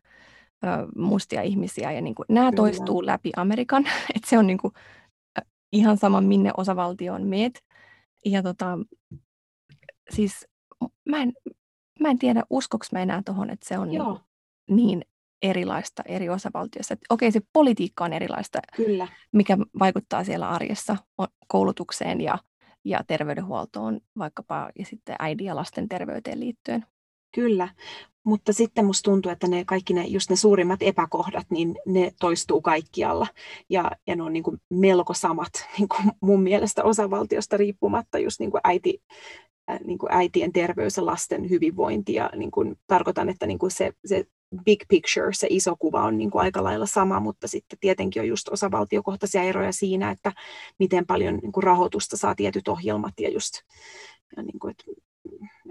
ö, 0.68 0.86
mustia 0.96 1.42
ihmisiä. 1.42 1.92
Ja 1.92 2.00
niin 2.00 2.14
kuin, 2.14 2.26
nämä 2.28 2.50
Kyllä. 2.50 2.56
toistuu 2.56 3.06
läpi 3.06 3.30
Amerikan, 3.36 3.86
että 4.16 4.28
se 4.28 4.38
on 4.38 4.46
niin 4.46 4.58
kuin, 4.58 4.74
ihan 5.72 5.96
sama, 5.96 6.20
minne 6.20 6.50
osavaltioon 6.56 7.26
meet. 7.26 7.64
Ja 8.24 8.42
tota, 8.42 8.78
siis 10.10 10.48
mä 11.08 11.22
en, 11.22 11.32
mä 12.00 12.08
en 12.08 12.18
tiedä, 12.18 12.42
uskoks 12.50 12.92
mä 12.92 13.00
enää 13.00 13.22
tuohon, 13.24 13.50
että 13.50 13.68
se 13.68 13.78
on 13.78 13.88
niin, 13.88 14.02
niin 14.70 15.04
erilaista 15.42 16.02
eri 16.06 16.28
osavaltioissa. 16.28 16.94
Että 16.94 17.06
okei, 17.10 17.32
se 17.32 17.40
politiikka 17.52 18.04
on 18.04 18.12
erilaista, 18.12 18.58
Kyllä. 18.76 19.08
mikä 19.32 19.58
vaikuttaa 19.78 20.24
siellä 20.24 20.48
arjessa 20.48 20.96
koulutukseen 21.48 22.20
ja, 22.20 22.38
ja 22.84 23.00
terveydenhuoltoon 23.06 24.00
vaikkapa 24.18 24.70
ja 24.78 24.84
sitten 24.84 25.16
äidin 25.18 25.46
ja 25.46 25.56
lasten 25.56 25.88
terveyteen 25.88 26.40
liittyen. 26.40 26.86
Kyllä, 27.34 27.68
mutta 28.24 28.52
sitten 28.52 28.84
musta 28.84 29.10
tuntuu, 29.10 29.32
että 29.32 29.48
ne 29.48 29.64
kaikki 29.64 29.94
ne, 29.94 30.04
just 30.06 30.30
ne 30.30 30.36
suurimmat 30.36 30.82
epäkohdat, 30.82 31.46
niin 31.50 31.76
ne 31.86 32.12
toistuu 32.20 32.60
kaikkialla. 32.60 33.26
Ja, 33.68 33.90
ja 34.06 34.16
ne 34.16 34.22
on 34.22 34.32
niin 34.32 34.42
kuin 34.42 34.60
melko 34.70 35.14
samat 35.14 35.50
niin 35.78 35.88
kuin 35.88 36.12
mun 36.20 36.42
mielestä 36.42 36.84
osavaltiosta 36.84 37.56
riippumatta, 37.56 38.18
just 38.18 38.40
niin 38.40 38.50
kuin 38.50 38.60
äiti, 38.64 39.02
äh, 39.70 39.80
niin 39.84 39.98
kuin 39.98 40.12
äitien 40.12 40.52
terveys 40.52 40.96
ja 40.96 41.06
lasten 41.06 41.50
hyvinvointi. 41.50 42.14
Ja 42.14 42.30
niin 42.36 42.50
kuin, 42.50 42.76
tarkoitan, 42.86 43.28
että 43.28 43.46
niin 43.46 43.58
kuin 43.58 43.70
se, 43.70 43.92
se 44.04 44.24
big 44.64 44.82
picture, 44.88 45.32
se 45.32 45.46
iso 45.50 45.76
kuva 45.78 46.02
on 46.02 46.18
niin 46.18 46.30
kuin 46.30 46.42
aika 46.42 46.64
lailla 46.64 46.86
sama, 46.86 47.20
mutta 47.20 47.48
sitten 47.48 47.78
tietenkin 47.80 48.22
on 48.22 48.28
just 48.28 48.48
osavaltiokohtaisia 48.48 49.42
eroja 49.42 49.72
siinä, 49.72 50.10
että 50.10 50.32
miten 50.78 51.06
paljon 51.06 51.36
niin 51.42 51.52
kuin 51.52 51.64
rahoitusta 51.64 52.16
saa 52.16 52.34
tietyt 52.34 52.68
ohjelmat 52.68 53.14
ja 53.20 53.30
just, 53.30 53.52
ja 54.36 54.42
niin 54.42 54.58
kuin, 54.58 54.70
et, 54.70 54.84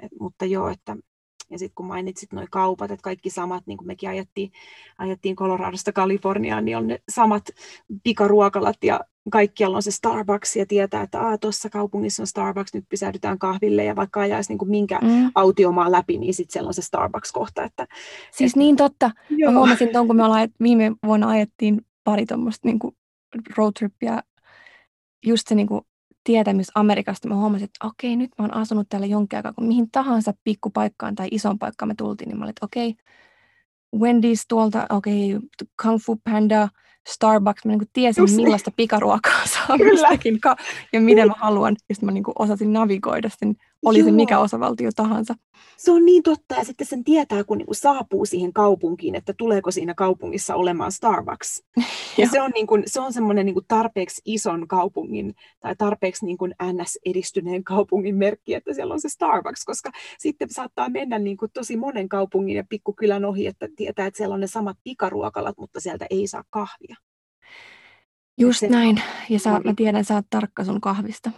et, 0.01 0.11
mutta 0.19 0.45
joo, 0.45 0.69
että 0.69 0.97
ja 1.53 1.59
sitten 1.59 1.75
kun 1.75 1.85
mainitsit 1.85 2.33
nuo 2.33 2.45
kaupat, 2.51 2.91
että 2.91 3.03
kaikki 3.03 3.29
samat, 3.29 3.63
niin 3.67 3.77
kuin 3.77 3.87
mekin 3.87 4.09
ajettiin, 4.09 4.51
ajettiin 4.97 5.35
Coloradosta 5.35 5.93
Kaliforniaan, 5.93 6.65
niin 6.65 6.77
on 6.77 6.87
ne 6.87 6.99
samat 7.09 7.43
pikaruokalat 8.03 8.83
ja 8.83 8.99
kaikkialla 9.31 9.77
on 9.77 9.83
se 9.83 9.91
Starbucks 9.91 10.55
ja 10.55 10.65
tietää, 10.65 11.01
että 11.01 11.37
tuossa 11.41 11.69
kaupungissa 11.69 12.23
on 12.23 12.27
Starbucks, 12.27 12.73
nyt 12.73 12.85
pysähdytään 12.89 13.39
kahville 13.39 13.83
ja 13.83 13.95
vaikka 13.95 14.21
ajaisi 14.21 14.51
niin 14.51 14.57
kuin 14.57 14.69
minkä 14.69 14.99
mm. 15.01 15.31
autiomaan 15.35 15.91
läpi, 15.91 16.17
niin 16.17 16.33
sitten 16.33 16.53
siellä 16.53 16.67
on 16.67 16.73
se 16.73 16.81
Starbucks-kohta. 16.81 17.63
Että, 17.63 17.87
siis 18.31 18.51
että, 18.51 18.59
niin 18.59 18.75
totta. 18.75 19.11
Joo. 19.29 19.51
Mä 19.51 19.57
huomasin 19.57 19.89
tuon, 19.91 20.07
kun 20.07 20.15
me 20.15 20.23
ollaan, 20.23 20.49
viime 20.61 20.91
vuonna 21.05 21.29
ajettiin 21.29 21.81
pari 22.03 22.25
tuommoista 22.25 22.67
niin 22.67 22.79
roadtrippiä, 23.57 24.23
just 25.25 25.47
se 25.47 25.55
niin 25.55 25.67
kuin 25.67 25.81
tietämys 26.23 26.67
Amerikasta, 26.75 27.27
mä 27.27 27.35
huomasin, 27.35 27.65
että 27.65 27.87
okei, 27.87 28.15
nyt 28.15 28.31
mä 28.39 28.45
oon 28.45 28.53
asunut 28.53 28.89
täällä 28.89 29.07
jonkin 29.07 29.37
aikaa, 29.37 29.53
kun 29.53 29.67
mihin 29.67 29.91
tahansa 29.91 30.33
pikkupaikkaan 30.43 31.15
tai 31.15 31.27
ison 31.31 31.59
paikkaan 31.59 31.87
me 31.87 31.95
tultiin, 31.97 32.27
niin 32.27 32.37
mä 32.37 32.45
olin, 32.45 32.49
että 32.49 32.65
okei, 32.65 32.95
Wendy's 33.95 34.45
tuolta, 34.47 34.85
okei, 34.89 35.39
Kung 35.81 35.99
Fu 36.05 36.21
Panda, 36.23 36.69
Starbucks, 37.07 37.65
mä 37.65 37.71
niin 37.71 37.89
tiesin, 37.93 38.21
Just 38.21 38.35
niin. 38.35 38.43
millaista 38.45 38.69
niin. 38.69 38.75
pikaruokaa 38.75 39.45
saa 39.53 39.77
mistäkin 39.77 40.39
ja 40.93 41.01
mitä 41.01 41.25
mä 41.25 41.33
haluan. 41.37 41.75
Ja 41.89 41.95
sitten 41.95 42.07
mä 42.07 42.11
niin 42.11 42.23
osasin 42.39 42.73
navigoida 42.73 43.29
sen, 43.39 43.55
oli 43.85 43.99
Joo. 43.99 44.05
se 44.05 44.11
mikä 44.11 44.39
osavaltio 44.39 44.89
tahansa. 44.95 45.35
Se 45.77 45.91
on 45.91 46.05
niin 46.05 46.23
totta, 46.23 46.55
ja 46.55 46.63
sitten 46.63 46.87
sen 46.87 47.03
tietää, 47.03 47.43
kun 47.43 47.57
niin 47.57 47.67
saapuu 47.71 48.25
siihen 48.25 48.53
kaupunkiin, 48.53 49.15
että 49.15 49.33
tuleeko 49.37 49.71
siinä 49.71 49.93
kaupungissa 49.93 50.55
olemaan 50.55 50.91
Starbucks. 50.91 51.63
ja 52.17 52.27
se 52.29 52.41
on, 52.41 52.51
niin 52.51 52.67
kuin, 52.67 52.83
se 52.85 53.01
on 53.01 53.13
semmoinen 53.13 53.45
niin 53.45 53.55
tarpeeksi 53.67 54.21
ison 54.25 54.67
kaupungin 54.67 55.35
tai 55.59 55.75
tarpeeksi 55.75 56.25
niin 56.25 56.37
kuin 56.37 56.55
NS-edistyneen 56.63 57.63
kaupungin 57.63 58.15
merkki, 58.15 58.53
että 58.53 58.73
siellä 58.73 58.93
on 58.93 59.01
se 59.01 59.09
Starbucks, 59.09 59.65
koska 59.65 59.91
sitten 60.19 60.49
saattaa 60.51 60.89
mennä 60.89 61.19
niin 61.19 61.37
kuin 61.37 61.51
tosi 61.53 61.77
monen 61.77 62.09
kaupungin 62.09 62.57
ja 62.57 62.63
pikkukylän 62.69 63.25
ohi, 63.25 63.47
että 63.47 63.67
tietää, 63.75 64.05
että 64.05 64.17
siellä 64.17 64.33
on 64.33 64.41
ne 64.41 64.47
samat 64.47 64.77
pikaruokalat, 64.83 65.57
mutta 65.57 65.79
sieltä 65.79 66.05
ei 66.09 66.27
saa 66.27 66.43
kahvia. 66.49 66.95
Just 68.37 68.59
se, 68.59 68.67
näin. 68.67 69.01
Ja 69.29 69.39
sä, 69.39 69.61
mä 69.63 69.73
tiedän, 69.75 70.05
sä 70.05 70.15
oot 70.15 70.25
tarkka 70.29 70.63
sun 70.63 70.81
kahvista. 70.81 71.31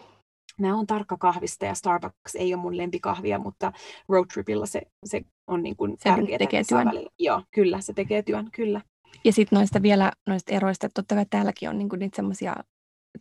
Mä 0.61 0.75
oon 0.75 0.87
tarkka 0.87 1.17
kahvista 1.17 1.65
ja 1.65 1.73
Starbucks 1.73 2.35
ei 2.35 2.53
ole 2.53 2.61
mun 2.61 2.77
lempikahvia, 2.77 3.39
mutta 3.39 3.71
roadtripilla 4.09 4.65
se, 4.65 4.81
se 5.05 5.21
on 5.47 5.63
niin 5.63 5.75
kuin 5.75 5.91
se 5.91 6.03
tärkeää. 6.03 6.39
tekee 6.39 6.63
työn. 6.63 6.87
Välillä. 6.87 7.09
Joo, 7.19 7.43
kyllä, 7.51 7.81
se 7.81 7.93
tekee 7.93 8.23
työn, 8.23 8.49
kyllä. 8.51 8.81
Ja 9.23 9.33
sitten 9.33 9.57
noista 9.57 9.81
vielä 9.81 10.11
noista 10.27 10.53
eroista, 10.53 10.85
että 10.85 11.01
totta 11.01 11.15
kai 11.15 11.25
täälläkin 11.29 11.69
on 11.69 11.77
niinku 11.77 11.95
niitä 11.95 12.15
semmoisia 12.15 12.55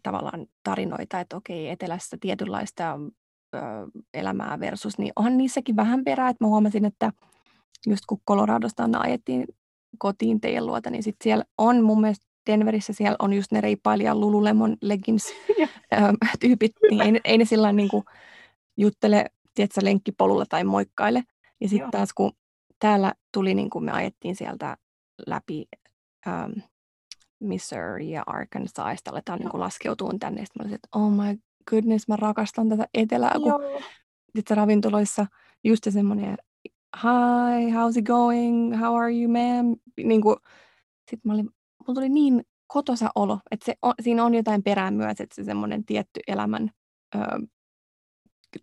tavallaan 0.03 0.47
tarinoita, 0.62 1.20
että 1.20 1.37
okei, 1.37 1.70
etelässä 1.70 2.16
tietynlaista 2.20 2.99
ö, 3.55 3.59
elämää 4.14 4.61
versus, 4.61 4.99
niin 4.99 5.12
onhan 5.16 5.37
niissäkin 5.37 5.76
vähän 5.76 6.05
perää, 6.05 6.28
että 6.28 6.45
mä 6.45 6.49
huomasin, 6.49 6.85
että 6.85 7.12
just 7.87 8.07
kun 8.07 8.20
Coloradosta 8.28 8.89
ajettiin 8.99 9.47
kotiin 9.99 10.41
teidän 10.41 10.66
luota, 10.66 10.91
niin 10.91 11.03
sit 11.03 11.16
siellä 11.24 11.45
on 11.59 11.82
mun 11.82 12.01
mielestä 12.01 12.26
Denverissä 12.47 12.92
siellä 12.92 13.16
on 13.18 13.32
just 13.32 13.53
ne 13.53 13.61
reippailija 13.61 14.14
Lululemon 14.14 14.76
leggings-tyypit, 14.80 16.72
niin 16.90 17.01
ei, 17.01 17.20
ei 17.24 17.38
ne 17.38 17.45
sillä 17.45 17.72
niin 17.72 17.90
juttele 18.76 19.30
tiedätkö, 19.55 19.80
lenkkipolulla 19.82 20.45
tai 20.49 20.64
moikkaile. 20.64 21.22
Ja 21.61 21.68
sitten 21.68 21.90
taas 21.90 22.12
kun 22.12 22.32
täällä 22.78 23.14
tuli, 23.32 23.55
niin 23.55 23.70
kuin 23.70 23.84
me 23.84 23.92
ajettiin 23.92 24.36
sieltä 24.36 24.76
läpi 25.26 25.66
ähm, 26.28 26.53
Missouri 27.40 28.11
ja 28.11 28.22
Arkansas, 28.26 28.74
ja 28.78 29.12
aletaan 29.12 29.38
niin 29.38 29.51
laskeutumaan 29.55 30.18
tänne. 30.18 30.45
Sitten 30.45 30.61
mä 30.61 30.62
olisin, 30.62 30.74
että 30.74 30.88
oh 30.99 31.11
my 31.11 31.38
goodness, 31.70 32.09
mä 32.09 32.16
rakastan 32.16 32.68
tätä 32.68 32.88
etelää, 32.95 33.34
kun 33.42 33.53
sitten 34.36 34.57
ravintoloissa 34.57 35.26
just 35.64 35.84
semmoinen, 35.90 36.36
hi, 37.03 37.70
how's 37.70 37.99
it 37.99 38.05
going, 38.05 38.80
how 38.80 38.97
are 38.97 39.12
you 39.12 39.32
ma'am, 39.32 39.76
niin 39.97 40.20
sitten 41.11 41.20
mä 41.24 41.32
olin, 41.32 41.51
mulla 41.87 42.01
tuli 42.01 42.09
niin 42.09 42.43
kotosa 42.66 43.11
olo, 43.14 43.39
että 43.51 43.66
se 43.66 43.74
on, 43.82 43.95
siinä 44.03 44.24
on 44.24 44.35
jotain 44.35 44.62
perää 44.62 44.91
myös, 44.91 45.20
että 45.20 45.35
se 45.35 45.45
semmoinen 45.45 45.85
tietty 45.85 46.20
elämän 46.26 46.70
ö, 47.14 47.18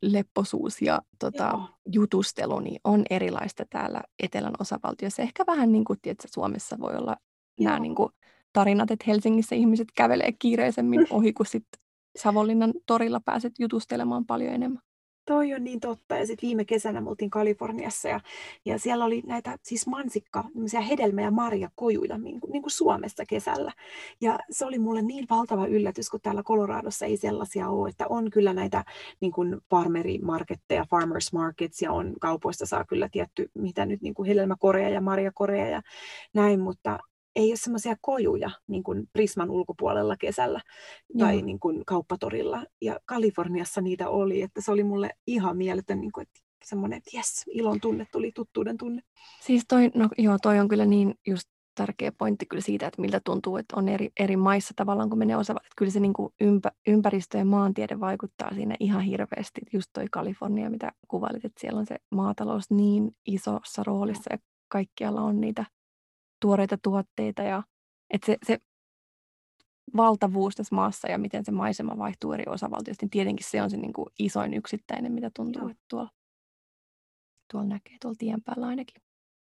lepposuus 0.02 0.82
ja 0.82 1.02
tota, 1.20 1.60
jutustelu 1.94 2.60
niin 2.60 2.82
on 2.84 3.04
erilaista 3.10 3.66
täällä 3.70 4.02
etelän 4.24 4.54
osavaltiossa. 4.60 5.22
Ehkä 5.22 5.44
vähän 5.48 5.72
niin 5.72 5.84
kuin 5.84 6.00
tiedätkö, 6.02 6.28
Suomessa 6.32 6.80
voi 6.80 6.96
olla 6.96 7.18
Joo. 7.58 7.66
nämä 7.66 7.80
niin 7.80 7.96
kuin, 7.96 8.10
tarinat, 8.54 8.92
että 8.92 9.06
Helsingissä 9.08 9.56
ihmiset 9.56 9.88
kävelee 9.96 10.32
kiireisemmin 10.40 11.08
ohi, 11.10 11.34
kun 11.34 11.46
sitten 11.46 11.82
Savonlinnan 12.18 12.74
torilla 12.86 13.20
pääset 13.26 13.54
jutustelemaan 13.60 14.26
paljon 14.26 14.54
enemmän. 14.54 14.82
Toi 15.26 15.54
on 15.54 15.64
niin 15.64 15.80
totta. 15.80 16.16
Ja 16.16 16.28
sitten 16.28 16.48
viime 16.48 16.66
kesänä 16.66 17.02
me 17.02 17.10
oltiin 17.10 17.30
Kaliforniassa 17.30 18.08
ja, 18.08 18.20
ja 18.66 18.80
siellä 18.80 19.06
oli 19.06 19.22
näitä 19.26 19.58
siis 19.64 19.88
mansikka, 19.88 20.44
hedelmä- 20.90 21.22
ja 21.22 21.32
marjakojuja, 21.32 22.18
niin 22.18 22.40
kuin, 22.40 22.52
niin 22.52 22.62
kuin 22.62 22.72
Suomessa 22.72 23.26
kesällä. 23.26 23.72
Ja 24.22 24.40
se 24.52 24.66
oli 24.66 24.80
mulle 24.80 25.02
niin 25.02 25.26
valtava 25.30 25.68
yllätys, 25.68 26.10
kun 26.10 26.22
täällä 26.22 26.44
Coloradossa 26.44 27.06
ei 27.06 27.18
sellaisia 27.18 27.70
ole, 27.70 27.90
että 27.90 28.06
on 28.10 28.30
kyllä 28.30 28.54
näitä 28.54 28.86
niin 29.20 29.32
kuin 29.32 29.58
farmerimarketteja, 29.70 30.86
farmers 30.90 31.34
markets 31.34 31.82
ja 31.82 31.92
on 31.92 32.14
kaupoista 32.22 32.66
saa 32.66 32.86
kyllä 32.86 33.10
tietty, 33.12 33.50
mitä 33.54 33.86
nyt 33.86 34.02
niin 34.02 34.14
kuin 34.14 34.28
hedelmäkoreja 34.28 34.90
ja 34.90 35.02
marjakoreja 35.02 35.70
ja 35.70 35.82
näin, 36.34 36.60
mutta 36.60 37.00
ei 37.36 37.52
ole 37.52 37.58
semmoisia 37.58 37.96
kojuja 38.02 38.52
niin 38.68 38.84
kuin 38.84 39.08
Prisman 39.14 39.50
ulkopuolella 39.50 40.18
kesällä 40.18 40.62
tai 41.20 41.42
niin 41.42 41.60
kuin 41.60 41.86
kauppatorilla. 41.86 42.66
Ja 42.82 43.00
Kaliforniassa 43.06 43.82
niitä 43.82 44.10
oli, 44.10 44.42
että 44.42 44.62
se 44.62 44.72
oli 44.72 44.84
mulle 44.84 45.10
ihan 45.28 45.58
mieletön, 45.58 46.02
niin 46.02 46.12
kuin, 46.12 46.22
että 46.22 46.40
semmoinen, 46.66 46.98
että 46.98 47.18
jes, 47.18 47.44
ilon 47.48 47.82
tunne 47.82 48.08
tuli, 48.12 48.32
tuttuuden 48.36 48.78
tunne. 48.78 49.02
Siis 49.42 49.64
toi, 49.68 49.92
no 49.96 50.10
joo, 50.18 50.38
toi 50.42 50.60
on 50.60 50.68
kyllä 50.68 50.86
niin 50.86 51.16
just 51.28 51.50
tärkeä 51.76 52.12
pointti 52.12 52.46
kyllä 52.46 52.62
siitä, 52.62 52.88
että 52.88 53.02
miltä 53.02 53.22
tuntuu, 53.26 53.58
että 53.58 53.76
on 53.76 53.90
eri, 53.90 54.10
eri 54.20 54.38
maissa 54.38 54.74
tavallaan, 54.76 55.10
kun 55.10 55.20
menee 55.20 55.36
osaavat. 55.36 55.64
Että 55.64 55.74
kyllä 55.78 55.92
se 55.92 56.00
niin 56.00 56.14
kuin 56.14 56.34
ympä, 56.42 56.72
ympäristö 56.88 57.38
ja 57.38 57.46
maantiede 57.46 58.00
vaikuttaa 58.00 58.54
siinä 58.54 58.76
ihan 58.80 59.02
hirveästi. 59.02 59.62
Just 59.74 59.88
toi 59.94 60.06
Kalifornia, 60.12 60.70
mitä 60.70 60.92
kuvailit, 61.08 61.46
että 61.46 61.62
siellä 61.62 61.80
on 61.80 61.86
se 61.86 61.98
maatalous 62.12 62.72
niin 62.72 63.16
isossa 63.26 63.84
roolissa 63.84 64.34
ja 64.34 64.38
kaikkialla 64.68 65.22
on 65.22 65.42
niitä 65.42 65.66
tuoreita 66.42 66.78
tuotteita 66.78 67.42
ja 67.42 67.64
että 68.10 68.26
se, 68.26 68.38
se 68.46 68.60
valtavuus 69.98 70.56
tässä 70.56 70.76
maassa 70.76 71.08
ja 71.08 71.18
miten 71.18 71.46
se 71.46 71.52
maisema 71.52 71.98
vaihtuu 71.98 72.34
eri 72.34 72.44
osavaltioista, 72.48 73.04
niin 73.04 73.10
tietenkin 73.10 73.46
se 73.50 73.62
on 73.62 73.70
se 73.70 73.78
niin 73.78 73.94
kuin 73.94 74.08
isoin 74.20 74.54
yksittäinen, 74.54 75.12
mitä 75.12 75.32
tuntuu, 75.36 75.62
Joo. 75.62 75.70
että 75.70 75.84
tuolla, 75.90 76.10
tuolla 77.52 77.68
näkee, 77.68 77.98
tuolla 78.02 78.16
tien 78.20 78.44
päällä 78.44 78.68
ainakin. 78.68 79.02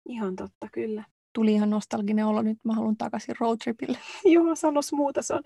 Ihan 0.08 0.36
totta, 0.36 0.68
kyllä. 0.72 1.04
Tuli 1.34 1.52
ihan 1.52 1.70
nostalginen 1.70 2.26
olo, 2.26 2.42
nyt 2.42 2.58
mä 2.64 2.74
haluan 2.74 2.96
takaisin 2.96 3.34
roadtripille. 3.40 3.98
Joo, 4.34 4.54
sanos 4.54 4.92
muuta, 4.92 5.22
se 5.22 5.34
on 5.34 5.42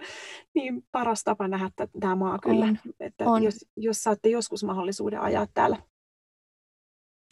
niin 0.54 0.86
paras 0.92 1.24
tapa 1.24 1.48
nähdä 1.48 1.70
tämä 2.00 2.16
maa 2.16 2.38
kyllä. 2.38 2.64
On, 2.64 2.78
että 3.00 3.30
on. 3.30 3.42
Jos, 3.42 3.66
jos 3.76 4.02
saatte 4.02 4.28
joskus 4.28 4.64
mahdollisuuden 4.64 5.20
ajaa 5.20 5.46
täällä 5.54 5.76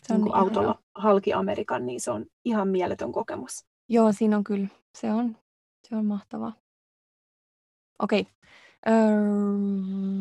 se 0.07 0.15
on 0.15 0.21
niin 0.21 0.35
autolla 0.35 0.71
ihan... 0.71 0.85
halki 0.95 1.33
Amerikan, 1.33 1.87
niin 1.87 2.01
se 2.01 2.11
on 2.11 2.27
ihan 2.45 2.69
mieletön 2.69 3.13
kokemus. 3.13 3.67
Joo, 3.89 4.13
siinä 4.13 4.37
on 4.37 4.45
kyllä. 4.45 4.69
Se 4.95 5.13
on, 5.13 5.37
se 5.89 5.97
on 5.97 6.07
mahtavaa. 6.07 6.53
Okei. 7.99 8.27
Öö, 8.89 8.95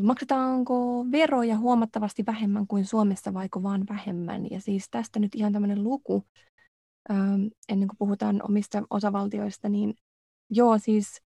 maksetaanko 0.04 1.06
veroja 1.12 1.58
huomattavasti 1.58 2.26
vähemmän 2.26 2.68
kuin 2.68 2.86
Suomessa 2.86 3.34
vaiko 3.34 3.64
vaan 3.64 3.84
vähemmän? 3.90 4.52
Ja 4.52 4.62
siis 4.62 4.88
tästä 4.92 5.20
nyt 5.20 5.36
ihan 5.36 5.54
tämmöinen 5.54 5.84
luku, 5.84 6.24
öö, 7.12 7.18
ennen 7.70 7.88
kuin 7.88 7.98
puhutaan 7.98 8.42
omista 8.44 8.84
osavaltioista, 8.90 9.70
niin 9.70 9.94
joo, 10.50 10.78
siis 10.78 11.22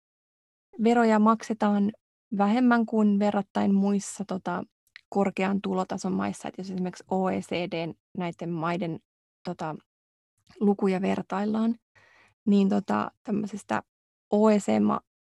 veroja 0.83 1.19
maksetaan 1.19 1.91
vähemmän 2.37 2.85
kuin 2.85 3.19
verrattain 3.19 3.75
muissa 3.75 4.25
tota, 4.25 4.63
korkean 5.09 5.61
tulotason 5.61 6.13
maissa, 6.13 6.47
että 6.47 6.61
jos 6.61 6.71
esimerkiksi 6.71 7.03
OECD 7.11 7.93
näiden 8.17 8.49
maiden 8.49 8.99
tota, 9.43 9.75
lukuja 10.59 11.01
vertaillaan, 11.01 11.75
niin 12.47 12.69
tota, 12.69 13.11
tämmöisestä 13.23 13.83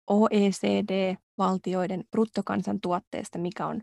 OECD-valtioiden 0.09 2.03
bruttokansantuotteesta, 2.11 3.38
mikä 3.39 3.68
on 3.68 3.82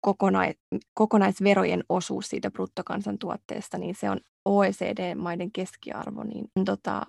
kokonais, 0.00 0.56
kokonaisverojen 0.94 1.84
osuus 1.88 2.28
siitä 2.28 2.50
bruttokansantuotteesta, 2.50 3.78
niin 3.78 3.94
se 3.94 4.10
on 4.10 4.20
OECD-maiden 4.44 5.52
keskiarvo, 5.52 6.24
niin 6.24 6.46
tota, 6.64 7.06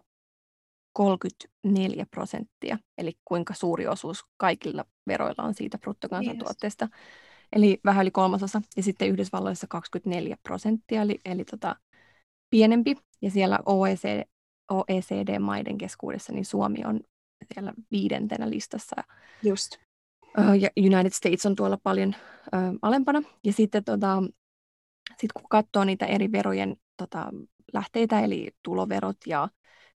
34 0.94 2.06
prosenttia, 2.12 2.78
eli 2.98 3.14
kuinka 3.26 3.54
suuri 3.54 3.88
osuus 3.88 4.24
kaikilla 4.38 4.86
veroilla 5.08 5.44
on 5.44 5.54
siitä 5.54 5.78
bruttokansantuotteesta. 5.78 6.86
Yes. 6.86 6.94
Eli 7.52 7.80
vähän 7.86 8.04
yli 8.04 8.12
kolmasosa. 8.12 8.62
Ja 8.78 8.84
sitten 8.84 9.10
Yhdysvalloissa 9.10 9.68
24 9.70 10.38
prosenttia, 10.44 11.02
eli, 11.02 11.20
eli 11.26 11.46
tota, 11.46 11.76
pienempi. 12.50 12.96
Ja 13.22 13.32
siellä 13.32 13.60
OECD, 13.66 14.24
OECD-maiden 14.70 15.78
keskuudessa 15.78 16.34
niin 16.34 16.46
Suomi 16.46 16.86
on 16.86 17.00
siellä 17.54 17.74
viidentenä 17.92 18.50
listassa. 18.50 18.96
Just. 19.44 19.78
Ja 20.60 20.70
United 20.78 21.12
States 21.12 21.46
on 21.46 21.56
tuolla 21.56 21.78
paljon 21.84 22.16
ö, 22.16 22.58
alempana. 22.82 23.22
Ja 23.44 23.54
sitten 23.54 23.84
tota, 23.84 24.24
sit 25.18 25.34
kun 25.34 25.50
katsoo 25.50 25.84
niitä 25.84 26.06
eri 26.06 26.32
verojen 26.32 26.76
tota, 26.98 27.32
lähteitä, 27.74 28.20
eli 28.20 28.52
tuloverot 28.64 29.18
ja 29.28 29.50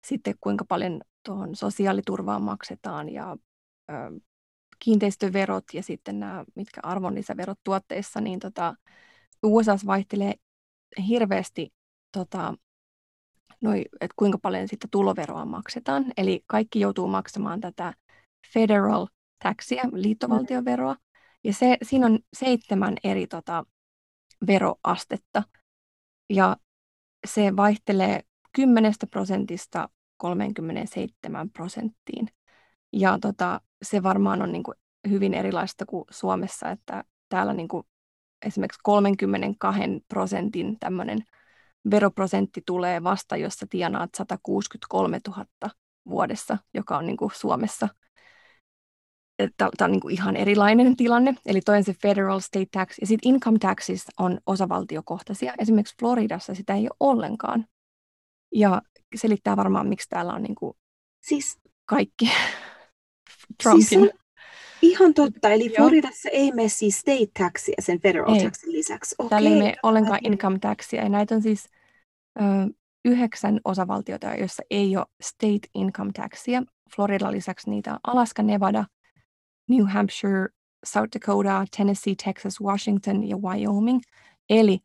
sitten 0.06 0.34
kuinka 0.40 0.64
paljon 0.64 1.00
tuohon 1.24 1.56
sosiaaliturvaan 1.56 2.42
maksetaan 2.42 3.08
ja 3.08 3.36
ö, 3.90 3.94
kiinteistöverot 4.78 5.64
ja 5.72 5.82
sitten 5.82 6.20
nämä, 6.20 6.44
mitkä 6.54 6.80
arvonlisäverot 6.82 7.58
tuotteissa, 7.64 8.20
niin 8.20 8.38
tota, 8.38 8.74
USA 9.42 9.76
vaihtelee 9.86 10.34
hirveästi, 11.08 11.72
tota, 12.12 12.54
noi, 13.64 13.84
että 14.00 14.14
kuinka 14.16 14.38
paljon 14.38 14.68
sitä 14.68 14.88
tuloveroa 14.90 15.44
maksetaan. 15.44 16.04
Eli 16.16 16.44
kaikki 16.46 16.80
joutuu 16.80 17.08
maksamaan 17.08 17.60
tätä 17.60 17.94
federal 18.54 19.06
taxia, 19.42 19.82
liittovaltioveroa, 19.92 20.96
ja 21.44 21.52
se, 21.52 21.76
siinä 21.82 22.06
on 22.06 22.18
seitsemän 22.32 22.96
eri 23.04 23.26
tota, 23.26 23.64
veroastetta, 24.46 25.42
ja 26.30 26.56
se 27.26 27.56
vaihtelee 27.56 28.20
10 28.52 28.92
prosentista 29.10 29.88
37 30.16 31.50
prosenttiin. 31.50 32.28
Ja 32.92 33.18
tota, 33.20 33.60
se 33.82 34.02
varmaan 34.02 34.42
on 34.42 34.52
niin 34.52 34.62
kuin 34.62 34.74
hyvin 35.08 35.34
erilaista 35.34 35.86
kuin 35.86 36.04
Suomessa, 36.10 36.70
että 36.70 37.04
täällä 37.28 37.52
niin 37.52 37.68
kuin 37.68 37.84
esimerkiksi 38.46 38.80
32 38.82 39.80
prosentin 40.08 40.76
tämmöinen 40.80 41.24
veroprosentti 41.90 42.62
tulee 42.66 43.02
vasta, 43.02 43.36
jos 43.36 43.54
sä 43.54 43.66
tienaat 43.70 44.10
163 44.16 45.20
000 45.28 45.46
vuodessa, 46.08 46.58
joka 46.74 46.98
on 46.98 47.06
niin 47.06 47.16
kuin 47.16 47.30
Suomessa. 47.34 47.88
Tämä 49.56 49.70
on 49.80 49.92
niin 49.92 50.00
kuin 50.00 50.14
ihan 50.14 50.36
erilainen 50.36 50.96
tilanne. 50.96 51.34
Eli 51.46 51.60
toinen 51.60 51.84
se 51.84 51.94
federal 52.02 52.40
state 52.40 52.66
tax 52.70 52.98
ja 53.00 53.06
sitten 53.06 53.34
income 53.34 53.58
taxes 53.58 54.04
on 54.18 54.38
osavaltiokohtaisia. 54.46 55.54
Esimerkiksi 55.58 55.94
Floridassa 56.00 56.54
sitä 56.54 56.74
ei 56.74 56.82
ole 56.82 56.96
ollenkaan. 57.00 57.66
Ja 58.54 58.82
selittää 59.16 59.56
varmaan, 59.56 59.88
miksi 59.88 60.08
täällä 60.08 60.32
on 60.32 60.42
niin 60.42 60.54
kuin 60.54 60.76
siis, 61.26 61.58
kaikki 61.86 62.30
Trumpin. 63.62 63.86
Siis 63.86 64.10
ihan 64.84 65.14
totta, 65.14 65.48
eli 65.50 65.68
Floridassa 65.76 66.28
ei 66.32 66.52
mene 66.52 66.68
siis 66.68 66.98
state 66.98 67.26
taxia 67.38 67.74
sen 67.78 68.00
federal 68.00 68.34
ei. 68.34 68.44
taxin 68.44 68.72
lisäksi. 68.72 69.14
Okay. 69.18 69.28
Täällä 69.28 69.50
ei 69.50 69.56
mene 69.56 69.74
ollenkaan 69.82 70.20
income 70.24 70.58
taxia, 70.58 71.02
ja 71.02 71.08
näitä 71.08 71.34
on 71.34 71.42
siis 71.42 71.68
ö, 72.40 72.42
yhdeksän 73.04 73.60
osavaltiota, 73.64 74.34
joissa 74.34 74.62
ei 74.70 74.96
ole 74.96 75.06
state 75.22 75.68
income 75.74 76.10
taxia. 76.12 76.62
Florida 76.96 77.32
lisäksi 77.32 77.70
niitä 77.70 77.92
on 77.92 77.98
Alaska, 78.06 78.42
Nevada, 78.42 78.84
New 79.68 79.84
Hampshire, 79.86 80.48
South 80.86 81.08
Dakota, 81.14 81.64
Tennessee, 81.76 82.14
Texas, 82.24 82.60
Washington 82.60 83.28
ja 83.28 83.36
Wyoming. 83.36 84.00
Eli 84.50 84.78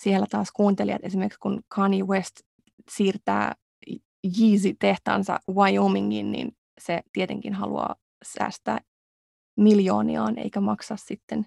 siellä 0.00 0.26
taas 0.30 0.52
kuuntelijat, 0.52 1.04
esimerkiksi 1.04 1.38
kun 1.38 1.62
Kanye 1.68 2.02
West 2.04 2.40
siirtää 2.90 3.54
Yeezy-tehtaansa 4.40 5.38
Wyomingiin, 5.50 6.32
niin 6.32 6.56
se 6.80 7.02
tietenkin 7.12 7.54
haluaa 7.54 7.94
säästää 8.24 8.80
miljooniaan 9.56 10.38
eikä 10.38 10.60
maksa 10.60 10.96
sitten 10.96 11.46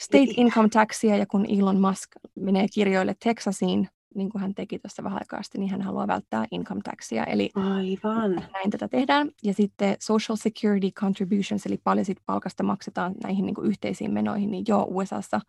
state 0.00 0.24
niin. 0.24 0.40
income 0.40 0.68
taxia. 0.68 1.16
Ja 1.16 1.26
kun 1.26 1.46
Elon 1.48 1.80
Musk 1.80 2.10
menee 2.34 2.66
kirjoille 2.74 3.16
Texasiin, 3.24 3.88
niin 4.14 4.30
kuin 4.30 4.42
hän 4.42 4.54
teki 4.54 4.78
tuossa 4.78 5.04
vähän 5.04 5.18
aikaa 5.22 5.42
sitten, 5.42 5.60
niin 5.60 5.70
hän 5.70 5.82
haluaa 5.82 6.06
välttää 6.06 6.44
income 6.50 6.80
taxia. 6.84 7.24
Eli 7.24 7.50
Aivan. 7.54 8.44
näin 8.52 8.70
tätä 8.70 8.88
tehdään. 8.88 9.30
Ja 9.42 9.54
sitten 9.54 9.96
social 10.00 10.36
security 10.36 10.90
contributions, 10.90 11.66
eli 11.66 11.80
paljon 11.84 12.04
sit 12.04 12.18
palkasta 12.26 12.62
maksetaan 12.62 13.14
näihin 13.22 13.46
niin 13.46 13.54
kuin 13.54 13.66
yhteisiin 13.66 14.12
menoihin, 14.12 14.50
niin 14.50 14.64
joo, 14.68 14.86
USAssa 14.90 15.40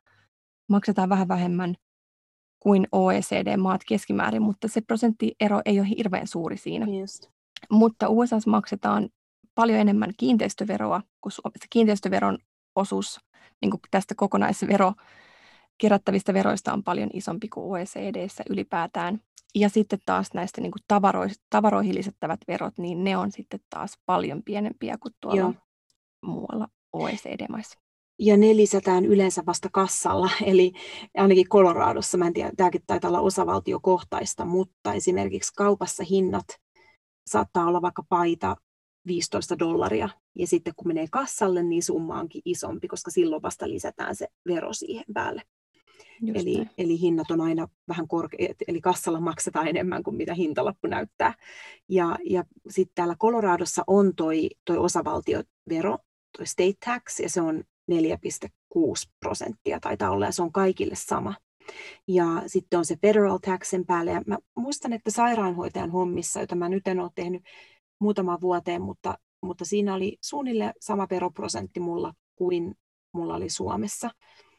maksetaan 0.70 1.10
vähän 1.10 1.28
vähemmän 1.28 1.76
kuin 2.60 2.88
OECD-maat 2.92 3.82
keskimäärin, 3.88 4.42
mutta 4.42 4.68
se 4.68 4.82
prosenttiero 4.82 5.62
ei 5.66 5.80
ole 5.80 5.90
hirveän 5.90 6.28
suuri 6.28 6.58
siinä. 6.58 7.00
Just. 7.00 7.30
Mutta 7.72 8.10
USA 8.10 8.38
maksetaan 8.48 9.10
paljon 9.56 9.80
enemmän 9.80 10.14
kiinteistöveroa 10.18 11.02
kuin 11.22 11.34
Suomessa. 11.34 11.68
Kiinteistöveron 11.70 12.38
osuus 12.76 13.20
niin 13.62 13.72
kuin 13.72 13.82
tästä 13.91 14.16
kokonaisvero 14.16 14.93
kerättävistä 15.78 16.34
veroista 16.34 16.74
on 16.74 16.84
paljon 16.84 17.10
isompi 17.14 17.47
kuin 17.47 17.66
OECDssä 17.72 18.43
ylipäätään. 18.50 19.22
Ja 19.56 19.70
sitten 19.70 20.00
taas 20.06 20.34
näistä 20.34 20.62
niin 20.62 20.72
kuin 20.72 21.02
tavaroihin 21.50 21.95
lisättävät 21.95 22.39
verot, 22.47 22.78
niin 22.78 23.04
ne 23.04 23.18
on 23.18 23.32
sitten 23.32 23.60
taas 23.70 23.97
paljon 24.06 24.43
pienempiä 24.43 24.97
kuin 24.97 25.14
tuolla 25.22 25.41
Joo. 25.41 25.54
muualla 26.26 26.68
OECD-maissa 26.93 27.80
ja 28.20 28.38
ne 28.38 28.56
lisätään 28.56 29.06
yleensä 29.06 29.43
vasta 29.45 29.70
kassalla, 29.72 30.30
eli 30.45 30.74
ainakin 31.18 31.50
Coloradossa, 31.50 32.18
mä 32.18 32.28
en 32.28 32.34
tiedä, 32.34 32.52
tämäkin 32.58 32.82
taitaa 32.88 33.10
olla 33.10 33.20
osavaltiokohtaista, 33.20 34.45
mutta 34.45 34.93
esimerkiksi 34.93 35.54
kaupassa 35.54 36.04
hinnat 36.10 36.45
saattaa 37.30 37.66
olla 37.66 37.82
vaikka 37.82 38.04
paita 38.10 38.56
15 39.08 39.60
dollaria, 39.60 40.10
ja 40.36 40.47
sitten 40.47 40.74
kun 40.76 40.88
menee 40.88 41.08
kassalle, 41.12 41.64
niin 41.64 41.84
summa 41.84 42.20
onkin 42.20 42.41
isompi, 42.45 42.88
koska 42.88 43.12
silloin 43.12 43.41
vasta 43.41 43.70
lisätään 43.70 44.16
se 44.16 44.28
vero 44.47 44.74
siihen 44.74 45.06
päälle. 45.14 45.41
eli, 46.36 46.66
eli 46.78 47.00
hinnat 47.00 47.32
on 47.32 47.41
aina 47.41 47.68
vähän 47.88 48.08
korkeat, 48.08 48.58
eli 48.68 48.82
kassalla 48.82 49.20
maksetaan 49.20 49.68
enemmän 49.68 50.04
kuin 50.04 50.16
mitä 50.16 50.34
hintalappu 50.34 50.88
näyttää. 50.88 51.34
Ja, 51.89 52.18
ja 52.26 52.43
sitten 52.70 52.95
täällä 52.95 53.16
Coloradossa 53.16 53.84
on 53.88 54.16
toi, 54.16 54.50
toi 54.66 54.78
osavaltiovero, 54.78 55.97
toi 56.38 56.47
state 56.47 56.74
tax, 56.86 57.20
ja 57.20 57.30
se 57.30 57.41
on 57.41 57.64
4,6 57.91 59.12
prosenttia 59.20 59.80
taitaa 59.80 60.12
olla, 60.12 60.26
ja 60.26 60.32
se 60.32 60.41
on 60.41 60.52
kaikille 60.52 60.95
sama. 60.95 61.34
Ja 62.08 62.43
sitten 62.47 62.80
on 62.80 62.86
se 62.86 62.97
federal 63.02 63.38
taxen 63.38 63.86
päälle, 63.86 64.12
ja 64.12 64.22
mä 64.28 64.38
muistan, 64.56 64.93
että 64.93 65.12
sairaanhoitajan 65.12 65.91
hommissa, 65.91 66.39
jota 66.39 66.56
mä 66.56 66.70
nyt 66.70 66.88
en 66.88 67.00
ole 67.00 67.12
tehnyt 67.16 67.43
muutama 68.00 68.41
vuoteen, 68.41 68.82
mutta, 68.82 69.18
mutta 69.41 69.66
siinä 69.66 69.93
oli 69.93 70.18
suunnilleen 70.22 70.74
sama 70.80 71.08
veroprosentti 71.10 71.80
mulla 71.80 72.14
kuin 72.36 72.76
mulla 73.12 73.36
oli 73.36 73.50
Suomessa. 73.50 74.10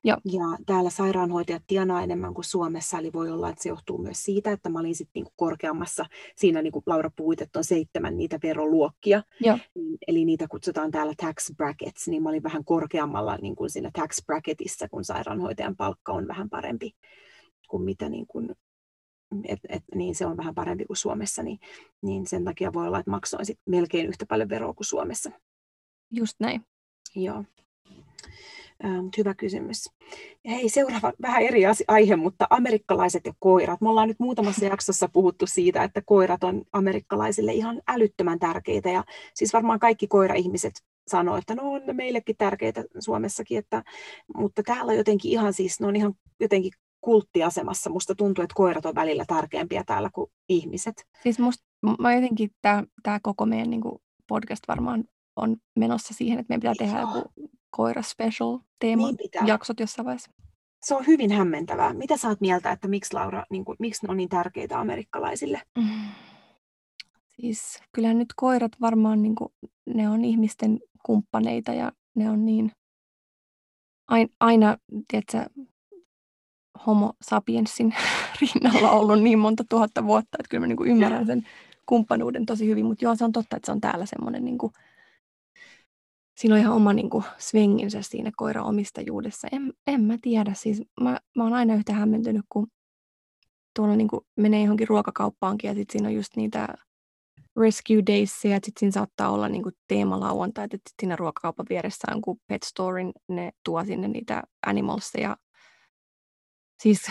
Joo. 0.05 0.17
Ja 0.25 0.43
täällä 0.67 0.91
sairaanhoitajat 0.91 1.63
tienaa 1.67 2.03
enemmän 2.03 2.35
kuin 2.35 2.45
Suomessa, 2.45 2.99
eli 2.99 3.13
voi 3.13 3.31
olla, 3.31 3.49
että 3.49 3.63
se 3.63 3.69
johtuu 3.69 3.99
myös 3.99 4.23
siitä, 4.23 4.53
että 4.53 4.69
mä 4.69 4.79
olin 4.79 4.95
sitten 4.95 5.11
niinku 5.15 5.33
korkeammassa, 5.37 6.07
siinä 6.37 6.63
niin 6.63 6.73
kuin 6.73 6.83
Laura 6.87 7.11
puhuit, 7.17 7.43
että 7.43 7.59
on 7.59 7.65
seitsemän 7.65 8.17
niitä 8.17 8.39
veroluokkia, 8.43 9.23
Joo. 9.41 9.59
Eli 10.09 10.25
niitä 10.25 10.49
kutsutaan 10.49 10.91
täällä 10.91 11.13
tax 11.17 11.51
brackets, 11.57 12.09
niin 12.09 12.23
mä 12.23 12.29
olin 12.29 12.43
vähän 12.43 12.65
korkeammalla 12.65 13.37
niin 13.37 13.57
kuin 13.57 13.71
siinä 13.71 13.91
tax 13.93 14.27
bracketissa, 14.27 14.89
kun 14.89 15.05
sairaanhoitajan 15.05 15.77
palkka 15.77 16.13
on 16.13 16.29
vähän 16.29 16.51
parempi 16.51 16.93
kuin 17.69 17.83
mitä 17.83 18.09
niin 18.09 18.27
kuin 18.27 18.55
et, 19.45 19.61
et, 19.69 19.83
niin 19.95 20.15
se 20.15 20.27
on 20.27 20.37
vähän 20.37 20.55
parempi 20.55 20.85
kuin 20.85 20.97
Suomessa, 20.97 21.43
niin, 21.43 21.59
niin 22.03 22.27
sen 22.27 22.45
takia 22.45 22.73
voi 22.73 22.87
olla, 22.87 22.99
että 22.99 23.11
maksoin 23.11 23.47
sit 23.47 23.59
melkein 23.67 24.07
yhtä 24.07 24.27
paljon 24.27 24.49
veroa 24.49 24.75
kuin 24.75 24.87
Suomessa. 24.87 25.31
Just 26.11 26.37
näin. 26.41 26.67
Joo. 27.17 27.45
Ähm, 28.85 29.07
hyvä 29.19 29.35
kysymys. 29.35 29.91
Hei, 30.45 30.69
seuraava 30.69 31.13
vähän 31.23 31.43
eri 31.43 31.63
aihe, 31.89 32.17
mutta 32.17 32.47
amerikkalaiset 32.51 33.27
ja 33.27 33.33
koirat. 33.39 33.81
Me 33.81 33.89
ollaan 33.89 34.09
nyt 34.09 34.21
muutamassa 34.21 34.65
jaksossa 34.65 35.09
puhuttu 35.09 35.47
siitä, 35.47 35.85
että 35.85 36.03
koirat 36.07 36.45
on 36.45 36.63
amerikkalaisille 36.73 37.53
ihan 37.53 37.83
älyttömän 37.89 38.39
tärkeitä. 38.39 38.91
Ja 38.91 39.05
siis 39.35 39.53
varmaan 39.53 39.79
kaikki 39.79 40.07
koira-ihmiset 40.07 40.73
sanoo, 41.09 41.37
että 41.37 41.55
no 41.55 41.73
on 41.73 41.83
meillekin 41.93 42.37
tärkeitä 42.37 42.85
Suomessakin, 42.99 43.59
että, 43.59 43.83
mutta 44.37 44.63
täällä 44.63 44.95
jotenkin 44.95 45.31
ihan 45.31 45.53
siis, 45.53 45.81
ne 45.81 45.87
on 45.87 45.97
ihan 45.97 46.15
jotenkin 46.41 46.73
kulttiasemassa. 47.01 47.91
Musta 47.91 48.15
tuntuu, 48.15 48.45
että 48.45 48.55
koirat 48.55 48.87
on 48.87 48.95
välillä 48.95 49.25
tärkeämpiä 49.27 49.85
täällä 49.87 50.11
kuin 50.13 50.31
ihmiset. 50.49 51.07
Siis 51.23 51.39
musta, 51.39 51.65
mä 51.99 52.15
jotenkin 52.15 52.51
tämä 53.03 53.21
koko 53.23 53.47
meidän 53.47 53.71
niin 53.71 53.83
podcast 54.27 54.63
varmaan 54.69 55.05
on 55.37 55.57
menossa 55.79 56.15
siihen, 56.15 56.39
että 56.39 56.51
meidän 56.51 56.61
pitää 56.61 56.87
tehdä 56.87 57.01
joku 57.01 57.33
koira 57.71 58.03
special 58.03 58.59
teema 58.79 59.07
Niin 59.07 59.17
pitää. 59.17 59.43
jaksot 59.47 59.81
jossain 59.81 60.07
vaiheessa. 60.07 60.31
Se 60.83 60.95
on 60.95 61.07
hyvin 61.07 61.33
hämmentävää. 61.33 61.95
Mitä 61.95 62.17
sä 62.17 62.29
oot 62.29 62.41
mieltä, 62.41 62.71
että 62.71 62.89
miksi 62.89 63.15
Laura, 63.15 63.45
niin 63.51 63.65
kuin, 63.65 63.77
miksi 63.79 64.07
ne 64.07 64.11
on 64.11 64.17
niin 64.17 64.29
tärkeitä 64.29 64.81
amerikkalaisille? 64.81 65.63
Mm. 65.79 66.09
Siis 67.29 67.83
kyllähän 67.93 68.19
nyt 68.19 68.29
koirat 68.37 68.73
varmaan, 68.81 69.23
niin 69.23 69.35
kuin, 69.35 69.49
ne 69.87 70.09
on 70.09 70.25
ihmisten 70.25 70.81
kumppaneita 71.03 71.73
ja 71.73 71.93
ne 72.15 72.31
on 72.31 72.47
niin 72.47 72.73
aina, 74.09 74.29
aina 74.41 74.77
tiedätkö, 75.09 75.45
homo 76.87 77.13
sapiensin 77.23 77.95
rinnalla 78.41 78.91
ollut 78.91 79.23
niin 79.23 79.39
monta 79.39 79.65
tuhatta 79.69 80.05
vuotta, 80.05 80.39
että 80.41 80.49
kyllä 80.49 80.61
mä 80.61 80.67
niin 80.67 80.77
kuin 80.77 80.91
ymmärrän 80.91 81.27
sen 81.27 81.47
kumppanuuden 81.87 82.47
tosi 82.47 82.67
hyvin, 82.67 82.87
mutta 82.87 83.05
joo, 83.05 83.17
se 83.17 83.25
on 83.25 83.33
totta, 83.33 83.57
että 83.57 83.67
se 83.67 83.73
on 83.73 83.81
täällä 83.81 84.07
semmoinen, 84.07 84.45
niin 84.45 84.59
kuin, 84.59 84.73
siinä 86.37 86.55
on 86.55 86.61
ihan 86.61 86.75
oma 86.75 86.93
niin 86.93 87.11
kuin, 87.11 87.25
svinginsä 87.39 88.03
siinä 88.03 88.31
koiran 88.37 88.65
omistajuudessa. 88.65 89.49
En, 89.53 89.73
en 89.87 90.01
mä 90.01 90.19
tiedä, 90.23 90.55
siis 90.55 90.83
mä, 91.01 91.19
mä 91.37 91.43
oon 91.43 91.53
aina 91.53 91.75
yhtä 91.75 91.93
hämmentynyt, 91.93 92.45
kun 92.49 92.67
tuolla 93.77 93.97
niin 93.97 94.09
kuin, 94.09 94.21
menee 94.37 94.63
johonkin 94.63 94.89
ruokakauppaankin 94.89 95.69
ja 95.69 95.75
sitten 95.75 95.93
siinä 95.93 96.09
on 96.09 96.15
just 96.15 96.37
niitä 96.37 96.69
rescue 97.57 98.03
days 98.07 98.45
ja 98.45 98.55
sitten 98.55 98.73
siinä 98.77 98.93
saattaa 98.93 99.31
olla 99.31 99.49
niin 99.49 99.63
kuin 99.63 99.75
teemalauantai, 99.89 100.65
että 100.65 100.77
sit 100.77 100.95
siinä 101.01 101.17
ruokakaupan 101.17 101.67
vieressä 101.69 102.13
on 102.15 102.21
kuin 102.21 102.41
pet 102.47 102.63
storin, 102.63 103.13
ne 103.29 103.51
tuo 103.65 103.85
sinne 103.85 104.09
niitä 104.09 104.43
animalsia, 104.67 105.37
siis 106.81 107.11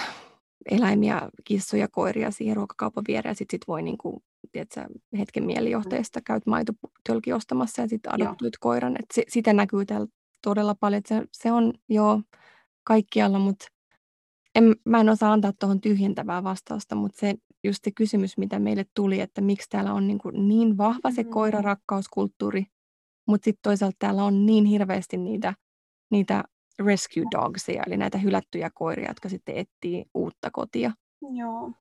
eläimiä, 0.72 1.30
kissoja, 1.44 1.88
koiria 1.88 2.32
siihen 2.32 2.56
ruokakaupan 2.56 3.04
viereen 3.08 3.32
ja 3.32 3.36
sitten 3.36 3.58
sit 3.58 3.68
voi 3.68 3.82
niin 3.82 3.98
kuin, 3.98 4.24
tiedätkö, 4.52 4.86
hetken 5.18 5.44
mielijohteesta 5.44 6.22
käyt 6.22 6.46
maitotölki 6.46 7.34
ostamassa 7.34 7.82
ja 7.82 7.88
sitten 7.88 8.14
adoptoit 8.14 8.58
koiran, 8.60 8.96
että 9.00 9.14
se, 9.14 9.24
sitä 9.28 9.54
näkyy 9.54 9.86
täällä 9.86 10.08
todella 10.44 10.76
paljon, 10.76 11.02
se, 11.06 11.24
se 11.32 11.52
on 11.52 11.74
jo 11.90 12.22
kaikkialla, 12.84 13.40
mutta 13.40 13.66
en, 14.56 14.76
mä 14.86 15.00
en 15.00 15.10
osaa 15.10 15.34
antaa 15.34 15.54
tuohon 15.60 15.82
tyhjentävää 15.82 16.44
vastausta, 16.44 16.96
mutta 16.96 17.20
se 17.20 17.36
just 17.64 17.84
se 17.84 17.92
kysymys, 17.92 18.38
mitä 18.38 18.60
meille 18.60 18.86
tuli, 18.96 19.22
että 19.22 19.42
miksi 19.42 19.70
täällä 19.70 19.94
on 19.94 20.08
niin, 20.08 20.20
kuin 20.20 20.48
niin 20.48 20.78
vahva 20.78 21.12
se 21.12 21.24
mm. 21.24 21.30
koirarakkauskulttuuri, 21.30 22.66
mutta 23.28 23.46
sitten 23.46 23.62
toisaalta 23.64 23.96
täällä 24.00 24.24
on 24.24 24.46
niin 24.46 24.66
hirveästi 24.66 25.18
niitä, 25.18 25.54
niitä 26.12 26.44
rescue 26.80 27.24
dogsia, 27.32 27.84
eli 27.88 27.98
näitä 27.98 28.18
hylättyjä 28.18 28.70
koiria, 28.74 29.10
jotka 29.10 29.30
sitten 29.30 29.56
etsii 29.58 30.06
uutta 30.14 30.52
kotia. 30.52 30.92
Joo. 31.36 31.72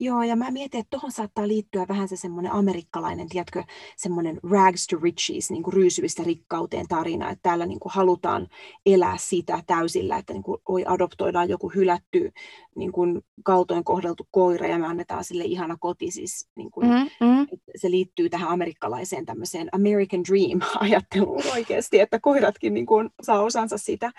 Joo, 0.00 0.22
ja 0.22 0.36
mä 0.36 0.50
mietin, 0.50 0.80
että 0.80 0.90
tuohon 0.90 1.12
saattaa 1.12 1.48
liittyä 1.48 1.86
vähän 1.88 2.08
se 2.08 2.16
semmoinen 2.16 2.52
amerikkalainen, 2.52 3.28
tiedätkö, 3.28 3.64
semmoinen 3.96 4.40
rags 4.50 4.86
to 4.86 4.96
riches, 5.02 5.50
niin 5.50 5.62
kuin 5.62 5.74
ryysyvistä 5.74 6.22
rikkauteen 6.24 6.88
tarina, 6.88 7.30
että 7.30 7.42
täällä 7.42 7.66
niin 7.66 7.80
kuin 7.80 7.92
halutaan 7.92 8.48
elää 8.86 9.16
sitä 9.18 9.62
täysillä, 9.66 10.16
että 10.16 10.32
niin 10.32 10.42
kuin, 10.42 10.60
oi, 10.68 10.84
adoptoidaan 10.86 11.48
joku 11.48 11.68
hylätty 11.68 12.32
niin 12.78 12.92
kuin 12.92 13.22
kaltoin 13.42 13.84
kohdeltu 13.84 14.28
koira 14.30 14.66
ja 14.66 14.78
me 14.78 14.86
annetaan 14.86 15.24
sille 15.24 15.44
ihana 15.44 15.76
koti. 15.80 16.10
Siis, 16.10 16.48
niin 16.56 16.70
kuin, 16.70 16.88
mm-hmm. 16.88 17.46
Se 17.76 17.90
liittyy 17.90 18.28
tähän 18.28 18.48
amerikkalaiseen 18.48 19.26
tämmöiseen 19.26 19.68
American 19.72 20.20
Dream-ajatteluun 20.28 21.42
oikeasti, 21.54 22.00
että 22.00 22.20
koiratkin 22.20 22.74
niin 22.74 22.86
kuin, 22.86 23.10
saa 23.22 23.42
osansa 23.42 23.78
sitä. 23.78 24.12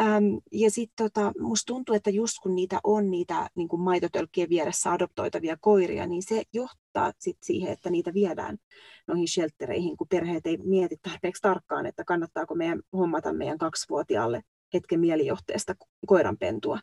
Ähm, 0.00 0.24
ja 0.52 0.70
sitten 0.70 1.10
tota, 1.10 1.32
musta 1.40 1.66
tuntuu, 1.66 1.94
että 1.94 2.10
just 2.10 2.38
kun 2.42 2.54
niitä 2.54 2.80
on 2.84 3.10
niitä 3.10 3.50
niin 3.54 3.68
kuin 3.68 3.82
maitotölkkien 3.82 4.48
vieressä 4.48 4.83
adoptoitavia 4.92 5.56
koiria, 5.60 6.06
niin 6.06 6.22
se 6.22 6.42
johtaa 6.52 7.12
sit 7.18 7.38
siihen, 7.42 7.72
että 7.72 7.90
niitä 7.90 8.14
viedään 8.14 8.58
noihin 9.06 9.28
sheltereihin, 9.28 9.96
kun 9.96 10.08
perheet 10.08 10.46
ei 10.46 10.56
mieti 10.56 10.96
tarpeeksi 11.02 11.42
tarkkaan, 11.42 11.86
että 11.86 12.04
kannattaako 12.04 12.54
meidän 12.54 12.82
hommata 12.92 13.32
meidän 13.32 13.58
kaksivuotiaalle 13.58 14.42
hetken 14.74 15.00
mielijohteesta 15.00 15.74
koiranpentua 16.06 16.78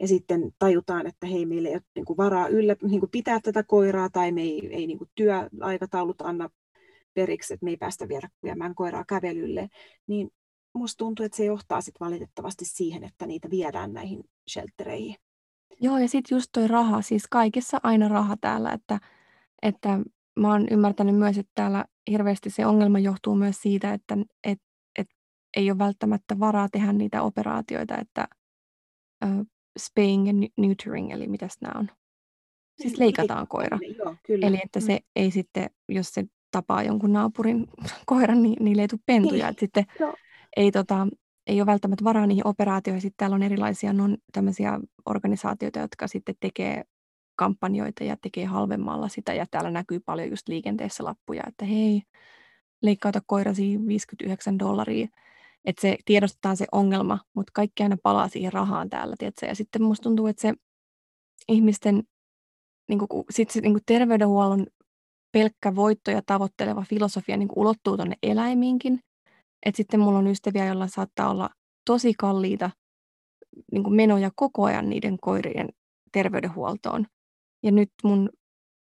ja 0.00 0.08
sitten 0.08 0.50
tajutaan, 0.58 1.06
että 1.06 1.26
hei, 1.26 1.46
meillä 1.46 1.68
ei 1.68 1.74
ole 1.74 1.82
niin 1.94 2.04
kuin 2.04 2.16
varaa 2.16 2.48
yllä, 2.48 2.76
niin 2.82 3.00
kuin 3.00 3.10
pitää 3.10 3.40
tätä 3.42 3.62
koiraa 3.62 4.08
tai 4.10 4.32
me 4.32 4.42
ei, 4.42 4.68
ei 4.72 4.86
niin 4.86 4.98
kuin 4.98 5.10
työaikataulut 5.14 6.20
anna 6.20 6.50
periksi, 7.14 7.54
että 7.54 7.64
me 7.64 7.70
ei 7.70 7.76
päästä 7.76 8.08
viedä, 8.08 8.28
viemään 8.42 8.74
koiraa 8.74 9.04
kävelylle, 9.04 9.68
niin 10.06 10.30
musta 10.72 10.98
tuntuu, 10.98 11.26
että 11.26 11.36
se 11.36 11.44
johtaa 11.44 11.80
sitten 11.80 12.06
valitettavasti 12.06 12.64
siihen, 12.64 13.04
että 13.04 13.26
niitä 13.26 13.50
viedään 13.50 13.92
näihin 13.92 14.24
sheltereihin. 14.50 15.16
Joo, 15.80 15.98
ja 15.98 16.08
sitten 16.08 16.36
just 16.36 16.48
toi 16.52 16.68
raha, 16.68 17.02
siis 17.02 17.26
kaikessa 17.30 17.80
aina 17.82 18.08
raha 18.08 18.36
täällä, 18.40 18.72
että, 18.72 18.98
että 19.62 20.00
mä 20.40 20.48
oon 20.52 20.66
ymmärtänyt 20.70 21.16
myös, 21.16 21.38
että 21.38 21.52
täällä 21.54 21.84
hirveästi 22.10 22.50
se 22.50 22.66
ongelma 22.66 22.98
johtuu 22.98 23.34
myös 23.34 23.62
siitä, 23.62 23.92
että 23.92 24.16
et, 24.44 24.58
et 24.98 25.08
ei 25.56 25.70
ole 25.70 25.78
välttämättä 25.78 26.38
varaa 26.38 26.68
tehdä 26.72 26.92
niitä 26.92 27.22
operaatioita, 27.22 27.98
että 27.98 28.28
spaying 29.78 30.26
ja 30.26 30.32
neutering, 30.56 31.12
eli 31.12 31.28
mitäs 31.28 31.56
nämä 31.60 31.80
on? 31.80 31.90
Siis 32.80 32.92
niin, 32.92 33.00
leikataan 33.00 33.46
koira. 33.48 33.78
Joo, 33.98 34.16
kyllä. 34.22 34.46
Eli 34.46 34.58
että 34.64 34.80
se 34.80 34.92
mm. 34.92 35.06
ei 35.16 35.30
sitten, 35.30 35.70
jos 35.88 36.08
se 36.08 36.24
tapaa 36.50 36.82
jonkun 36.82 37.12
naapurin 37.12 37.66
koiran, 38.06 38.42
niin 38.42 38.64
niille 38.64 38.82
ei 38.82 38.88
tule 38.88 39.00
pentuja. 39.06 39.44
Niin. 39.44 39.50
Että 39.50 39.60
sitten 39.60 39.84
Joo. 40.00 40.14
ei, 40.56 40.70
tota, 40.70 41.06
ei 41.50 41.60
ole 41.60 41.66
välttämättä 41.66 42.04
varaa 42.04 42.26
niihin 42.26 42.46
operaatioihin. 42.46 43.00
Sitten 43.00 43.16
täällä 43.16 43.34
on 43.34 43.42
erilaisia 43.42 43.92
non, 43.92 44.16
organisaatioita, 45.06 45.78
jotka 45.78 46.08
sitten 46.08 46.34
tekee 46.40 46.84
kampanjoita 47.36 48.04
ja 48.04 48.16
tekee 48.22 48.44
halvemmalla 48.44 49.08
sitä. 49.08 49.34
Ja 49.34 49.46
täällä 49.50 49.70
näkyy 49.70 50.00
paljon 50.00 50.30
just 50.30 50.48
liikenteessä 50.48 51.04
lappuja, 51.04 51.42
että 51.46 51.64
hei, 51.64 52.02
leikkauta 52.82 53.20
koirasi 53.26 53.78
59 53.86 54.58
dollaria 54.58 55.08
että 55.64 55.80
se 55.80 55.96
tiedostetaan 56.04 56.56
se 56.56 56.66
ongelma, 56.72 57.18
mutta 57.34 57.50
kaikki 57.54 57.82
aina 57.82 57.96
palaa 58.02 58.28
siihen 58.28 58.52
rahaan 58.52 58.90
täällä, 58.90 59.14
tiedätkö? 59.18 59.46
Ja 59.46 59.54
sitten 59.54 59.82
musta 59.82 60.02
tuntuu, 60.02 60.26
että 60.26 60.42
se 60.42 60.54
ihmisten 61.48 62.02
niin 62.88 62.98
kuin, 62.98 63.24
sit 63.30 63.50
se, 63.50 63.60
niin 63.60 63.72
kuin 63.72 63.82
terveydenhuollon 63.86 64.66
pelkkä 65.32 65.74
voittoja 65.74 66.22
tavoitteleva 66.26 66.84
filosofia 66.88 67.36
niin 67.36 67.48
kuin 67.48 67.58
ulottuu 67.58 67.96
tuonne 67.96 68.16
eläimiinkin. 68.22 69.00
Että 69.66 69.76
sitten 69.76 70.00
mulla 70.00 70.18
on 70.18 70.26
ystäviä, 70.26 70.66
joilla 70.66 70.86
saattaa 70.86 71.30
olla 71.30 71.50
tosi 71.84 72.14
kalliita 72.14 72.70
niin 73.72 73.94
menoja 73.94 74.30
koko 74.36 74.64
ajan 74.64 74.88
niiden 74.88 75.18
koirien 75.20 75.68
terveydenhuoltoon. 76.12 77.06
Ja 77.62 77.72
nyt 77.72 77.90
mun 78.04 78.30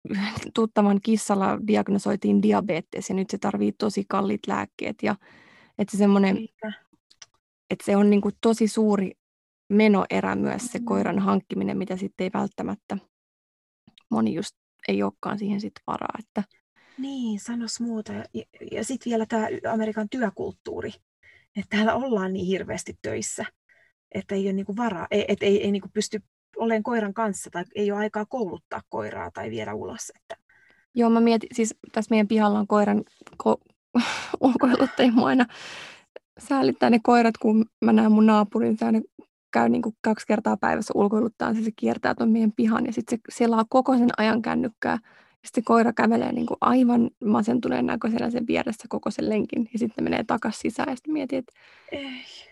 tuttavan 0.56 1.00
kissalla 1.02 1.60
diagnosoitiin 1.68 2.42
diabetes 2.42 3.10
ja 3.10 3.16
nyt 3.16 3.30
se 3.30 3.38
tarvii 3.38 3.72
tosi 3.72 4.06
kalliit 4.10 4.48
lääkkeet 4.48 5.04
ja 5.04 5.16
että 5.78 5.92
se 5.92 5.98
semmoinen, 5.98 6.38
että 7.70 7.86
se 7.86 7.96
on 7.96 8.10
niin 8.10 8.22
kuin 8.22 8.36
tosi 8.42 8.68
suuri 8.68 9.12
menoerä 9.70 10.36
myös 10.36 10.66
se 10.66 10.80
mm. 10.80 10.86
koiran 10.86 11.20
hankkiminen, 11.20 11.78
mitä 11.78 11.98
sitten 11.98 12.24
ei 12.24 12.32
välttämättä 12.34 12.98
moni 14.12 14.34
just 14.34 14.56
ei 14.88 15.04
olekaan 15.04 15.40
siihen 15.40 15.62
sitten 15.62 15.84
varaa. 15.88 16.20
Että... 16.20 16.57
Niin, 16.98 17.40
sanos 17.40 17.80
muuta. 17.80 18.14
Ja, 18.14 18.24
ja 18.72 18.84
sitten 18.84 19.10
vielä 19.10 19.26
tämä 19.26 19.48
Amerikan 19.74 20.10
työkulttuuri, 20.10 20.92
että 21.56 21.78
täällä 21.78 21.96
ollaan 21.96 22.34
niin 22.34 22.46
hirveästi 22.46 22.98
töissä, 23.02 23.46
että 24.12 24.36
ei 24.36 24.46
ole 24.46 24.54
niinku 24.54 24.76
varaa, 24.76 25.08
että 25.12 25.46
ei, 25.46 25.64
ei 25.64 25.72
niinku 25.72 25.90
pysty 25.94 26.22
olemaan 26.58 26.84
koiran 26.84 27.14
kanssa 27.14 27.50
tai 27.50 27.64
ei 27.76 27.92
ole 27.92 28.00
aikaa 28.00 28.26
kouluttaa 28.26 28.82
koiraa 28.90 29.32
tai 29.32 29.52
viedä 29.52 29.74
ulos. 29.74 30.12
Että... 30.16 30.44
Joo, 30.96 31.10
mä 31.10 31.22
mietin, 31.22 31.50
siis 31.54 31.76
tässä 31.92 32.10
meidän 32.10 32.28
pihalla 32.28 32.60
on 32.60 32.68
koiran 32.68 33.04
ko- 33.44 33.74
ulkoiluttajia 34.42 35.14
aina 35.24 35.46
säälittää 36.40 36.90
ne 36.90 37.00
koirat, 37.04 37.38
kun 37.38 37.66
mä 37.82 37.94
näen 37.94 38.12
mun 38.12 38.26
naapurin, 38.26 38.78
ne 38.92 39.02
käy 39.52 39.70
niin 39.70 39.82
kuin 39.82 39.96
kaksi 40.02 40.28
kertaa 40.28 40.58
päivässä 40.58 40.94
ulkoiluttaa, 40.96 41.54
se, 41.54 41.64
se 41.64 41.72
kiertää 41.76 42.16
tuon 42.16 42.32
meidän 42.32 42.52
pihan 42.52 42.86
ja 42.86 42.94
sitten 42.94 43.20
se 43.30 43.38
selaa 43.38 43.66
koko 43.70 43.98
sen 43.98 44.10
ajan 44.18 44.42
kännykkää. 44.42 44.98
Sitten 45.46 45.64
koira 45.64 45.94
kävelee 45.94 46.32
niin 46.32 46.46
kuin 46.46 46.58
aivan 46.62 47.10
masentuneen 47.26 47.86
näköisenä 47.86 48.30
sen 48.30 48.48
vieressä 48.48 48.86
koko 48.90 49.12
sen 49.12 49.30
lenkin 49.30 49.70
ja 49.74 49.80
sitten 49.80 50.04
menee 50.04 50.24
takaisin 50.24 50.62
sisään 50.62 50.90
ja 50.90 50.96
sitten 50.96 51.14
mietin, 51.14 51.40
että 51.40 51.54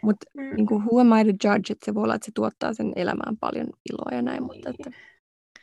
mutta 0.02 0.26
mm. 0.34 0.56
niin 0.56 0.68
who 0.70 1.00
am 1.00 1.08
I 1.08 1.24
to 1.24 1.48
judge, 1.48 1.74
että 1.74 1.86
se 1.86 1.94
voi 1.94 2.04
olla, 2.04 2.16
että 2.16 2.26
se 2.26 2.32
tuottaa 2.36 2.74
sen 2.74 2.94
elämään 2.96 3.38
paljon 3.38 3.68
iloa 3.90 4.16
ja 4.16 4.22
näin, 4.22 4.44
mutta 4.44 4.70
että 4.70 4.92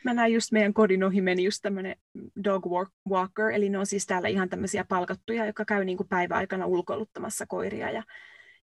mä 0.03 0.13
näin 0.13 0.33
just 0.33 0.51
meidän 0.51 0.73
kodin 0.73 1.03
ohi 1.03 1.21
meni 1.21 1.43
just 1.43 1.59
tämmöinen 1.61 1.95
dog 2.43 2.65
walker, 3.09 3.49
eli 3.49 3.69
ne 3.69 3.77
on 3.79 3.85
siis 3.85 4.05
täällä 4.05 4.27
ihan 4.27 4.49
tämmöisiä 4.49 4.85
palkattuja, 4.89 5.45
jotka 5.45 5.65
käy 5.65 5.85
niin 5.85 5.97
kuin 5.97 6.09
päiväaikana 6.09 6.65
ulkoiluttamassa 6.65 7.45
koiria 7.45 7.91
ja, 7.91 8.03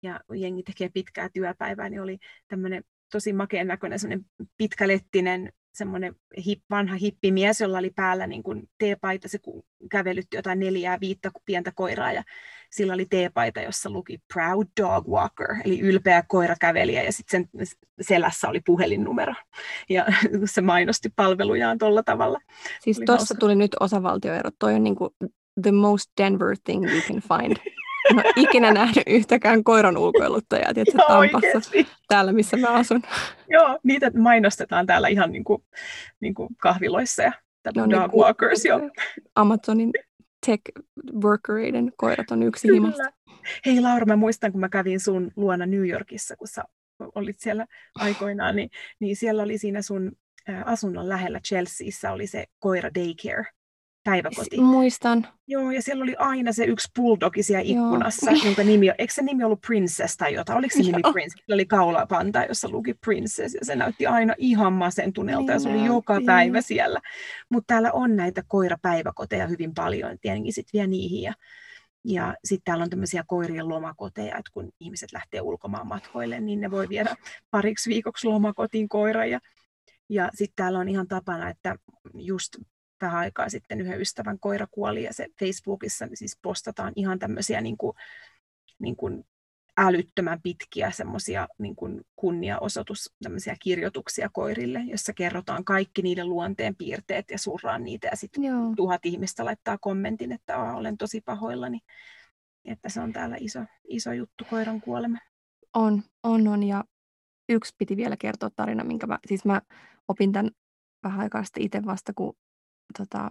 ja 0.02 0.20
jengi 0.34 0.62
tekee 0.62 0.88
pitkää 0.88 1.28
työpäivää, 1.28 1.88
niin 1.88 2.02
oli 2.02 2.18
tämmöinen 2.48 2.84
tosi 3.12 3.32
makeen 3.32 3.66
näköinen 3.66 3.98
semmoinen 3.98 4.26
pitkälettinen 4.56 5.52
semmoinen 5.74 6.16
hip, 6.46 6.60
vanha 6.70 6.96
hippimies, 6.96 7.60
jolla 7.60 7.78
oli 7.78 7.90
päällä 7.90 8.26
niin 8.26 8.42
kuin 8.42 8.68
teepaita, 8.78 9.28
se 9.28 9.38
kävelytti 9.90 10.36
jotain 10.36 10.60
neljää, 10.60 11.00
viittä 11.00 11.30
pientä 11.44 11.72
koiraa 11.74 12.12
ja 12.12 12.22
sillä 12.70 12.94
oli 12.94 13.06
teepaita, 13.10 13.60
jossa 13.60 13.90
luki 13.90 14.18
Proud 14.34 14.66
Dog 14.80 15.08
Walker, 15.08 15.56
eli 15.64 15.80
ylpeä 15.80 16.24
koirakävelijä 16.28 17.02
ja 17.02 17.12
sitten 17.12 17.48
sen 17.62 17.66
selässä 18.00 18.48
oli 18.48 18.60
puhelinnumero 18.66 19.34
ja 19.88 20.06
se 20.44 20.60
mainosti 20.60 21.08
palvelujaan 21.16 21.78
tuolla 21.78 22.02
tavalla. 22.02 22.40
Siis 22.80 23.00
tuossa 23.06 23.34
tuli 23.34 23.54
nyt 23.54 23.76
osavaltioero, 23.80 24.50
toi 24.58 24.74
on 24.74 24.84
niin 24.84 24.96
kuin 24.96 25.10
the 25.62 25.72
most 25.72 26.10
Denver 26.22 26.56
thing 26.64 26.90
you 26.92 27.00
can 27.00 27.22
find. 27.38 27.56
en 28.10 28.16
ole 28.16 28.32
ikinä 28.36 28.72
nähnyt 28.72 29.04
yhtäkään 29.06 29.64
koiran 29.64 29.96
ulkoiluttajaa 29.96 30.74
tietysti, 30.74 30.98
Tampassa, 30.98 31.38
oikeasti. 31.38 31.86
täällä 32.08 32.32
missä 32.32 32.56
mä 32.56 32.68
asun. 32.68 33.02
Joo, 33.48 33.78
niitä 33.82 34.10
mainostetaan 34.18 34.86
täällä 34.86 35.08
ihan 35.08 35.32
niin 35.32 35.44
kuin, 35.44 35.62
niin 36.20 36.34
kuin 36.34 36.48
kahviloissa 36.62 37.22
ja 37.22 37.32
no, 37.76 37.90
dog 37.90 38.12
niin, 38.12 38.20
walkers. 38.20 38.64
Jo. 38.64 38.80
Amazonin 39.34 39.90
tech 40.46 40.62
workereiden 41.22 41.92
koirat 41.96 42.30
on 42.30 42.42
yksi 42.42 42.72
himasta. 42.72 43.02
Hei 43.66 43.80
Laura, 43.80 44.06
mä 44.06 44.16
muistan, 44.16 44.52
kun 44.52 44.60
mä 44.60 44.68
kävin 44.68 45.00
sun 45.00 45.30
luona 45.36 45.66
New 45.66 45.88
Yorkissa, 45.88 46.36
kun 46.36 46.48
sä 46.48 46.64
olit 47.14 47.40
siellä 47.40 47.66
aikoinaan, 47.94 48.56
niin, 48.56 48.70
niin 49.00 49.16
siellä 49.16 49.42
oli 49.42 49.58
siinä 49.58 49.82
sun 49.82 50.12
asunnon 50.64 51.08
lähellä 51.08 51.40
Chelseassa 51.40 52.12
oli 52.12 52.26
se 52.26 52.44
koira 52.58 52.90
daycare 52.94 53.44
päiväkoti. 54.04 54.60
Muistan. 54.60 55.26
Joo, 55.46 55.70
ja 55.70 55.82
siellä 55.82 56.02
oli 56.02 56.14
aina 56.18 56.52
se 56.52 56.64
yksi 56.64 56.88
bulldogi 56.96 57.42
siellä 57.42 57.62
ikkunassa, 57.64 58.30
Joo. 58.30 58.44
jonka 58.44 58.62
nimi, 58.62 58.90
eikö 58.98 59.14
se 59.14 59.22
nimi 59.22 59.44
ollut 59.44 59.60
Princess 59.66 60.16
tai 60.16 60.34
jotain? 60.34 60.58
Oliko 60.58 60.72
se 60.76 60.82
nimi 60.82 61.00
Joo. 61.04 61.12
Princess? 61.12 61.42
Sillä 61.44 61.54
oli 61.54 61.66
kaulapanta, 61.66 62.44
jossa 62.44 62.68
luki 62.68 62.94
Princess, 62.94 63.54
ja 63.54 63.60
se 63.64 63.76
näytti 63.76 64.06
aina 64.06 64.34
ihan 64.38 64.72
masentuneelta, 64.72 65.40
niin 65.40 65.52
ja 65.52 65.58
se 65.58 65.68
oli 65.68 65.86
joka 65.86 66.20
päivä 66.26 66.60
siellä. 66.60 67.00
Mutta 67.50 67.66
täällä 67.66 67.92
on 67.92 68.16
näitä 68.16 68.42
koirapäiväkoteja 68.48 69.46
hyvin 69.46 69.74
paljon, 69.74 70.18
tietenkin 70.20 70.52
sitten 70.52 70.78
vielä 70.78 70.86
niihin, 70.88 71.22
ja 71.22 71.34
ja 72.06 72.34
sitten 72.44 72.64
täällä 72.64 72.82
on 72.84 72.90
tämmöisiä 72.90 73.24
koirien 73.26 73.68
lomakoteja, 73.68 74.38
että 74.38 74.50
kun 74.52 74.70
ihmiset 74.80 75.12
lähtee 75.12 75.40
ulkomaan 75.40 75.86
matkoille, 75.86 76.40
niin 76.40 76.60
ne 76.60 76.70
voi 76.70 76.88
viedä 76.88 77.16
pariksi 77.50 77.90
viikoksi 77.90 78.26
lomakotiin 78.26 78.88
koira. 78.88 79.24
Ja, 79.24 79.40
ja 80.08 80.30
sitten 80.34 80.56
täällä 80.56 80.78
on 80.78 80.88
ihan 80.88 81.08
tapana, 81.08 81.48
että 81.48 81.76
just 82.14 82.56
vähän 83.04 83.20
aikaa 83.20 83.48
sitten 83.48 83.80
yhden 83.80 84.00
ystävän 84.00 84.38
koira 84.38 84.66
kuoli 84.70 85.02
ja 85.02 85.12
se 85.14 85.28
Facebookissa 85.40 86.08
siis 86.14 86.38
postataan 86.42 86.92
ihan 86.96 87.18
tämmöisiä 87.18 87.60
niin 87.60 87.76
kuin, 87.76 87.96
niin 88.78 88.96
kuin 88.96 89.24
älyttömän 89.76 90.42
pitkiä 90.42 90.90
semmoisia 90.90 91.48
niin 91.58 91.76
kuin 91.76 92.00
kunniaosoitus, 92.16 93.14
tämmöisiä 93.22 93.56
kirjoituksia 93.62 94.28
koirille, 94.32 94.80
jossa 94.86 95.12
kerrotaan 95.12 95.64
kaikki 95.64 96.02
niiden 96.02 96.28
luonteen 96.28 96.76
piirteet 96.76 97.30
ja 97.30 97.38
surraan 97.38 97.84
niitä 97.84 98.08
ja 98.08 98.16
sitten 98.16 98.42
tuhat 98.76 99.06
ihmistä 99.06 99.44
laittaa 99.44 99.78
kommentin, 99.78 100.32
että 100.32 100.58
olen 100.58 100.98
tosi 100.98 101.20
pahoillani, 101.20 101.78
että 102.64 102.88
se 102.88 103.00
on 103.00 103.12
täällä 103.12 103.36
iso, 103.40 103.60
iso 103.88 104.12
juttu 104.12 104.44
koiran 104.50 104.80
kuolema. 104.80 105.18
On, 105.74 106.02
on, 106.22 106.48
on 106.48 106.62
ja 106.62 106.84
yksi 107.48 107.74
piti 107.78 107.96
vielä 107.96 108.16
kertoa 108.16 108.50
tarina, 108.56 108.84
minkä 108.84 109.06
mä, 109.06 109.18
siis 109.26 109.44
mä 109.44 109.62
opin 110.08 110.32
tämän 110.32 110.50
vähän 111.02 111.20
aikaa 111.20 111.44
sitten 111.44 111.62
itse 111.62 111.84
vasta, 111.84 112.12
kun 112.14 112.36
tota, 112.98 113.30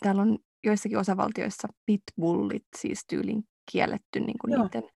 täällä 0.00 0.22
on 0.22 0.38
joissakin 0.64 0.98
osavaltioissa 0.98 1.68
pitbullit 1.86 2.66
siis 2.76 3.04
tyylin 3.06 3.44
kielletty 3.72 4.20
niin 4.20 4.38
kuin 4.38 4.50
niiden 4.50 4.90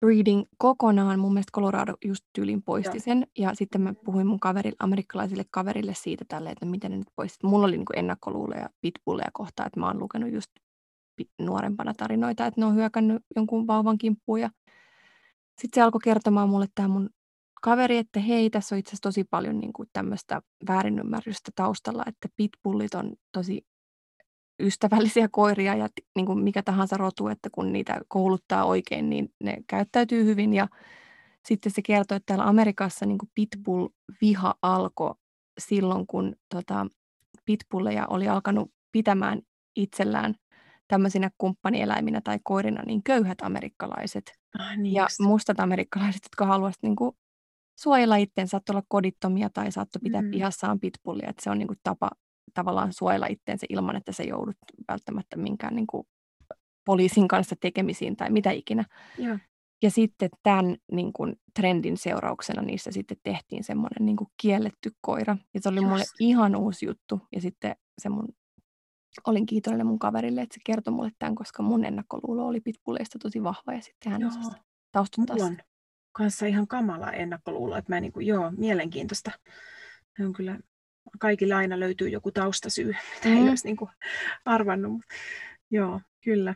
breeding 0.00 0.44
kokonaan. 0.58 1.18
Mun 1.18 1.32
mielestä 1.32 1.52
Colorado 1.54 1.94
just 2.04 2.24
tyylin 2.32 2.62
poisti 2.62 2.96
Joo. 2.96 3.02
sen. 3.04 3.26
Ja 3.38 3.54
sitten 3.54 3.80
mä 3.80 3.94
puhuin 4.04 4.26
mun 4.26 4.40
kaverille, 4.40 4.76
amerikkalaisille 4.78 5.44
kaverille 5.50 5.94
siitä 5.94 6.24
tälle, 6.28 6.50
että 6.50 6.66
miten 6.66 6.90
ne 6.90 6.96
nyt 6.96 7.08
poistit. 7.16 7.42
Mulla 7.42 7.66
oli 7.66 7.76
niin 7.76 7.84
kuin 7.84 7.98
ennakkoluuleja 7.98 8.68
pitbulleja 8.80 9.30
kohtaan, 9.32 9.66
että 9.66 9.80
mä 9.80 9.86
oon 9.86 9.98
lukenut 9.98 10.32
just 10.32 10.50
nuorempana 11.40 11.94
tarinoita, 11.96 12.46
että 12.46 12.60
ne 12.60 12.66
on 12.66 12.74
hyökännyt 12.74 13.22
jonkun 13.36 13.66
vauvan 13.66 13.98
kimppuun. 13.98 14.40
Ja 14.40 14.50
sitten 15.60 15.80
se 15.80 15.82
alkoi 15.82 16.00
kertomaan 16.04 16.48
mulle 16.48 16.66
tämä 16.74 16.88
mun 16.88 17.10
kaveri, 17.64 17.96
että 17.96 18.20
hei, 18.20 18.50
tässä 18.50 18.74
on 18.74 18.78
itse 18.78 18.88
asiassa 18.88 19.02
tosi 19.02 19.24
paljon 19.24 19.58
niin 19.58 19.72
kuin 19.72 19.88
tämmöistä 19.92 20.42
väärinymmärrystä 20.68 21.50
taustalla, 21.54 22.02
että 22.06 22.28
pitbullit 22.36 22.94
on 22.94 23.12
tosi 23.32 23.66
ystävällisiä 24.62 25.28
koiria 25.28 25.74
ja 25.74 25.88
niin 26.16 26.26
kuin 26.26 26.38
mikä 26.38 26.62
tahansa 26.62 26.96
rotu, 26.96 27.28
että 27.28 27.48
kun 27.52 27.72
niitä 27.72 28.00
kouluttaa 28.08 28.64
oikein, 28.64 29.10
niin 29.10 29.28
ne 29.44 29.56
käyttäytyy 29.66 30.24
hyvin. 30.24 30.54
Ja 30.54 30.68
sitten 31.46 31.72
se 31.72 31.82
kertoo, 31.82 32.16
että 32.16 32.26
täällä 32.26 32.44
Amerikassa 32.44 33.06
niin 33.06 33.18
pitbull-viha 33.34 34.54
alkoi 34.62 35.14
silloin, 35.60 36.06
kun 36.06 36.36
tota, 36.54 36.86
pitbulleja 37.44 38.06
oli 38.06 38.28
alkanut 38.28 38.70
pitämään 38.92 39.42
itsellään 39.76 40.34
tämmöisinä 40.88 41.30
kumppanieläiminä 41.38 42.20
tai 42.20 42.38
koirina 42.42 42.82
niin 42.86 43.02
köyhät 43.02 43.38
amerikkalaiset 43.42 44.32
ah, 44.58 44.76
niin 44.76 44.94
ja 44.94 45.02
just. 45.02 45.20
mustat 45.20 45.60
amerikkalaiset, 45.60 46.22
jotka 46.24 46.46
haluaisivat 46.46 46.82
niin 46.82 46.96
kuin 46.96 47.16
suojella 47.78 48.16
itseään, 48.16 48.48
saattoi 48.48 48.74
olla 48.74 48.86
kodittomia 48.88 49.50
tai 49.50 49.72
saattoi 49.72 50.00
pitää 50.02 50.22
mm. 50.22 50.30
pihassaan 50.30 50.80
pitbullia, 50.80 51.30
että 51.30 51.42
se 51.42 51.50
on 51.50 51.58
niin 51.58 51.68
kuin 51.68 51.78
tapa 51.82 52.10
tavallaan 52.54 52.92
suojella 52.92 53.26
itseensä 53.26 53.66
ilman, 53.68 53.96
että 53.96 54.12
se 54.12 54.22
joudut 54.22 54.56
välttämättä 54.88 55.36
minkään 55.36 55.76
niin 55.76 55.86
kuin 55.86 56.06
poliisin 56.84 57.28
kanssa 57.28 57.56
tekemisiin 57.60 58.16
tai 58.16 58.30
mitä 58.30 58.50
ikinä. 58.50 58.84
Ja, 59.18 59.38
ja 59.82 59.90
sitten 59.90 60.30
tämän 60.42 60.76
niin 60.92 61.12
kuin, 61.12 61.36
trendin 61.54 61.96
seurauksena 61.96 62.62
niissä 62.62 62.92
sitten 62.92 63.16
tehtiin 63.22 63.64
semmoinen 63.64 64.06
niin 64.06 64.16
kuin 64.16 64.28
kielletty 64.42 64.90
koira. 65.00 65.36
Ja 65.54 65.60
se 65.60 65.68
oli 65.68 65.76
Just. 65.76 65.88
mulle 65.88 66.04
ihan 66.20 66.56
uusi 66.56 66.86
juttu. 66.86 67.20
Ja 67.32 67.40
sitten 67.40 67.76
se 68.02 68.08
mun, 68.08 68.28
olin 69.26 69.46
kiitollinen 69.46 69.86
mun 69.86 69.98
kaverille, 69.98 70.42
että 70.42 70.54
se 70.54 70.60
kertoi 70.64 70.94
mulle 70.94 71.10
tämän, 71.18 71.34
koska 71.34 71.62
mun 71.62 71.84
ennakkoluulo 71.84 72.46
oli 72.46 72.60
pitbulleista 72.60 73.18
tosi 73.18 73.42
vahva. 73.42 73.72
Ja 73.72 73.80
sitten 73.80 74.12
hän 74.12 74.24
osasi 74.24 74.50
taustuttaa 74.92 75.36
on 75.40 75.56
kanssa 76.14 76.46
ihan 76.46 76.68
kamala 76.68 77.12
ennakkoluulo, 77.12 77.76
että 77.76 77.92
mä 77.92 78.00
niin 78.00 78.12
kuin, 78.12 78.26
joo, 78.26 78.52
mielenkiintoista. 78.56 79.30
On 80.20 80.32
kyllä 80.32 80.58
kaikilla 81.20 81.56
aina 81.56 81.80
löytyy 81.80 82.08
joku 82.08 82.30
taustasyy, 82.30 82.86
mitä 83.14 83.28
mm. 83.28 83.36
ei 83.36 83.48
olisi 83.48 83.66
niin 83.66 83.76
kuin 83.76 83.90
arvannut. 84.44 85.02
Joo, 85.70 86.00
kyllä. 86.24 86.54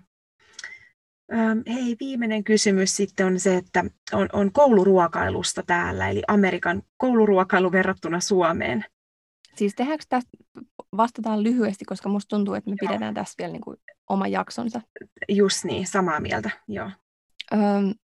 Ähm, 1.32 1.59
hei, 1.66 1.96
viimeinen 2.00 2.44
kysymys 2.44 2.96
sitten 2.96 3.26
on 3.26 3.40
se, 3.40 3.56
että 3.56 3.84
on, 4.12 4.28
on 4.32 4.52
kouluruokailusta 4.52 5.62
täällä, 5.62 6.09
eli 6.09 6.22
Amerikan 6.28 6.82
kouluruokailu 6.96 7.72
verrattuna 7.72 8.20
Suomeen. 8.20 8.84
Siis 9.56 9.74
tehdäänkö 9.74 10.04
tästä, 10.09 10.30
vastataan 10.96 11.42
lyhyesti, 11.42 11.84
koska 11.84 12.09
musta 12.09 12.36
tuntuu, 12.36 12.54
että 12.54 12.70
me 12.70 12.76
joo. 12.82 12.88
pidetään 12.88 13.14
tässä 13.14 13.34
vielä 13.38 13.52
niin 13.52 13.62
kuin 13.62 13.76
oma 14.09 14.28
jaksonsa. 14.28 14.80
Just 15.28 15.64
niin, 15.64 15.86
samaa 15.86 16.20
mieltä, 16.20 16.50
joo. 16.68 16.90
Öm, 17.52 17.94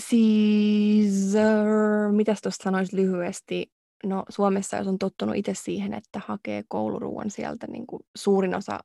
siis, 0.00 1.36
äh, 1.36 2.12
mitäs 2.12 2.42
tuosta 2.42 2.64
sanoisi 2.64 2.96
lyhyesti? 2.96 3.72
No 4.04 4.24
Suomessa, 4.28 4.76
jos 4.76 4.86
on 4.86 4.98
tottunut 4.98 5.36
itse 5.36 5.54
siihen, 5.54 5.94
että 5.94 6.20
hakee 6.26 6.64
kouluruuan 6.68 7.30
sieltä, 7.30 7.66
niin 7.66 7.86
kuin 7.86 8.02
suurin 8.16 8.54
osa 8.54 8.80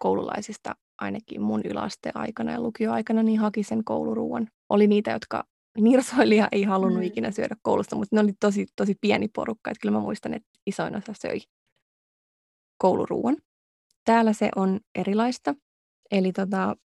koululaisista, 0.00 0.74
ainakin 0.98 1.42
mun 1.42 1.60
yläasteaikana 1.64 2.52
ja 2.52 2.60
lukioaikana, 2.60 3.22
niin 3.22 3.38
haki 3.38 3.62
sen 3.62 3.84
kouluruuan. 3.84 4.48
Oli 4.68 4.86
niitä, 4.86 5.10
jotka 5.10 5.44
nirsoilija 5.78 6.48
ei 6.52 6.62
halunnut 6.62 7.00
mm. 7.00 7.06
ikinä 7.06 7.30
syödä 7.30 7.56
koulusta, 7.62 7.96
mutta 7.96 8.16
ne 8.16 8.22
oli 8.22 8.32
tosi, 8.40 8.66
tosi 8.76 8.94
pieni 9.00 9.28
porukka. 9.28 9.70
Että 9.70 9.80
kyllä 9.80 9.98
mä 9.98 10.00
muistan, 10.00 10.34
että 10.34 10.48
isoin 10.66 10.96
osa 10.96 11.12
söi 11.22 11.38
kouluruuan. 12.78 13.36
Täällä 14.04 14.32
se 14.32 14.48
on 14.56 14.80
erilaista. 14.94 15.54
Eli 16.10 16.32
tota, 16.32 16.76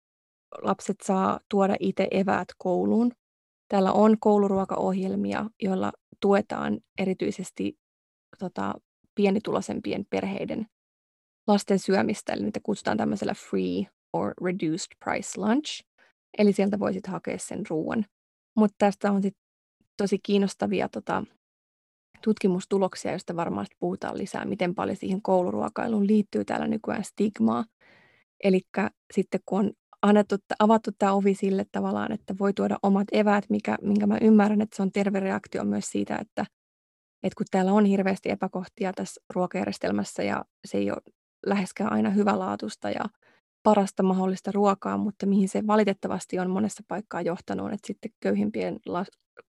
lapset 0.62 0.96
saa 1.04 1.40
tuoda 1.48 1.76
itse 1.80 2.08
eväät 2.10 2.48
kouluun. 2.58 3.12
Täällä 3.72 3.92
on 3.92 4.16
kouluruokaohjelmia, 4.20 5.50
joilla 5.62 5.92
tuetaan 6.20 6.80
erityisesti 6.98 7.78
tota, 8.38 8.74
pienituloisempien 9.14 10.06
perheiden 10.10 10.66
lasten 11.46 11.78
syömistä, 11.78 12.32
eli 12.32 12.42
niitä 12.42 12.60
kutsutaan 12.62 12.96
tämmöisellä 12.96 13.34
free 13.34 13.86
or 14.12 14.34
reduced 14.44 14.96
price 15.04 15.40
lunch, 15.40 15.84
eli 16.38 16.52
sieltä 16.52 16.78
voisit 16.78 17.06
hakea 17.06 17.38
sen 17.38 17.62
ruoan. 17.70 18.04
Mutta 18.56 18.74
tästä 18.78 19.12
on 19.12 19.22
sit 19.22 19.36
tosi 19.96 20.18
kiinnostavia 20.22 20.88
tota, 20.88 21.24
tutkimustuloksia, 22.24 23.10
joista 23.10 23.36
varmaan 23.36 23.66
puhutaan 23.78 24.18
lisää, 24.18 24.44
miten 24.44 24.74
paljon 24.74 24.96
siihen 24.96 25.22
kouluruokailuun 25.22 26.06
liittyy 26.06 26.44
täällä 26.44 26.66
nykyään 26.66 27.04
stigmaa. 27.04 27.64
Eli 28.44 28.60
sitten 29.14 29.40
kun 29.46 29.58
on 29.58 29.72
annettu, 30.02 30.36
avattu 30.58 30.90
tämä 30.98 31.12
ovi 31.12 31.34
sille 31.34 31.66
tavallaan, 31.72 32.12
että 32.12 32.34
voi 32.38 32.52
tuoda 32.52 32.78
omat 32.82 33.08
eväät, 33.12 33.44
mikä, 33.50 33.76
minkä 33.82 34.06
mä 34.06 34.18
ymmärrän, 34.20 34.60
että 34.60 34.76
se 34.76 34.82
on 34.82 34.92
terve 34.92 35.20
reaktio 35.20 35.64
myös 35.64 35.90
siitä, 35.90 36.16
että, 36.16 36.46
että 37.22 37.36
kun 37.36 37.46
täällä 37.50 37.72
on 37.72 37.84
hirveästi 37.84 38.30
epäkohtia 38.30 38.92
tässä 38.92 39.20
ruokajärjestelmässä 39.34 40.22
ja 40.22 40.44
se 40.64 40.78
ei 40.78 40.90
ole 40.90 41.02
läheskään 41.46 41.92
aina 41.92 42.10
hyvälaatuista 42.10 42.90
ja 42.90 43.04
parasta 43.62 44.02
mahdollista 44.02 44.52
ruokaa, 44.52 44.96
mutta 44.96 45.26
mihin 45.26 45.48
se 45.48 45.66
valitettavasti 45.66 46.38
on 46.38 46.50
monessa 46.50 46.82
paikkaa 46.88 47.22
johtanut, 47.22 47.72
että 47.72 47.86
sitten 47.86 48.10
köyhimpien, 48.20 48.80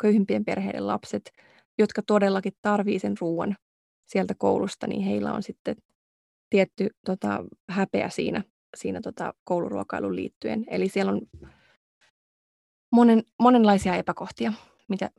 köyhimpien 0.01 0.45
perheiden 0.45 0.87
lapset, 0.87 1.31
jotka 1.77 2.01
todellakin 2.07 2.53
tarvii 2.61 2.99
sen 2.99 3.13
ruoan 3.21 3.55
sieltä 4.05 4.33
koulusta, 4.37 4.87
niin 4.87 5.03
heillä 5.03 5.33
on 5.33 5.43
sitten 5.43 5.75
tietty 6.49 6.89
tota, 7.05 7.45
häpeä 7.69 8.09
siinä, 8.09 8.43
siinä 8.75 9.01
tota, 9.01 9.33
kouluruokailuun 9.43 10.15
liittyen. 10.15 10.65
Eli 10.67 10.89
siellä 10.89 11.11
on 11.11 11.21
monen, 12.91 13.23
monenlaisia 13.39 13.95
epäkohtia. 13.95 14.53
Mitä, 14.87 15.09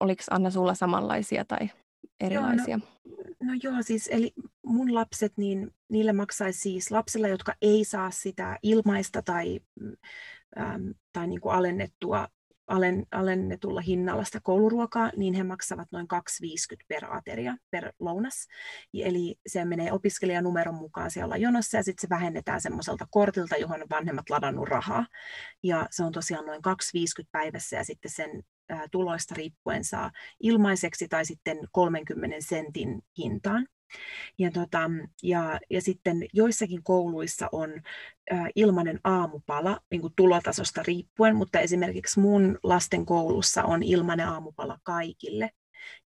oliko 0.00 0.22
Anna 0.30 0.50
sulla 0.50 0.74
samanlaisia 0.74 1.44
tai 1.44 1.70
erilaisia? 2.20 2.78
Joo, 2.78 2.78
no, 2.78 2.98
No 3.42 3.54
joo, 3.62 3.82
siis 3.82 4.08
eli 4.12 4.32
mun 4.66 4.94
lapset, 4.94 5.32
niin 5.36 5.70
niille 5.88 6.12
maksaisi 6.12 6.60
siis 6.60 6.90
lapsilla, 6.90 7.28
jotka 7.28 7.54
ei 7.62 7.84
saa 7.84 8.10
sitä 8.10 8.58
ilmaista 8.62 9.22
tai, 9.22 9.60
äm, 10.60 10.94
tai 11.12 11.26
niin 11.26 11.40
kuin 11.40 11.54
alennettua 11.54 12.28
alen, 12.68 13.06
alennetulla 13.10 13.80
hinnalla 13.80 14.24
sitä 14.24 14.40
kouluruokaa, 14.42 15.12
niin 15.16 15.34
he 15.34 15.44
maksavat 15.44 15.88
noin 15.92 16.06
2,50 16.14 16.84
per 16.88 17.04
ateria, 17.10 17.56
per 17.70 17.92
lounas. 18.00 18.46
Eli 18.94 19.36
se 19.46 19.64
menee 19.64 19.92
opiskelijanumeron 19.92 20.74
mukaan 20.74 21.10
siellä 21.10 21.36
jonossa 21.36 21.76
ja 21.76 21.82
sitten 21.82 22.00
se 22.00 22.08
vähennetään 22.08 22.60
semmoiselta 22.60 23.06
kortilta, 23.10 23.56
johon 23.56 23.82
on 23.82 23.90
vanhemmat 23.90 24.30
ladannut 24.30 24.68
rahaa. 24.68 25.06
Ja 25.62 25.86
se 25.90 26.04
on 26.04 26.12
tosiaan 26.12 26.46
noin 26.46 26.60
2,50 26.68 27.28
päivässä 27.32 27.76
ja 27.76 27.84
sitten 27.84 28.10
sen 28.10 28.42
tuloista 28.90 29.34
riippuen 29.34 29.84
saa 29.84 30.10
ilmaiseksi 30.40 31.08
tai 31.08 31.24
sitten 31.24 31.58
30 31.72 32.36
sentin 32.40 33.02
hintaan. 33.18 33.66
Ja, 34.38 34.50
tota, 34.50 34.90
ja, 35.22 35.60
ja 35.70 35.80
sitten 35.80 36.26
joissakin 36.32 36.82
kouluissa 36.82 37.48
on 37.52 37.70
äh, 38.32 38.46
ilmainen 38.54 39.00
aamupala 39.04 39.80
niin 39.90 40.00
kuin 40.00 40.12
tulotasosta 40.16 40.82
riippuen, 40.86 41.36
mutta 41.36 41.60
esimerkiksi 41.60 42.20
mun 42.20 42.58
lasten 42.62 43.06
koulussa 43.06 43.62
on 43.64 43.82
ilmainen 43.82 44.28
aamupala 44.28 44.78
kaikille. 44.82 45.50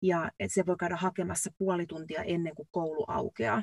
Ja 0.02 0.30
et 0.40 0.52
se 0.52 0.66
voi 0.66 0.76
käydä 0.76 0.96
hakemassa 0.96 1.50
puoli 1.58 1.86
tuntia 1.86 2.22
ennen 2.22 2.54
kuin 2.54 2.68
koulu 2.70 3.04
aukeaa. 3.08 3.62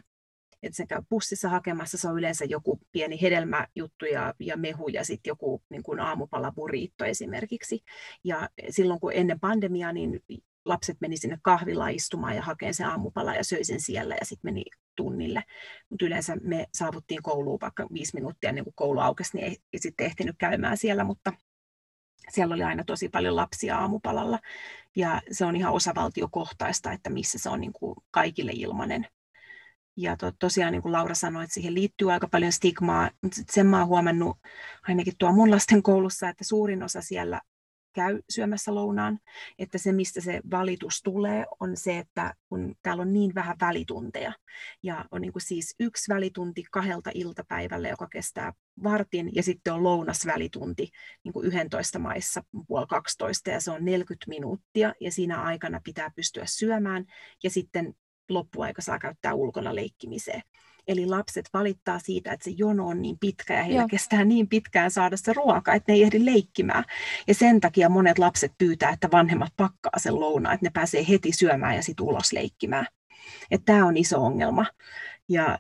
Et 0.63 0.75
se 0.75 0.85
käy 0.85 1.01
bussissa 1.09 1.49
hakemassa, 1.49 1.97
se 1.97 2.07
on 2.07 2.17
yleensä 2.17 2.45
joku 2.45 2.79
pieni 2.91 3.21
hedelmäjuttu 3.21 4.05
ja, 4.05 4.33
ja 4.39 4.57
mehu 4.57 4.87
ja 4.87 5.05
sitten 5.05 5.31
joku 5.31 5.63
niin 5.69 5.83
kuin 5.83 5.99
aamupalaburiitto 5.99 7.05
esimerkiksi. 7.05 7.83
Ja 8.23 8.49
silloin 8.69 8.99
kun 8.99 9.13
ennen 9.13 9.39
pandemiaa, 9.39 9.93
niin 9.93 10.23
lapset 10.65 10.97
meni 11.01 11.17
sinne 11.17 11.37
kahvilaan 11.41 11.91
istumaan 11.91 12.35
ja 12.35 12.41
hakemaan 12.41 12.73
sen 12.73 12.87
aamupala 12.87 13.35
ja 13.35 13.43
söi 13.43 13.63
sen 13.63 13.81
siellä 13.81 14.15
ja 14.19 14.25
sitten 14.25 14.53
meni 14.53 14.63
tunnille. 14.95 15.43
Mutta 15.89 16.05
yleensä 16.05 16.35
me 16.41 16.67
saavuttiin 16.73 17.23
kouluun 17.23 17.59
vaikka 17.61 17.87
viisi 17.93 18.15
minuuttia 18.15 18.49
ennen 18.49 18.63
kuin 18.63 18.75
koulu 18.75 18.99
aukesi, 18.99 19.37
niin 19.37 19.45
ei, 19.45 19.57
ei 19.73 19.79
sitten 19.79 20.05
ehtinyt 20.05 20.35
käymään 20.39 20.77
siellä, 20.77 21.03
mutta 21.03 21.33
siellä 22.29 22.55
oli 22.55 22.63
aina 22.63 22.83
tosi 22.83 23.09
paljon 23.09 23.35
lapsia 23.35 23.77
aamupalalla. 23.77 24.39
Ja 24.95 25.21
se 25.31 25.45
on 25.45 25.55
ihan 25.55 25.73
osavaltiokohtaista, 25.73 26.91
että 26.91 27.09
missä 27.09 27.39
se 27.39 27.49
on 27.49 27.61
niin 27.61 27.73
kuin 27.73 27.95
kaikille 28.11 28.51
ilmainen. 28.55 29.07
Ja 29.97 30.17
to, 30.17 30.31
tosiaan 30.39 30.71
niin 30.71 30.81
kuin 30.81 30.91
Laura 30.91 31.15
sanoi, 31.15 31.43
että 31.43 31.53
siihen 31.53 31.73
liittyy 31.73 32.11
aika 32.11 32.27
paljon 32.27 32.51
stigmaa, 32.51 33.09
mutta 33.21 33.41
sen 33.51 33.67
mä 33.67 33.79
oon 33.79 33.87
huomannut 33.87 34.37
ainakin 34.87 35.13
tuo 35.17 35.31
mun 35.31 35.51
lasten 35.51 35.83
koulussa, 35.83 36.29
että 36.29 36.43
suurin 36.43 36.83
osa 36.83 37.01
siellä 37.01 37.41
käy 37.93 38.19
syömässä 38.29 38.75
lounaan, 38.75 39.19
että 39.59 39.77
se, 39.77 39.91
mistä 39.91 40.21
se 40.21 40.41
valitus 40.51 41.01
tulee, 41.03 41.45
on 41.59 41.77
se, 41.77 41.97
että 41.97 42.33
kun 42.49 42.75
täällä 42.81 43.01
on 43.01 43.13
niin 43.13 43.35
vähän 43.35 43.55
välitunteja, 43.61 44.33
ja 44.83 45.05
on 45.11 45.21
niin 45.21 45.31
kuin 45.31 45.41
siis 45.41 45.75
yksi 45.79 46.13
välitunti 46.13 46.63
kahdelta 46.71 47.11
iltapäivälle, 47.13 47.89
joka 47.89 48.07
kestää 48.07 48.53
vartin, 48.83 49.29
ja 49.35 49.43
sitten 49.43 49.73
on 49.73 49.83
lounasvälitunti 49.83 50.89
niin 51.23 51.33
kuin 51.33 51.45
11 51.45 51.99
maissa 51.99 52.43
puoli 52.67 52.87
12, 52.87 53.49
ja 53.49 53.61
se 53.61 53.71
on 53.71 53.85
40 53.85 54.25
minuuttia, 54.29 54.93
ja 54.99 55.11
siinä 55.11 55.41
aikana 55.41 55.81
pitää 55.83 56.11
pystyä 56.15 56.43
syömään, 56.45 57.05
ja 57.43 57.49
sitten 57.49 57.93
loppuaika 58.29 58.81
saa 58.81 58.99
käyttää 58.99 59.33
ulkona 59.33 59.75
leikkimiseen. 59.75 60.41
Eli 60.87 61.05
lapset 61.05 61.49
valittaa 61.53 61.99
siitä, 61.99 62.31
että 62.31 62.43
se 62.43 62.51
jono 62.57 62.87
on 62.87 63.01
niin 63.01 63.17
pitkä 63.19 63.53
ja 63.53 63.63
heillä 63.63 63.81
Joo. 63.81 63.87
kestää 63.87 64.25
niin 64.25 64.47
pitkään 64.47 64.91
saada 64.91 65.17
se 65.17 65.33
ruoka, 65.33 65.73
että 65.73 65.91
ne 65.91 65.95
ei 65.95 66.03
ehdi 66.03 66.25
leikkimään. 66.25 66.83
Ja 67.27 67.33
sen 67.35 67.59
takia 67.59 67.89
monet 67.89 68.19
lapset 68.19 68.51
pyytää, 68.57 68.89
että 68.89 69.11
vanhemmat 69.11 69.53
pakkaa 69.57 69.91
sen 69.97 70.19
lounaan, 70.19 70.55
että 70.55 70.65
ne 70.65 70.71
pääsee 70.73 71.05
heti 71.09 71.31
syömään 71.31 71.75
ja 71.75 71.83
sitten 71.83 72.05
ulos 72.05 72.33
leikkimään. 72.33 72.85
Että 73.51 73.73
tämä 73.73 73.85
on 73.85 73.97
iso 73.97 74.21
ongelma 74.21 74.65
ja 75.29 75.57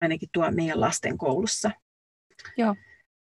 ainakin 0.00 0.28
tuo 0.32 0.50
meidän 0.50 0.80
lasten 0.80 1.18
koulussa. 1.18 1.70
Joo, 2.56 2.74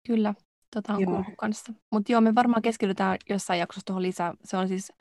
kyllä. 0.08 0.34
Tota 0.74 0.94
on 0.94 1.06
kuullut 1.06 1.28
kanssa. 1.38 1.74
Mutta 1.92 2.12
joo, 2.12 2.22
me 2.22 2.36
varmaan 2.36 2.62
keskitytään 2.62 3.18
jossain 3.30 3.60
jaksossa 3.60 3.86
tuohon 3.86 4.04
lisää. 4.04 4.34
Se 4.44 4.58
on 4.58 4.68
siis 4.68 4.92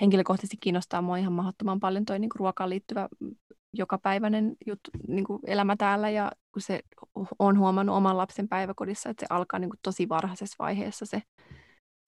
henkilökohtaisesti 0.00 0.56
kiinnostaa 0.60 1.02
mua 1.02 1.16
ihan 1.16 1.32
mahdottoman 1.32 1.80
paljon 1.80 2.04
toi 2.04 2.18
niinku 2.18 2.38
ruokaan 2.38 2.70
liittyvä 2.70 3.08
jokapäiväinen 3.72 4.56
juttu, 4.66 4.90
niin 5.08 5.24
kuin 5.24 5.40
elämä 5.46 5.76
täällä 5.76 6.10
ja 6.10 6.32
kun 6.52 6.62
se 6.62 6.80
on 7.38 7.58
huomannut 7.58 7.96
oman 7.96 8.16
lapsen 8.16 8.48
päiväkodissa, 8.48 9.10
että 9.10 9.20
se 9.20 9.34
alkaa 9.34 9.58
niin 9.58 9.70
kuin 9.70 9.80
tosi 9.82 10.08
varhaisessa 10.08 10.56
vaiheessa 10.58 11.06
se 11.06 11.22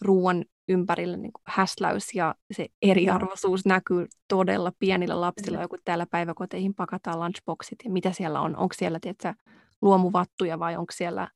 ruoan 0.02 0.44
ympärillä 0.68 1.16
niin 1.16 1.32
kuin 1.32 1.42
häsläys 1.46 2.14
ja 2.14 2.34
se 2.52 2.68
eriarvoisuus 2.82 3.66
näkyy 3.66 4.06
todella 4.28 4.72
pienillä 4.78 5.20
lapsilla, 5.20 5.60
joku 5.60 5.76
täällä 5.84 6.06
päiväkoteihin 6.10 6.74
pakataan 6.74 7.20
lunchboxit 7.20 7.78
ja 7.84 7.90
mitä 7.90 8.12
siellä 8.12 8.40
on, 8.40 8.56
onko 8.56 8.74
siellä 8.78 8.98
tiedätkö, 9.00 9.34
luomuvattuja 9.82 10.58
vai 10.58 10.76
onko 10.76 10.92
siellä, 10.92 11.28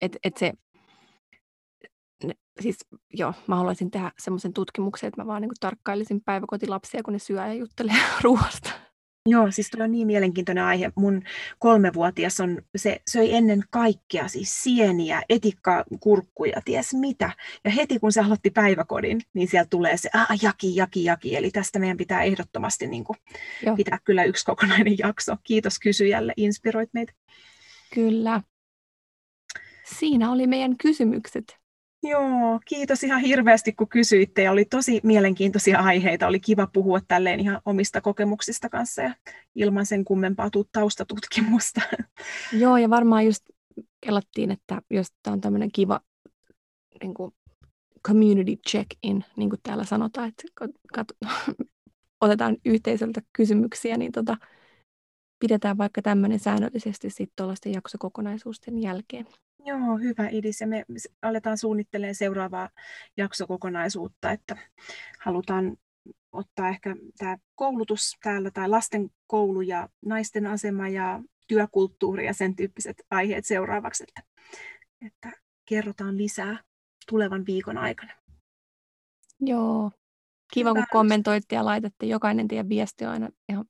että 0.00 0.18
et 0.24 0.36
se 0.36 0.52
ne, 2.24 2.34
siis 2.60 2.76
joo, 3.12 3.34
mä 3.46 3.56
haluaisin 3.56 3.90
tehdä 3.90 4.12
semmoisen 4.18 4.52
tutkimuksen, 4.52 5.08
että 5.08 5.22
mä 5.22 5.26
vaan 5.26 5.42
niin 5.42 5.48
kuin 5.48 5.60
tarkkailisin 5.60 6.20
päiväkotilapsia, 6.20 7.02
kun 7.02 7.12
ne 7.12 7.18
syö 7.18 7.46
ja 7.46 7.54
juttelee 7.54 7.96
ruoasta. 8.22 8.70
Joo, 9.30 9.50
siis 9.50 9.70
tuo 9.70 9.84
on 9.84 9.92
niin 9.92 10.06
mielenkiintoinen 10.06 10.64
aihe. 10.64 10.92
Mun 10.94 11.22
kolmevuotias 11.58 12.40
on, 12.40 12.62
se 12.76 13.00
söi 13.10 13.34
ennen 13.34 13.62
kaikkea 13.70 14.28
siis 14.28 14.62
sieniä, 14.62 15.22
etikkakurkkuja, 15.28 16.60
ties 16.64 16.94
mitä. 16.94 17.30
Ja 17.64 17.70
heti 17.70 17.98
kun 17.98 18.12
se 18.12 18.20
aloitti 18.20 18.50
päiväkodin, 18.50 19.20
niin 19.34 19.48
sieltä 19.48 19.68
tulee 19.70 19.96
se 19.96 20.10
ah, 20.14 20.28
jaki, 20.42 20.76
jaki, 20.76 21.04
jaki. 21.04 21.36
Eli 21.36 21.50
tästä 21.50 21.78
meidän 21.78 21.96
pitää 21.96 22.22
ehdottomasti 22.22 22.86
niin 22.86 23.04
kuin, 23.04 23.16
pitää 23.76 23.98
kyllä 24.04 24.24
yksi 24.24 24.44
kokonainen 24.44 24.98
jakso. 25.04 25.36
Kiitos 25.44 25.78
kysyjälle, 25.78 26.32
inspiroit 26.36 26.90
meitä. 26.92 27.12
Kyllä. 27.94 28.40
Siinä 29.98 30.30
oli 30.30 30.46
meidän 30.46 30.76
kysymykset. 30.76 31.57
Joo, 32.02 32.60
kiitos 32.64 33.04
ihan 33.04 33.20
hirveästi 33.20 33.72
kun 33.72 33.88
kysyitte 33.88 34.42
ja 34.42 34.52
oli 34.52 34.64
tosi 34.64 35.00
mielenkiintoisia 35.02 35.78
aiheita. 35.78 36.26
Oli 36.26 36.40
kiva 36.40 36.66
puhua 36.66 37.00
tälleen 37.08 37.40
ihan 37.40 37.60
omista 37.64 38.00
kokemuksista 38.00 38.68
kanssa 38.68 39.02
ja 39.02 39.14
ilman 39.54 39.86
sen 39.86 40.04
kummempaa 40.04 40.50
taustatutkimusta. 40.72 41.80
Joo, 42.62 42.76
ja 42.76 42.90
varmaan 42.90 43.26
just 43.26 43.42
kelattiin, 44.06 44.50
että 44.50 44.82
jos 44.90 45.06
tämä 45.22 45.32
on 45.32 45.40
tämmöinen 45.40 45.72
kiva 45.72 46.00
niin 47.02 47.14
kuin 47.14 47.34
community 48.06 48.56
check-in, 48.68 49.24
niin 49.36 49.50
kuin 49.50 49.60
täällä 49.62 49.84
sanotaan, 49.84 50.28
että 50.28 50.42
kat- 50.96 51.28
otetaan 52.20 52.56
yhteisöltä 52.64 53.22
kysymyksiä, 53.32 53.96
niin 53.96 54.12
tota, 54.12 54.36
pidetään 55.38 55.78
vaikka 55.78 56.02
tämmöinen 56.02 56.38
säännöllisesti 56.38 57.10
sitten 57.10 57.36
tuollaisten 57.36 57.72
jaksokokonaisuusten 57.72 58.78
jälkeen. 58.78 59.26
Joo, 59.64 59.98
hyvä 59.98 60.28
Idis. 60.28 60.60
Ja 60.60 60.66
me 60.66 60.84
aletaan 61.22 61.58
suunnittelemaan 61.58 62.14
seuraavaa 62.14 62.68
jaksokokonaisuutta, 63.16 64.30
että 64.30 64.56
halutaan 65.20 65.76
ottaa 66.32 66.68
ehkä 66.68 66.96
tämä 67.18 67.36
koulutus 67.54 68.16
täällä 68.22 68.50
tai 68.50 68.68
lasten 68.68 69.10
koulu 69.26 69.60
ja 69.60 69.88
naisten 70.06 70.46
asema 70.46 70.88
ja 70.88 71.22
työkulttuuri 71.48 72.26
ja 72.26 72.34
sen 72.34 72.56
tyyppiset 72.56 73.02
aiheet 73.10 73.46
seuraavaksi, 73.46 74.04
että, 74.08 74.22
että 75.06 75.32
kerrotaan 75.68 76.18
lisää 76.18 76.58
tulevan 77.08 77.46
viikon 77.46 77.78
aikana. 77.78 78.12
Joo, 79.40 79.90
kiva 80.54 80.70
Hyvä. 80.70 80.80
kun 80.80 80.86
kommentoitte 80.92 81.54
ja 81.54 81.64
laitatte. 81.64 82.06
Jokainen 82.06 82.48
teidän 82.48 82.68
viesti 82.68 83.04
on 83.04 83.10
aina 83.10 83.28
ihan 83.48 83.64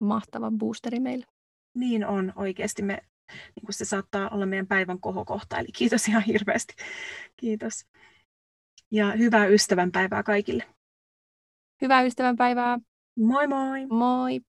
mahtava 0.00 0.50
boosteri 0.50 1.00
meille. 1.00 1.26
Niin 1.74 2.06
on 2.06 2.32
oikeasti. 2.36 2.82
Me 2.82 3.02
niin 3.56 3.66
kuin 3.66 3.74
se 3.74 3.84
saattaa 3.84 4.28
olla 4.28 4.46
meidän 4.46 4.66
päivän 4.66 5.00
kohokohta. 5.00 5.58
Eli 5.58 5.68
kiitos 5.76 6.08
ihan 6.08 6.22
hirveästi. 6.22 6.74
Kiitos. 7.36 7.86
Ja 8.90 9.12
hyvää 9.12 9.46
ystävänpäivää 9.46 10.22
kaikille. 10.22 10.64
Hyvää 11.82 12.02
ystävänpäivää. 12.02 12.78
Moi 13.16 13.46
moi. 13.46 13.86
Moi. 13.86 14.40